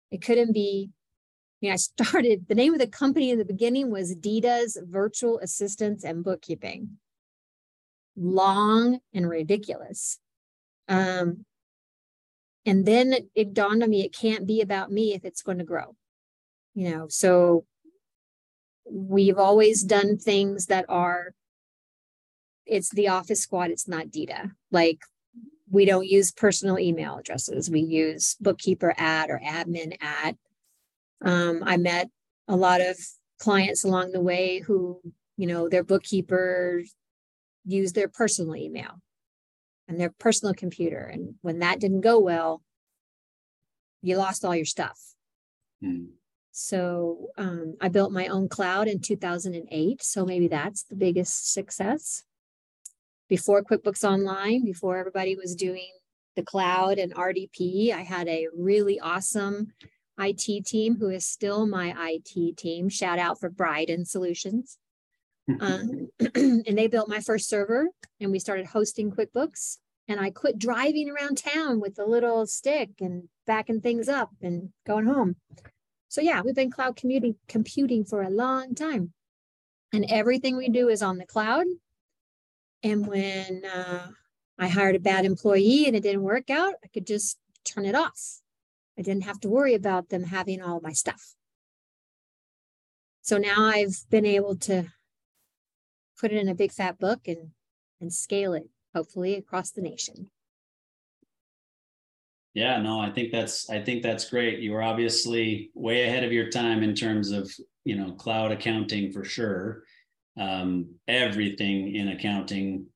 It 0.09 0.21
couldn't 0.21 0.53
be, 0.53 0.89
you 1.61 1.69
know, 1.69 1.73
I 1.73 1.75
started, 1.77 2.47
the 2.47 2.55
name 2.55 2.73
of 2.73 2.79
the 2.79 2.87
company 2.87 3.29
in 3.29 3.37
the 3.37 3.45
beginning 3.45 3.91
was 3.91 4.15
Dida's 4.15 4.77
Virtual 4.83 5.39
Assistants 5.39 6.03
and 6.03 6.23
Bookkeeping 6.23 6.97
long 8.15 8.99
and 9.13 9.29
ridiculous. 9.29 10.19
Um, 10.87 11.45
and 12.65 12.85
then 12.85 13.13
it, 13.13 13.27
it 13.33 13.53
dawned 13.53 13.83
on 13.83 13.89
me 13.89 14.03
it 14.03 14.13
can't 14.13 14.45
be 14.45 14.61
about 14.61 14.91
me 14.91 15.13
if 15.13 15.25
it's 15.25 15.41
going 15.41 15.57
to 15.57 15.63
grow. 15.63 15.95
You 16.73 16.91
know, 16.91 17.07
so 17.09 17.65
we've 18.89 19.37
always 19.37 19.83
done 19.83 20.17
things 20.17 20.67
that 20.67 20.85
are 20.89 21.33
it's 22.71 22.89
the 22.89 23.09
office 23.09 23.41
squad, 23.41 23.69
it's 23.69 23.87
not 23.87 24.07
Dida. 24.07 24.51
Like 24.71 25.01
we 25.69 25.83
don't 25.83 26.07
use 26.07 26.31
personal 26.31 26.79
email 26.79 27.17
addresses. 27.17 27.69
We 27.69 27.81
use 27.81 28.37
bookkeeper 28.39 28.95
at 28.97 29.29
or 29.29 29.41
admin 29.45 29.97
at. 30.01 30.37
Um, 31.23 31.63
I 31.65 31.75
met 31.75 32.09
a 32.47 32.55
lot 32.55 32.79
of 32.79 32.97
clients 33.39 33.83
along 33.83 34.13
the 34.13 34.21
way 34.21 34.59
who, 34.59 35.01
you 35.35 35.47
know, 35.47 35.67
their 35.67 35.83
bookkeepers 35.83 36.95
use 37.65 37.91
their 37.91 38.07
personal 38.07 38.55
email 38.55 39.01
and 39.89 39.99
their 39.99 40.13
personal 40.17 40.53
computer. 40.53 41.11
And 41.11 41.35
when 41.41 41.59
that 41.59 41.81
didn't 41.81 42.01
go 42.01 42.19
well, 42.19 42.61
you 44.01 44.15
lost 44.15 44.45
all 44.45 44.55
your 44.55 44.65
stuff. 44.65 44.97
Mm. 45.83 46.07
So 46.51 47.27
um, 47.37 47.75
I 47.81 47.89
built 47.89 48.13
my 48.13 48.27
own 48.27 48.47
cloud 48.47 48.87
in 48.87 49.01
2008. 49.01 50.01
So 50.01 50.25
maybe 50.25 50.47
that's 50.47 50.83
the 50.83 50.95
biggest 50.95 51.53
success. 51.53 52.23
Before 53.31 53.63
QuickBooks 53.63 54.03
Online, 54.03 54.65
before 54.65 54.97
everybody 54.97 55.37
was 55.37 55.55
doing 55.55 55.87
the 56.35 56.43
cloud 56.43 56.99
and 56.99 57.15
RDP. 57.15 57.93
I 57.93 58.01
had 58.01 58.27
a 58.27 58.49
really 58.53 58.99
awesome 58.99 59.71
IT 60.19 60.65
team 60.65 60.97
who 60.97 61.09
is 61.09 61.25
still 61.25 61.65
my 61.65 61.95
IT 61.97 62.57
team. 62.57 62.89
Shout 62.89 63.19
out 63.19 63.39
for 63.39 63.49
Bryden 63.49 64.03
Solutions. 64.03 64.77
Um, 65.59 66.09
and 66.35 66.77
they 66.77 66.87
built 66.87 67.09
my 67.09 67.19
first 67.19 67.49
server 67.49 67.87
and 68.19 68.31
we 68.31 68.39
started 68.39 68.65
hosting 68.65 69.11
QuickBooks. 69.11 69.77
And 70.09 70.19
I 70.19 70.29
quit 70.29 70.59
driving 70.59 71.09
around 71.09 71.37
town 71.37 71.79
with 71.79 71.95
the 71.95 72.05
little 72.05 72.45
stick 72.45 72.89
and 72.99 73.29
backing 73.47 73.79
things 73.79 74.09
up 74.09 74.29
and 74.41 74.71
going 74.85 75.05
home. 75.05 75.37
So 76.09 76.19
yeah, 76.19 76.41
we've 76.41 76.55
been 76.55 76.71
cloud 76.71 76.97
commuting 76.97 77.35
computing 77.47 78.03
for 78.03 78.21
a 78.21 78.29
long 78.29 78.75
time. 78.75 79.13
And 79.93 80.05
everything 80.09 80.57
we 80.57 80.67
do 80.67 80.89
is 80.89 81.01
on 81.01 81.17
the 81.17 81.25
cloud. 81.25 81.65
And 82.83 83.07
when 83.07 83.63
uh, 83.65 84.07
I 84.57 84.67
hired 84.67 84.95
a 84.95 84.99
bad 84.99 85.25
employee 85.25 85.85
and 85.85 85.95
it 85.95 86.03
didn't 86.03 86.23
work 86.23 86.49
out, 86.49 86.73
I 86.83 86.87
could 86.87 87.05
just 87.05 87.37
turn 87.63 87.85
it 87.85 87.95
off. 87.95 88.41
I 88.97 89.01
didn't 89.01 89.23
have 89.23 89.39
to 89.41 89.49
worry 89.49 89.73
about 89.73 90.09
them 90.09 90.23
having 90.23 90.61
all 90.61 90.81
my 90.81 90.93
stuff. 90.93 91.35
So 93.21 93.37
now 93.37 93.65
I've 93.65 94.03
been 94.09 94.25
able 94.25 94.55
to 94.57 94.91
put 96.19 96.31
it 96.31 96.37
in 96.37 96.49
a 96.49 96.55
big 96.55 96.71
fat 96.71 96.99
book 96.99 97.27
and 97.27 97.51
and 98.01 98.11
scale 98.11 98.53
it 98.53 98.67
hopefully 98.95 99.35
across 99.35 99.71
the 99.71 99.81
nation. 99.81 100.29
Yeah, 102.53 102.81
no, 102.81 102.99
I 102.99 103.11
think 103.11 103.31
that's 103.31 103.69
I 103.69 103.81
think 103.81 104.03
that's 104.03 104.29
great. 104.29 104.59
You 104.59 104.73
were 104.73 104.83
obviously 104.83 105.71
way 105.73 106.03
ahead 106.03 106.23
of 106.23 106.33
your 106.33 106.49
time 106.49 106.83
in 106.83 106.93
terms 106.95 107.31
of 107.31 107.51
you 107.85 107.95
know 107.95 108.11
cloud 108.13 108.51
accounting 108.51 109.11
for 109.11 109.23
sure. 109.23 109.83
Um, 110.39 110.95
everything 111.07 111.95
in 111.95 112.09
accounting. 112.09 112.87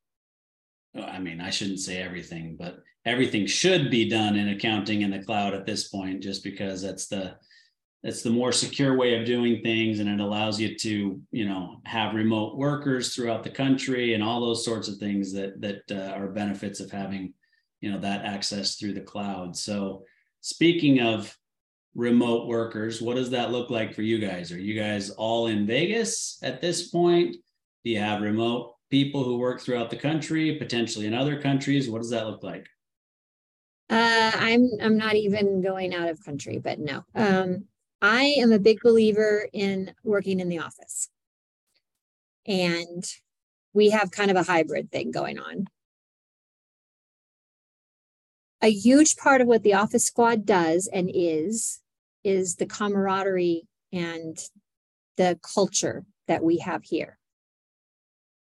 I 0.96 1.20
mean, 1.20 1.42
I 1.42 1.50
shouldn't 1.50 1.82
say 1.82 2.02
everything, 2.02 2.56
but 2.58 2.78
everything 3.06 3.46
should 3.46 3.92
be 3.92 4.10
done 4.10 4.36
in 4.36 4.50
accounting 4.50 5.02
in 5.02 5.12
the 5.12 5.24
cloud 5.24 5.54
at 5.54 5.66
this 5.66 5.90
point, 5.90 6.24
just 6.24 6.44
because 6.44 6.82
that's 6.82 7.08
the 7.08 7.36
that's 8.06 8.22
the 8.22 8.30
more 8.30 8.52
secure 8.52 8.96
way 8.96 9.20
of 9.20 9.26
doing 9.26 9.64
things 9.64 10.00
and 10.00 10.08
it 10.08 10.20
allows 10.20 10.60
you 10.60 10.78
to 10.78 11.20
you 11.32 11.48
know 11.48 11.82
have 11.86 12.14
remote 12.14 12.56
workers 12.56 13.16
throughout 13.16 13.44
the 13.44 13.50
country 13.50 14.14
and 14.14 14.24
all 14.24 14.40
those 14.40 14.64
sorts 14.64 14.88
of 14.88 14.98
things 14.98 15.34
that 15.34 15.60
that 15.60 15.82
uh, 15.92 16.14
are 16.16 16.28
benefits 16.28 16.80
of 16.80 16.92
having 16.92 17.34
you 17.82 17.92
know 17.92 18.00
that 18.00 18.24
access 18.24 18.76
through 18.76 18.94
the 18.94 19.02
cloud 19.02 19.58
so 19.58 20.04
speaking 20.42 21.02
of 21.02 21.36
remote 21.96 22.48
workers. 22.48 23.02
What 23.02 23.16
does 23.16 23.30
that 23.32 23.52
look 23.52 23.70
like 23.70 23.96
for 23.96 24.02
you 24.02 24.20
guys? 24.20 24.52
Are 24.52 24.60
you 24.60 24.80
guys 24.80 25.10
all 25.10 25.48
in 25.48 25.66
vegas 25.66 26.38
at 26.44 26.62
this 26.62 26.90
point? 26.90 27.36
Do 27.84 27.92
you 27.92 28.00
have 28.00 28.22
remote 28.22 28.76
people 28.92 29.24
who 29.24 29.38
work 29.38 29.62
throughout 29.62 29.90
the 29.90 29.96
country 29.96 30.56
potentially 30.56 31.08
in 31.08 31.14
other 31.14 31.42
countries? 31.42 31.90
What 31.90 32.02
does 32.02 32.12
that 32.12 32.28
look 32.28 32.44
like? 32.44 32.68
Uh, 33.88 34.32
i'm 34.34 34.68
i'm 34.82 34.98
not 34.98 35.14
even 35.14 35.62
going 35.62 35.94
out 35.94 36.10
of 36.10 36.24
country 36.26 36.58
but 36.58 36.80
no. 36.80 37.06
Um, 37.14 37.66
I 38.02 38.36
am 38.38 38.52
a 38.52 38.60
big 38.60 38.82
believer 38.82 39.48
in 39.54 39.94
working 40.04 40.40
in 40.40 40.50
the 40.50 40.60
office. 40.60 41.10
And 42.46 43.04
we 43.74 43.90
have 43.90 44.12
kind 44.12 44.30
of 44.30 44.38
a 44.38 44.44
hybrid 44.44 44.92
thing 44.92 45.12
going 45.12 45.40
on. 45.40 45.66
A 48.62 48.72
huge 48.72 49.16
part 49.18 49.42
of 49.42 49.48
what 49.48 49.64
the 49.64 49.74
office 49.74 50.06
squad 50.06 50.46
does 50.46 50.88
and 50.92 51.10
is, 51.14 51.80
is 52.26 52.56
the 52.56 52.66
camaraderie 52.66 53.68
and 53.94 54.38
the 55.16 55.40
culture 55.56 56.04
that 56.28 56.44
we 56.44 56.58
have 56.58 56.84
here. 56.84 57.18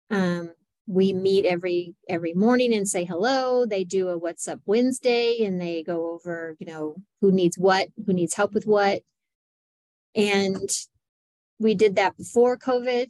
Um, 0.09 0.53
we 0.87 1.13
meet 1.13 1.45
every 1.45 1.95
every 2.09 2.33
morning 2.33 2.73
and 2.73 2.89
say 2.89 3.05
hello 3.05 3.65
they 3.65 3.83
do 3.83 4.09
a 4.09 4.17
what's 4.17 4.47
up 4.47 4.59
wednesday 4.65 5.45
and 5.45 5.61
they 5.61 5.83
go 5.83 6.11
over 6.11 6.57
you 6.59 6.65
know 6.65 6.95
who 7.21 7.31
needs 7.31 7.55
what 7.57 7.87
who 8.05 8.11
needs 8.11 8.33
help 8.33 8.53
with 8.53 8.65
what 8.65 9.01
and 10.15 10.69
we 11.61 11.75
did 11.75 11.95
that 11.95 12.17
before 12.17 12.57
COVID 12.57 13.07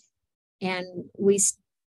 and 0.61 1.05
we 1.17 1.39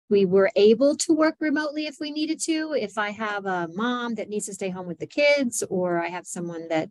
we 0.09 0.24
were 0.24 0.51
able 0.57 0.97
to 0.97 1.12
work 1.12 1.37
remotely 1.41 1.87
if 1.87 1.97
we 2.01 2.11
needed 2.11 2.41
to. 2.41 2.74
If 2.78 2.99
I 2.99 3.11
have 3.11 3.47
a 3.47 3.68
mom 3.72 4.16
that 4.16 4.28
needs 4.28 4.47
to 4.47 4.55
stay 4.55 4.68
home 4.68 4.87
with 4.87 4.99
the 4.99 5.07
kids, 5.07 5.62
or 5.70 6.01
I 6.01 6.09
have 6.09 6.26
someone 6.26 6.66
that, 6.68 6.91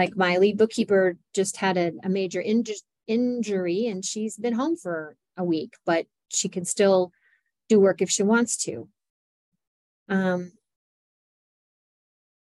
like 0.00 0.16
my 0.16 0.38
lead 0.38 0.56
bookkeeper, 0.56 1.18
just 1.34 1.58
had 1.58 1.76
a, 1.76 1.92
a 2.02 2.08
major 2.08 2.42
inj- 2.42 2.86
injury 3.06 3.86
and 3.86 4.02
she's 4.02 4.38
been 4.38 4.54
home 4.54 4.74
for 4.74 5.14
a 5.36 5.44
week, 5.44 5.74
but 5.84 6.06
she 6.30 6.48
can 6.48 6.64
still 6.64 7.12
do 7.68 7.78
work 7.78 8.00
if 8.00 8.08
she 8.08 8.22
wants 8.22 8.56
to. 8.64 8.88
Um, 10.08 10.52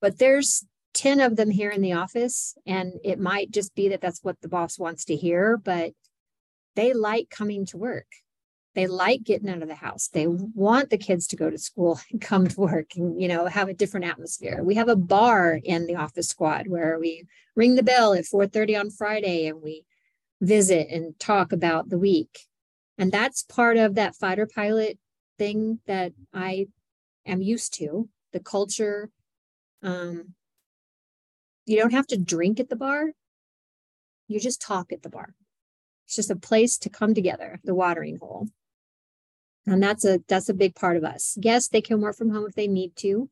but 0.00 0.18
there's 0.18 0.66
10 0.94 1.20
of 1.20 1.36
them 1.36 1.50
here 1.50 1.70
in 1.70 1.82
the 1.82 1.92
office 1.92 2.56
and 2.66 2.94
it 3.04 3.20
might 3.20 3.52
just 3.52 3.76
be 3.76 3.90
that 3.90 4.00
that's 4.00 4.24
what 4.24 4.40
the 4.40 4.48
boss 4.48 4.78
wants 4.78 5.04
to 5.04 5.14
hear 5.14 5.56
but 5.56 5.92
they 6.74 6.94
like 6.94 7.28
coming 7.28 7.66
to 7.66 7.76
work 7.76 8.06
they 8.76 8.86
like 8.86 9.24
getting 9.24 9.48
out 9.48 9.62
of 9.62 9.68
the 9.68 9.74
house 9.74 10.08
they 10.12 10.26
want 10.28 10.90
the 10.90 10.98
kids 10.98 11.26
to 11.26 11.36
go 11.36 11.50
to 11.50 11.58
school 11.58 11.98
and 12.12 12.20
come 12.20 12.46
to 12.46 12.60
work 12.60 12.90
and 12.94 13.20
you 13.20 13.26
know 13.26 13.46
have 13.46 13.68
a 13.68 13.74
different 13.74 14.06
atmosphere 14.06 14.62
we 14.62 14.76
have 14.76 14.88
a 14.88 14.96
bar 14.96 15.58
in 15.64 15.86
the 15.86 15.96
office 15.96 16.28
squad 16.28 16.68
where 16.68 16.98
we 17.00 17.24
ring 17.56 17.74
the 17.74 17.82
bell 17.82 18.14
at 18.14 18.24
4.30 18.24 18.80
on 18.80 18.90
friday 18.90 19.46
and 19.46 19.60
we 19.60 19.84
visit 20.40 20.88
and 20.90 21.18
talk 21.18 21.52
about 21.52 21.88
the 21.88 21.98
week 21.98 22.40
and 22.98 23.10
that's 23.10 23.42
part 23.42 23.76
of 23.76 23.96
that 23.96 24.14
fighter 24.14 24.46
pilot 24.46 24.98
thing 25.38 25.80
that 25.86 26.12
i 26.32 26.66
am 27.26 27.42
used 27.42 27.74
to 27.74 28.08
the 28.32 28.40
culture 28.40 29.10
um, 29.82 30.34
you 31.66 31.76
don't 31.76 31.92
have 31.92 32.06
to 32.08 32.16
drink 32.16 32.60
at 32.60 32.68
the 32.68 32.76
bar. 32.76 33.12
You 34.28 34.40
just 34.40 34.62
talk 34.62 34.92
at 34.92 35.02
the 35.02 35.10
bar. 35.10 35.34
It's 36.06 36.16
just 36.16 36.30
a 36.30 36.36
place 36.36 36.78
to 36.78 36.88
come 36.88 37.12
together, 37.12 37.60
the 37.64 37.74
watering 37.74 38.18
hole. 38.18 38.48
And 39.66 39.82
that's 39.82 40.04
a 40.04 40.20
that's 40.28 40.48
a 40.48 40.54
big 40.54 40.74
part 40.74 40.96
of 40.96 41.04
us. 41.04 41.36
Yes, 41.40 41.68
they 41.68 41.80
can 41.80 42.00
work 42.00 42.16
from 42.16 42.30
home 42.30 42.46
if 42.46 42.54
they 42.54 42.68
need 42.68 42.94
to. 42.96 43.28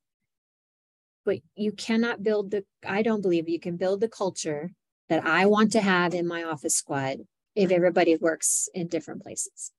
But 1.25 1.39
you 1.55 1.73
cannot 1.73 2.23
build 2.23 2.51
the 2.51 2.65
I 2.87 3.03
don't 3.03 3.23
believe 3.23 3.49
you 3.49 3.61
can 3.61 3.77
build 3.77 4.01
the 4.01 4.09
culture 4.09 4.73
that 5.09 5.25
I 5.25 5.47
want 5.47 5.73
to 5.73 5.81
have 5.81 6.15
in 6.15 6.27
my 6.27 6.43
office 6.43 6.75
squad 6.75 7.19
if 7.55 7.71
everybody 7.71 8.17
works 8.17 8.69
in 8.75 8.89
different 8.89 9.23
places. 9.23 9.71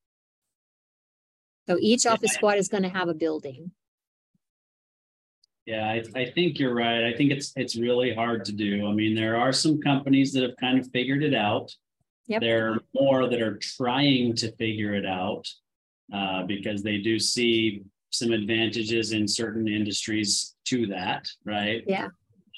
So 1.68 1.76
each 1.80 2.06
office 2.06 2.32
squad 2.32 2.58
is 2.58 2.68
going 2.68 2.84
to 2.84 2.88
have 2.88 3.08
a 3.08 3.14
building 3.14 3.72
yeah, 5.66 5.84
I, 5.84 6.04
I 6.14 6.30
think 6.30 6.60
you're 6.60 6.74
right. 6.74 7.04
I 7.04 7.12
think 7.12 7.32
it's 7.32 7.52
it's 7.56 7.76
really 7.76 8.14
hard 8.14 8.44
to 8.46 8.52
do. 8.52 8.86
I 8.86 8.92
mean, 8.92 9.16
there 9.16 9.36
are 9.36 9.52
some 9.52 9.80
companies 9.80 10.32
that 10.32 10.44
have 10.44 10.56
kind 10.58 10.78
of 10.78 10.88
figured 10.92 11.24
it 11.24 11.34
out. 11.34 11.74
Yep. 12.28 12.40
There 12.40 12.72
are 12.72 12.78
more 12.94 13.28
that 13.28 13.42
are 13.42 13.58
trying 13.60 14.36
to 14.36 14.52
figure 14.52 14.94
it 14.94 15.04
out 15.04 15.46
uh, 16.12 16.42
because 16.44 16.82
they 16.82 16.98
do 16.98 17.18
see 17.18 17.82
some 18.10 18.32
advantages 18.32 19.12
in 19.12 19.26
certain 19.26 19.68
industries 19.68 20.54
to 20.64 20.86
that, 20.86 21.28
right? 21.44 21.82
Yeah. 21.86 22.08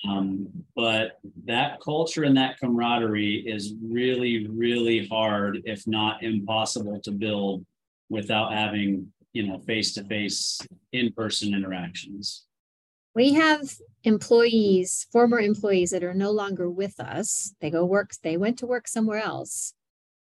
Um, 0.08 0.48
but 0.76 1.18
that 1.46 1.80
culture 1.80 2.22
and 2.22 2.36
that 2.36 2.58
camaraderie 2.60 3.44
is 3.46 3.74
really, 3.82 4.46
really 4.46 5.08
hard, 5.08 5.60
if 5.64 5.86
not 5.86 6.22
impossible, 6.22 7.00
to 7.00 7.10
build 7.10 7.64
without 8.08 8.52
having 8.52 9.12
you 9.32 9.46
know 9.46 9.58
face 9.58 9.92
to 9.94 10.04
face 10.04 10.60
in 10.92 11.12
person 11.12 11.52
interactions 11.52 12.46
we 13.18 13.32
have 13.32 13.74
employees, 14.04 15.08
former 15.10 15.40
employees 15.40 15.90
that 15.90 16.04
are 16.04 16.14
no 16.14 16.30
longer 16.30 16.70
with 16.70 17.00
us. 17.00 17.52
They 17.60 17.68
go 17.68 17.84
work, 17.84 18.12
they 18.22 18.36
went 18.36 18.58
to 18.60 18.66
work 18.66 18.86
somewhere 18.86 19.20
else. 19.20 19.74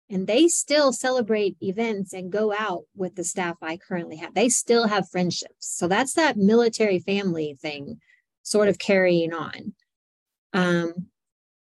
And 0.09 0.27
they 0.27 0.47
still 0.47 0.93
celebrate 0.93 1.57
events 1.61 2.13
and 2.13 2.31
go 2.31 2.55
out 2.57 2.85
with 2.95 3.17
the 3.17 3.25
staff 3.25 3.57
I 3.61 3.77
currently 3.77 4.17
have. 4.17 4.35
They 4.35 4.49
still 4.49 4.87
have 4.87 5.09
friendships. 5.09 5.67
So 5.67 5.89
that's 5.89 6.15
that 6.15 6.37
military 6.37 7.01
family 7.01 7.57
thing 7.61 8.01
sort 8.43 8.69
of 8.69 8.79
carrying 8.79 9.33
on. 9.33 9.75
Um, 10.53 11.07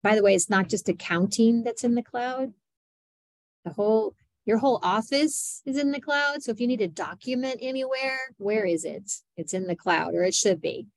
by 0.04 0.16
the 0.16 0.22
way, 0.22 0.36
it's 0.36 0.50
not 0.50 0.70
just 0.70 0.88
accounting 0.88 1.64
that's 1.64 1.84
in 1.84 1.96
the 1.96 2.04
cloud. 2.04 2.54
The 3.66 3.74
whole 3.74 4.14
your 4.46 4.58
whole 4.58 4.80
office 4.82 5.62
is 5.66 5.78
in 5.78 5.92
the 5.92 6.02
cloud. 6.02 6.42
So 6.42 6.52
if 6.52 6.60
you 6.60 6.66
need 6.66 6.82
a 6.82 6.88
document 6.88 7.58
anywhere, 7.62 8.18
where 8.38 8.66
is 8.66 8.84
it? 8.84 9.12
It's 9.38 9.54
in 9.54 9.68
the 9.68 9.76
cloud, 9.76 10.16
or 10.16 10.24
it 10.24 10.34
should 10.34 10.62
be 10.62 10.88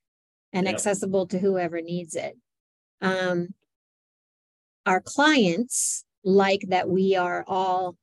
and 0.53 0.69
accessible 0.69 1.27
to 1.27 1.39
whoever 1.39 1.81
needs 1.81 2.15
it. 2.15 2.37
Um, 3.01 3.55
our 4.87 5.01
clients 5.01 6.05
like 6.25 6.63
that 6.69 6.89
we 6.89 7.17
are 7.17 7.45
all 7.47 7.97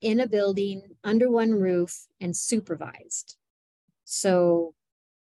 in 0.00 0.20
a 0.20 0.26
building 0.26 0.82
under 1.04 1.30
one 1.30 1.52
roof 1.52 2.06
and 2.20 2.36
supervised. 2.36 3.36
So 4.04 4.74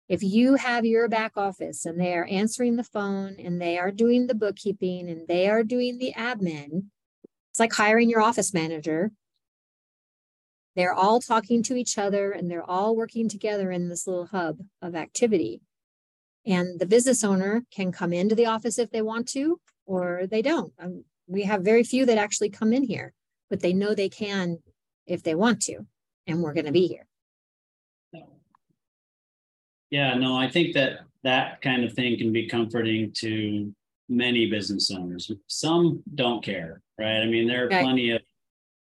if 0.09 0.22
you 0.22 0.54
have 0.54 0.86
your 0.86 1.09
back 1.09 1.32
office 1.36 1.84
and 1.84 2.00
they 2.00 2.14
are 2.14 2.24
answering 2.24 2.76
the 2.76 2.84
phone 2.84 3.36
and 3.38 3.61
they 3.61 3.78
are 3.78 3.90
doing 3.90 4.26
the 4.26 4.34
bookkeeping 4.34 5.11
and 5.11 5.28
they 5.28 5.48
are 5.48 5.62
doing 5.62 5.98
the 5.98 6.14
admin, 6.16 6.84
it's 7.50 7.61
like 7.61 7.74
hiring 7.74 8.09
your 8.09 8.22
office 8.22 8.54
manager. 8.54 9.11
They're 10.76 10.94
all 10.94 11.20
talking 11.20 11.62
to 11.64 11.74
each 11.74 11.98
other 11.98 12.30
and 12.30 12.50
they're 12.50 12.68
all 12.68 12.96
working 12.96 13.28
together 13.28 13.70
in 13.70 13.88
this 13.88 14.06
little 14.06 14.26
hub 14.26 14.59
of 14.80 14.94
activity. 14.94 15.61
And 16.46 16.78
the 16.78 16.86
business 16.86 17.24
owner 17.24 17.64
can 17.70 17.92
come 17.92 18.12
into 18.12 18.34
the 18.34 18.46
office 18.46 18.78
if 18.78 18.90
they 18.90 19.02
want 19.02 19.28
to, 19.30 19.61
or 19.84 20.22
they 20.30 20.40
don't. 20.40 20.72
Um, 20.78 21.04
We 21.29 21.43
have 21.43 21.62
very 21.62 21.85
few 21.85 22.07
that 22.07 22.18
actually 22.18 22.49
come 22.49 22.72
in 22.72 22.83
here, 22.83 23.12
but 23.51 23.61
they 23.61 23.74
know 23.74 23.95
they 23.95 24.09
can 24.09 24.59
if 25.07 25.22
they 25.22 25.35
want 25.35 25.61
to, 25.62 25.87
and 26.26 26.43
we're 26.43 26.55
going 26.55 26.66
to 26.66 26.72
be 26.72 26.87
here. 26.87 27.07
Yeah, 29.91 30.14
no, 30.14 30.37
I 30.37 30.51
think 30.51 30.74
that 30.74 31.01
that 31.22 31.62
kind 31.62 31.85
of 31.85 31.93
thing 31.95 32.18
can 32.18 32.33
be 32.33 32.47
comforting 32.47 33.12
to 33.18 33.74
many 34.09 34.51
business 34.51 34.91
owners. 34.91 35.31
Some 35.47 36.03
don't 36.14 36.45
care, 36.45 36.83
right? 36.99 37.20
I 37.20 37.26
mean, 37.26 37.47
there 37.47 37.64
are 37.66 37.68
Right. 37.68 37.83
plenty 37.83 38.11
of 38.11 38.22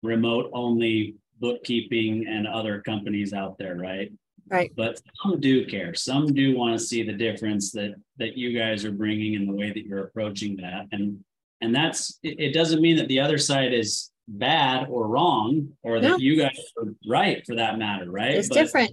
remote 0.02 0.50
only 0.52 1.16
bookkeeping 1.40 2.26
and 2.26 2.46
other 2.46 2.80
companies 2.80 3.32
out 3.32 3.58
there, 3.58 3.76
right? 3.76 4.12
Right. 4.46 4.72
But 4.76 5.00
some 5.22 5.40
do 5.40 5.66
care. 5.66 5.94
Some 5.94 6.32
do 6.32 6.56
want 6.56 6.78
to 6.78 6.84
see 6.84 7.02
the 7.02 7.12
difference 7.12 7.72
that 7.72 7.94
that 8.18 8.36
you 8.36 8.56
guys 8.56 8.84
are 8.84 8.92
bringing 8.92 9.34
in 9.34 9.46
the 9.46 9.52
way 9.52 9.70
that 9.72 9.84
you're 9.84 10.04
approaching 10.04 10.56
that. 10.56 10.86
And 10.92 11.24
and 11.64 11.74
that's 11.74 12.18
it, 12.22 12.38
it 12.38 12.52
doesn't 12.52 12.80
mean 12.82 12.96
that 12.96 13.08
the 13.08 13.20
other 13.20 13.38
side 13.38 13.72
is 13.72 14.10
bad 14.28 14.86
or 14.88 15.08
wrong 15.08 15.68
or 15.82 16.00
that 16.00 16.08
No. 16.08 16.16
you 16.18 16.38
guys 16.38 16.58
are 16.78 16.94
right 17.08 17.44
for 17.46 17.54
that 17.56 17.78
matter, 17.78 18.10
right? 18.10 18.34
It's 18.34 18.48
But- 18.48 18.54
different. 18.56 18.92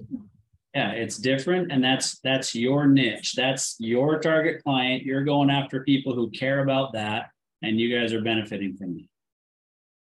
yeah, 0.73 0.91
it's 0.91 1.17
different 1.17 1.71
and 1.71 1.83
that's 1.83 2.19
that's 2.19 2.55
your 2.55 2.87
niche. 2.87 3.33
That's 3.35 3.75
your 3.79 4.19
target 4.19 4.63
client. 4.63 5.03
You're 5.03 5.23
going 5.23 5.49
after 5.49 5.83
people 5.83 6.13
who 6.15 6.29
care 6.31 6.59
about 6.63 6.93
that 6.93 7.29
and 7.61 7.79
you 7.79 7.95
guys 7.97 8.13
are 8.13 8.21
benefiting 8.21 8.75
from 8.75 8.97
it. 8.97 9.05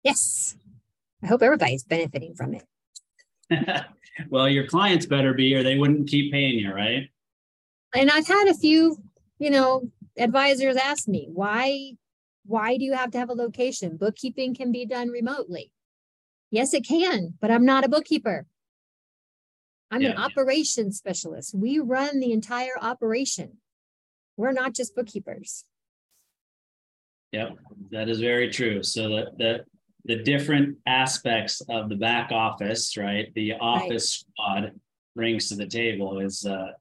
Yes. 0.04 0.56
I 1.24 1.28
hope 1.28 1.42
everybody's 1.42 1.84
benefiting 1.84 2.36
from 2.36 2.54
it. 2.56 2.64
it. 3.50 3.84
well, 4.30 4.50
your 4.50 4.68
clients 4.68 5.06
better 5.06 5.34
be 5.34 5.56
or 5.56 5.64
they 5.64 5.78
wouldn't 5.78 6.10
keep 6.10 6.32
paying 6.32 6.60
you, 6.60 6.72
right? 6.74 7.10
And 7.96 8.10
I've 8.10 8.28
had 8.28 8.48
a 8.48 8.54
few, 8.54 8.98
you 9.40 9.50
know, 9.52 9.90
advisors 10.18 10.76
ask 10.76 11.08
me, 11.08 11.28
why, 11.32 11.94
why 12.46 12.78
do 12.78 12.84
you 12.84 12.94
have 12.94 13.12
to 13.12 13.18
have 13.18 13.30
a 13.30 13.34
location? 13.34 13.98
Bookkeeping 13.98 14.56
can 14.56 14.72
be 14.72 14.86
done 14.86 15.10
remotely. 15.10 15.72
Yes, 16.52 16.74
it 16.74 16.86
can, 16.86 17.36
but 17.42 17.52
I'm 17.52 17.66
not 17.66 17.86
a 17.86 17.90
bookkeeper. 17.90 18.46
I'm 19.90 20.04
an 20.04 20.12
Yeah. 20.12 20.24
operations 20.24 20.98
specialist. 20.98 21.54
We 21.54 21.80
run 21.80 22.20
the 22.20 22.32
entire 22.32 22.78
operation. 22.80 23.58
We're 24.38 24.52
not 24.52 24.74
just 24.74 24.96
bookkeepers. 24.96 25.66
Yep, 27.32 27.58
that 27.92 28.10
is 28.10 28.20
very 28.20 28.50
true. 28.50 28.84
So 28.84 29.10
that 29.10 29.38
the 29.38 29.66
the 30.06 30.22
different 30.22 30.78
aspects 30.86 31.62
of 31.70 31.88
the 31.88 31.96
back 31.96 32.32
office, 32.34 32.98
right? 32.98 33.34
The 33.36 33.54
office 33.54 34.26
squad 34.36 34.78
brings 35.16 35.48
to 35.48 35.56
the 35.56 35.66
table 35.66 36.20
is 36.20 36.46
uh 36.46 36.74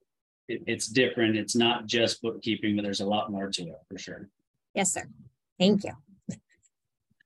it, 0.49 0.63
it's 0.67 0.89
different. 0.89 1.37
It's 1.37 1.55
not 1.55 1.87
just 1.87 2.21
bookkeeping, 2.21 2.77
but 2.77 2.83
there's 2.83 3.01
a 3.01 3.07
lot 3.07 3.31
more 3.31 3.49
to 3.49 3.63
it 3.63 3.81
for 3.89 3.97
sure. 3.99 4.29
Yes, 4.75 4.93
sir. 4.93 5.09
Thank 5.63 5.85
you. 5.85 5.93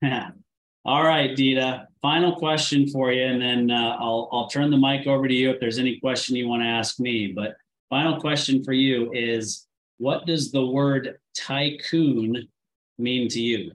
Yeah. 0.02 0.30
All 0.84 1.02
right, 1.02 1.30
Dida, 1.30 1.86
final 2.00 2.36
question 2.36 2.86
for 2.88 3.10
you, 3.10 3.24
and 3.24 3.42
then 3.42 3.72
uh, 3.72 3.96
I'll, 3.98 4.28
I'll 4.30 4.46
turn 4.46 4.70
the 4.70 4.76
mic 4.76 5.08
over 5.08 5.26
to 5.26 5.34
you 5.34 5.50
if 5.50 5.58
there's 5.58 5.80
any 5.80 5.98
question 5.98 6.36
you 6.36 6.46
want 6.46 6.62
to 6.62 6.68
ask 6.68 7.00
me. 7.00 7.32
But 7.34 7.56
final 7.90 8.20
question 8.20 8.62
for 8.62 8.72
you 8.72 9.10
is, 9.12 9.66
what 9.98 10.26
does 10.26 10.52
the 10.52 10.64
word 10.64 11.18
tycoon 11.36 12.46
mean 12.98 13.28
to 13.30 13.40
you? 13.40 13.72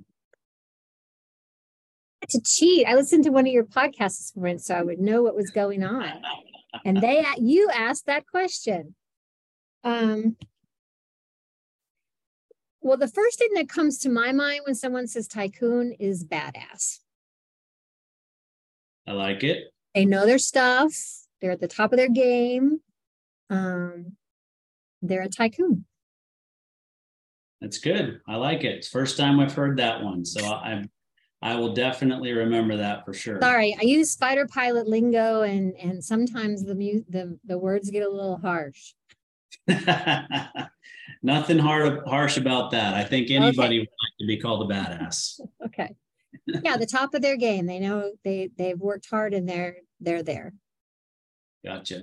To 2.29 2.39
cheat, 2.45 2.87
I 2.87 2.95
listened 2.95 3.25
to 3.25 3.31
one 3.31 3.45
of 3.45 3.51
your 3.51 3.65
podcasts 3.65 4.19
this 4.19 4.33
morning, 4.33 4.59
so 4.59 4.75
I 4.75 4.81
would 4.81 4.99
know 4.99 5.21
what 5.21 5.35
was 5.35 5.49
going 5.49 5.83
on. 5.83 6.21
and 6.85 7.01
they 7.01 7.25
you 7.39 7.69
asked 7.73 8.05
that 8.05 8.25
question 8.25 8.95
um 9.83 10.37
well 12.81 12.97
the 12.97 13.07
first 13.07 13.37
thing 13.39 13.49
that 13.55 13.69
comes 13.69 13.97
to 13.99 14.09
my 14.09 14.31
mind 14.31 14.61
when 14.65 14.75
someone 14.75 15.07
says 15.07 15.27
tycoon 15.27 15.93
is 15.99 16.23
badass 16.25 16.99
I 19.07 19.13
like 19.13 19.43
it. 19.43 19.73
they 19.95 20.05
know 20.05 20.25
their 20.25 20.37
stuff 20.37 20.93
they're 21.41 21.51
at 21.51 21.59
the 21.59 21.67
top 21.67 21.91
of 21.91 21.97
their 21.97 22.09
game 22.09 22.79
um 23.49 24.13
they're 25.01 25.23
a 25.23 25.29
tycoon 25.29 25.85
That's 27.61 27.77
good. 27.77 28.21
I 28.27 28.37
like 28.37 28.63
it. 28.63 28.77
It's 28.77 28.87
First 28.87 29.17
time 29.17 29.39
I've 29.39 29.53
heard 29.53 29.77
that 29.77 30.01
one, 30.03 30.25
so 30.25 30.43
I 30.45 30.83
I 31.43 31.55
will 31.55 31.73
definitely 31.75 32.31
remember 32.33 32.77
that 32.77 33.05
for 33.05 33.13
sure. 33.13 33.39
sorry 33.41 33.75
i 33.79 33.83
use 33.83 34.15
fighter 34.15 34.47
pilot 34.47 34.87
lingo 34.87 35.41
and 35.41 35.73
and 35.77 36.03
sometimes 36.03 36.63
the 36.63 36.73
mu- 36.75 37.03
the 37.09 37.37
the 37.45 37.57
words 37.57 37.89
get 37.91 38.03
a 38.03 38.09
little 38.09 38.37
harsh 38.37 38.93
Nothing 41.23 41.59
hard 41.59 42.01
harsh 42.07 42.37
about 42.37 42.71
that. 42.71 42.93
I 42.93 43.03
think 43.03 43.31
anybody 43.31 43.79
would 43.79 43.87
like 43.87 44.17
to 44.19 44.27
be 44.27 44.37
called 44.37 44.69
a 44.69 44.73
badass. 44.73 45.39
okay 45.65 45.95
yeah 46.63 46.77
the 46.77 46.85
top 46.85 47.13
of 47.13 47.21
their 47.21 47.35
game 47.35 47.65
they 47.65 47.77
know 47.77 48.13
they 48.23 48.49
they've 48.57 48.79
worked 48.79 49.07
hard 49.09 49.33
and 49.33 49.47
they're 49.47 49.75
they're 49.99 50.23
there 50.23 50.53
Gotcha. 51.63 52.01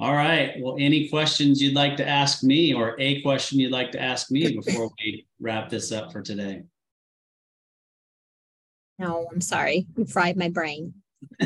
All 0.00 0.12
right. 0.12 0.54
Well, 0.58 0.76
any 0.80 1.08
questions 1.08 1.62
you'd 1.62 1.76
like 1.76 1.96
to 1.98 2.08
ask 2.08 2.42
me 2.42 2.74
or 2.74 2.96
a 2.98 3.22
question 3.22 3.60
you'd 3.60 3.70
like 3.70 3.92
to 3.92 4.02
ask 4.02 4.30
me 4.30 4.56
before 4.56 4.90
we 4.98 5.26
wrap 5.40 5.68
this 5.68 5.92
up 5.92 6.12
for 6.12 6.20
today? 6.20 6.62
no 8.96 9.26
i'm 9.32 9.40
sorry 9.40 9.86
you 9.96 10.04
fried 10.04 10.36
my 10.36 10.48
brain 10.48 10.94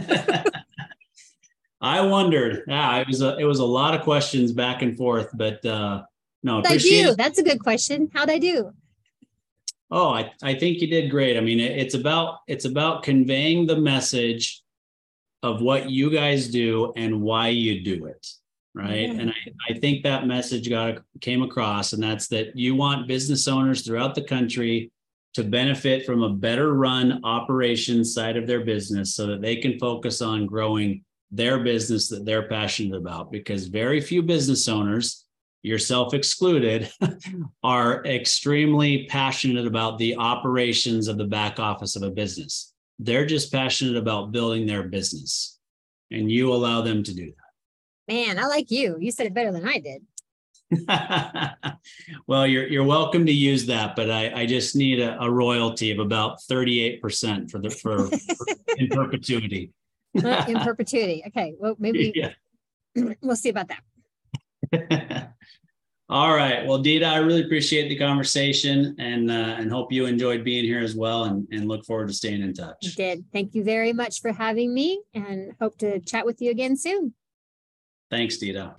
I 1.81 2.01
wondered. 2.01 2.65
Yeah, 2.67 2.97
it 2.99 3.07
was 3.07 3.23
a 3.23 3.37
it 3.39 3.45
was 3.45 3.61
a 3.61 3.65
lot 3.65 3.95
of 3.95 4.03
questions 4.03 4.51
back 4.51 4.83
and 4.83 4.97
forth, 4.97 5.31
but 5.35 5.65
uh 5.65 6.03
no, 6.49 6.71
I 6.71 6.77
do? 6.77 7.15
That's 7.15 7.39
a 7.39 7.43
good 7.43 7.61
question. 7.61 8.11
How'd 8.13 8.31
I 8.31 8.39
do? 8.39 8.73
Oh, 9.91 10.11
I, 10.11 10.33
I 10.43 10.55
think 10.55 10.81
you 10.81 10.87
did 10.87 11.11
great. 11.11 11.37
I 11.37 11.41
mean, 11.41 11.61
it, 11.61 11.79
it's 11.79 11.95
about 11.95 12.41
it's 12.47 12.65
about 12.65 13.03
conveying 13.03 13.67
the 13.67 13.77
message 13.77 14.63
of 15.43 15.63
what 15.63 15.91
you 15.91 16.11
guys 16.11 16.49
do 16.49 16.93
and 16.97 17.23
why 17.23 17.49
you 17.49 17.83
do 17.83 18.07
it. 18.07 18.27
Right. 18.75 19.09
Yeah. 19.09 19.21
And 19.21 19.31
I, 19.31 19.73
I 19.73 19.79
think 19.79 20.03
that 20.03 20.27
message 20.27 20.69
got 20.69 20.99
came 21.21 21.43
across, 21.43 21.95
and 21.95 22.03
that's 22.03 22.29
that 22.29 22.57
you 22.57 22.75
want 22.75 23.09
business 23.09 23.49
owners 23.49 23.83
throughout 23.83 24.15
the 24.15 24.23
country 24.23 24.91
to 25.35 25.45
benefit 25.45 26.05
from 26.05 26.23
a 26.23 26.31
better 26.31 26.75
run 26.75 27.21
operations 27.25 28.13
side 28.13 28.37
of 28.37 28.47
their 28.47 28.65
business 28.65 29.15
so 29.15 29.27
that 29.27 29.41
they 29.41 29.57
can 29.57 29.79
focus 29.79 30.21
on 30.21 30.47
growing 30.47 31.05
their 31.31 31.63
business 31.63 32.09
that 32.09 32.25
they're 32.25 32.49
passionate 32.49 32.97
about 32.97 33.31
because 33.31 33.67
very 33.67 34.01
few 34.01 34.23
business 34.23 34.67
owners 34.69 35.27
yourself 35.63 36.15
excluded 36.15 36.91
are 37.63 38.05
extremely 38.05 39.07
passionate 39.07 39.67
about 39.67 39.99
the 39.99 40.17
operations 40.17 41.09
of 41.09 41.19
the 41.19 41.25
back 41.25 41.59
office 41.59 41.97
of 41.97 42.03
a 42.03 42.11
business 42.11 42.75
they're 42.99 43.27
just 43.27 43.53
passionate 43.53 43.97
about 43.97 44.33
building 44.33 44.67
their 44.67 44.85
business 44.85 45.59
and 46.11 46.31
you 46.31 46.53
allow 46.53 46.81
them 46.81 47.03
to 47.03 47.15
do 47.15 47.27
that. 47.27 48.13
Man, 48.13 48.39
I 48.39 48.47
like 48.47 48.71
you. 48.71 48.97
You 48.99 49.11
said 49.11 49.27
it 49.27 49.35
better 49.35 49.53
than 49.53 49.69
I 49.69 49.79
did. 49.79 50.03
well 52.27 52.47
you're 52.47 52.67
you're 52.67 52.85
welcome 52.85 53.25
to 53.25 53.33
use 53.33 53.65
that 53.65 53.97
but 53.97 54.11
i 54.11 54.31
i 54.43 54.45
just 54.45 54.77
need 54.77 55.01
a, 55.01 55.19
a 55.19 55.31
royalty 55.31 55.91
of 55.91 55.99
about 55.99 56.41
38% 56.41 57.51
for 57.51 57.59
the 57.59 57.71
for, 57.71 58.07
for 58.07 58.47
in 58.77 58.87
perpetuity 58.89 59.73
In 60.15 60.59
perpetuity. 60.61 61.23
Okay. 61.29 61.55
Well, 61.59 61.75
maybe 61.79 62.13
yeah 62.15 62.33
we'll 63.23 63.37
see 63.37 63.49
about 63.49 63.69
that. 63.69 63.81
All 66.11 66.35
right. 66.35 66.67
Well, 66.67 66.83
Dida, 66.83 67.05
I 67.05 67.19
really 67.19 67.43
appreciate 67.45 67.89
the 67.91 67.97
conversation 67.99 68.97
and 68.99 69.31
uh, 69.31 69.57
and 69.59 69.71
hope 69.71 69.93
you 69.93 70.07
enjoyed 70.07 70.43
being 70.43 70.65
here 70.65 70.81
as 70.81 70.95
well 70.97 71.25
and, 71.25 71.47
and 71.53 71.69
look 71.69 71.85
forward 71.85 72.09
to 72.09 72.15
staying 72.15 72.41
in 72.41 72.49
You 72.49 72.55
touch. 72.55 72.95
did. 72.97 73.25
Thank 73.33 73.55
you 73.55 73.63
very 73.63 73.93
much 73.93 74.21
for 74.23 74.33
having 74.33 74.73
me 74.73 75.03
and 75.13 75.53
hope 75.61 75.77
to 75.79 76.01
chat 76.01 76.25
with 76.25 76.41
you 76.41 76.51
again 76.51 76.77
soon. 76.79 77.13
Thanks, 78.11 78.39
Dida. 78.39 78.75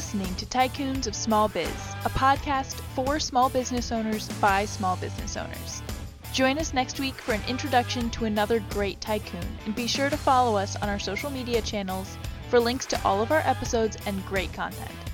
Listening 0.00 0.34
to 0.36 0.46
Tycoons 0.46 1.06
of 1.06 1.14
Small 1.14 1.46
Biz, 1.46 1.68
a 2.06 2.08
podcast 2.08 2.72
for 2.94 3.20
small 3.20 3.50
business 3.50 3.92
owners 3.92 4.26
by 4.40 4.64
small 4.64 4.96
business 4.96 5.36
owners. 5.36 5.82
Join 6.32 6.56
us 6.56 6.72
next 6.72 6.98
week 6.98 7.12
for 7.16 7.34
an 7.34 7.42
introduction 7.46 8.08
to 8.12 8.24
another 8.24 8.60
great 8.70 8.98
tycoon, 9.02 9.44
and 9.66 9.74
be 9.74 9.86
sure 9.86 10.08
to 10.08 10.16
follow 10.16 10.56
us 10.56 10.74
on 10.76 10.88
our 10.88 10.98
social 10.98 11.28
media 11.28 11.60
channels 11.60 12.16
for 12.48 12.58
links 12.58 12.86
to 12.86 13.04
all 13.04 13.20
of 13.20 13.30
our 13.30 13.42
episodes 13.44 13.98
and 14.06 14.24
great 14.24 14.50
content. 14.54 15.09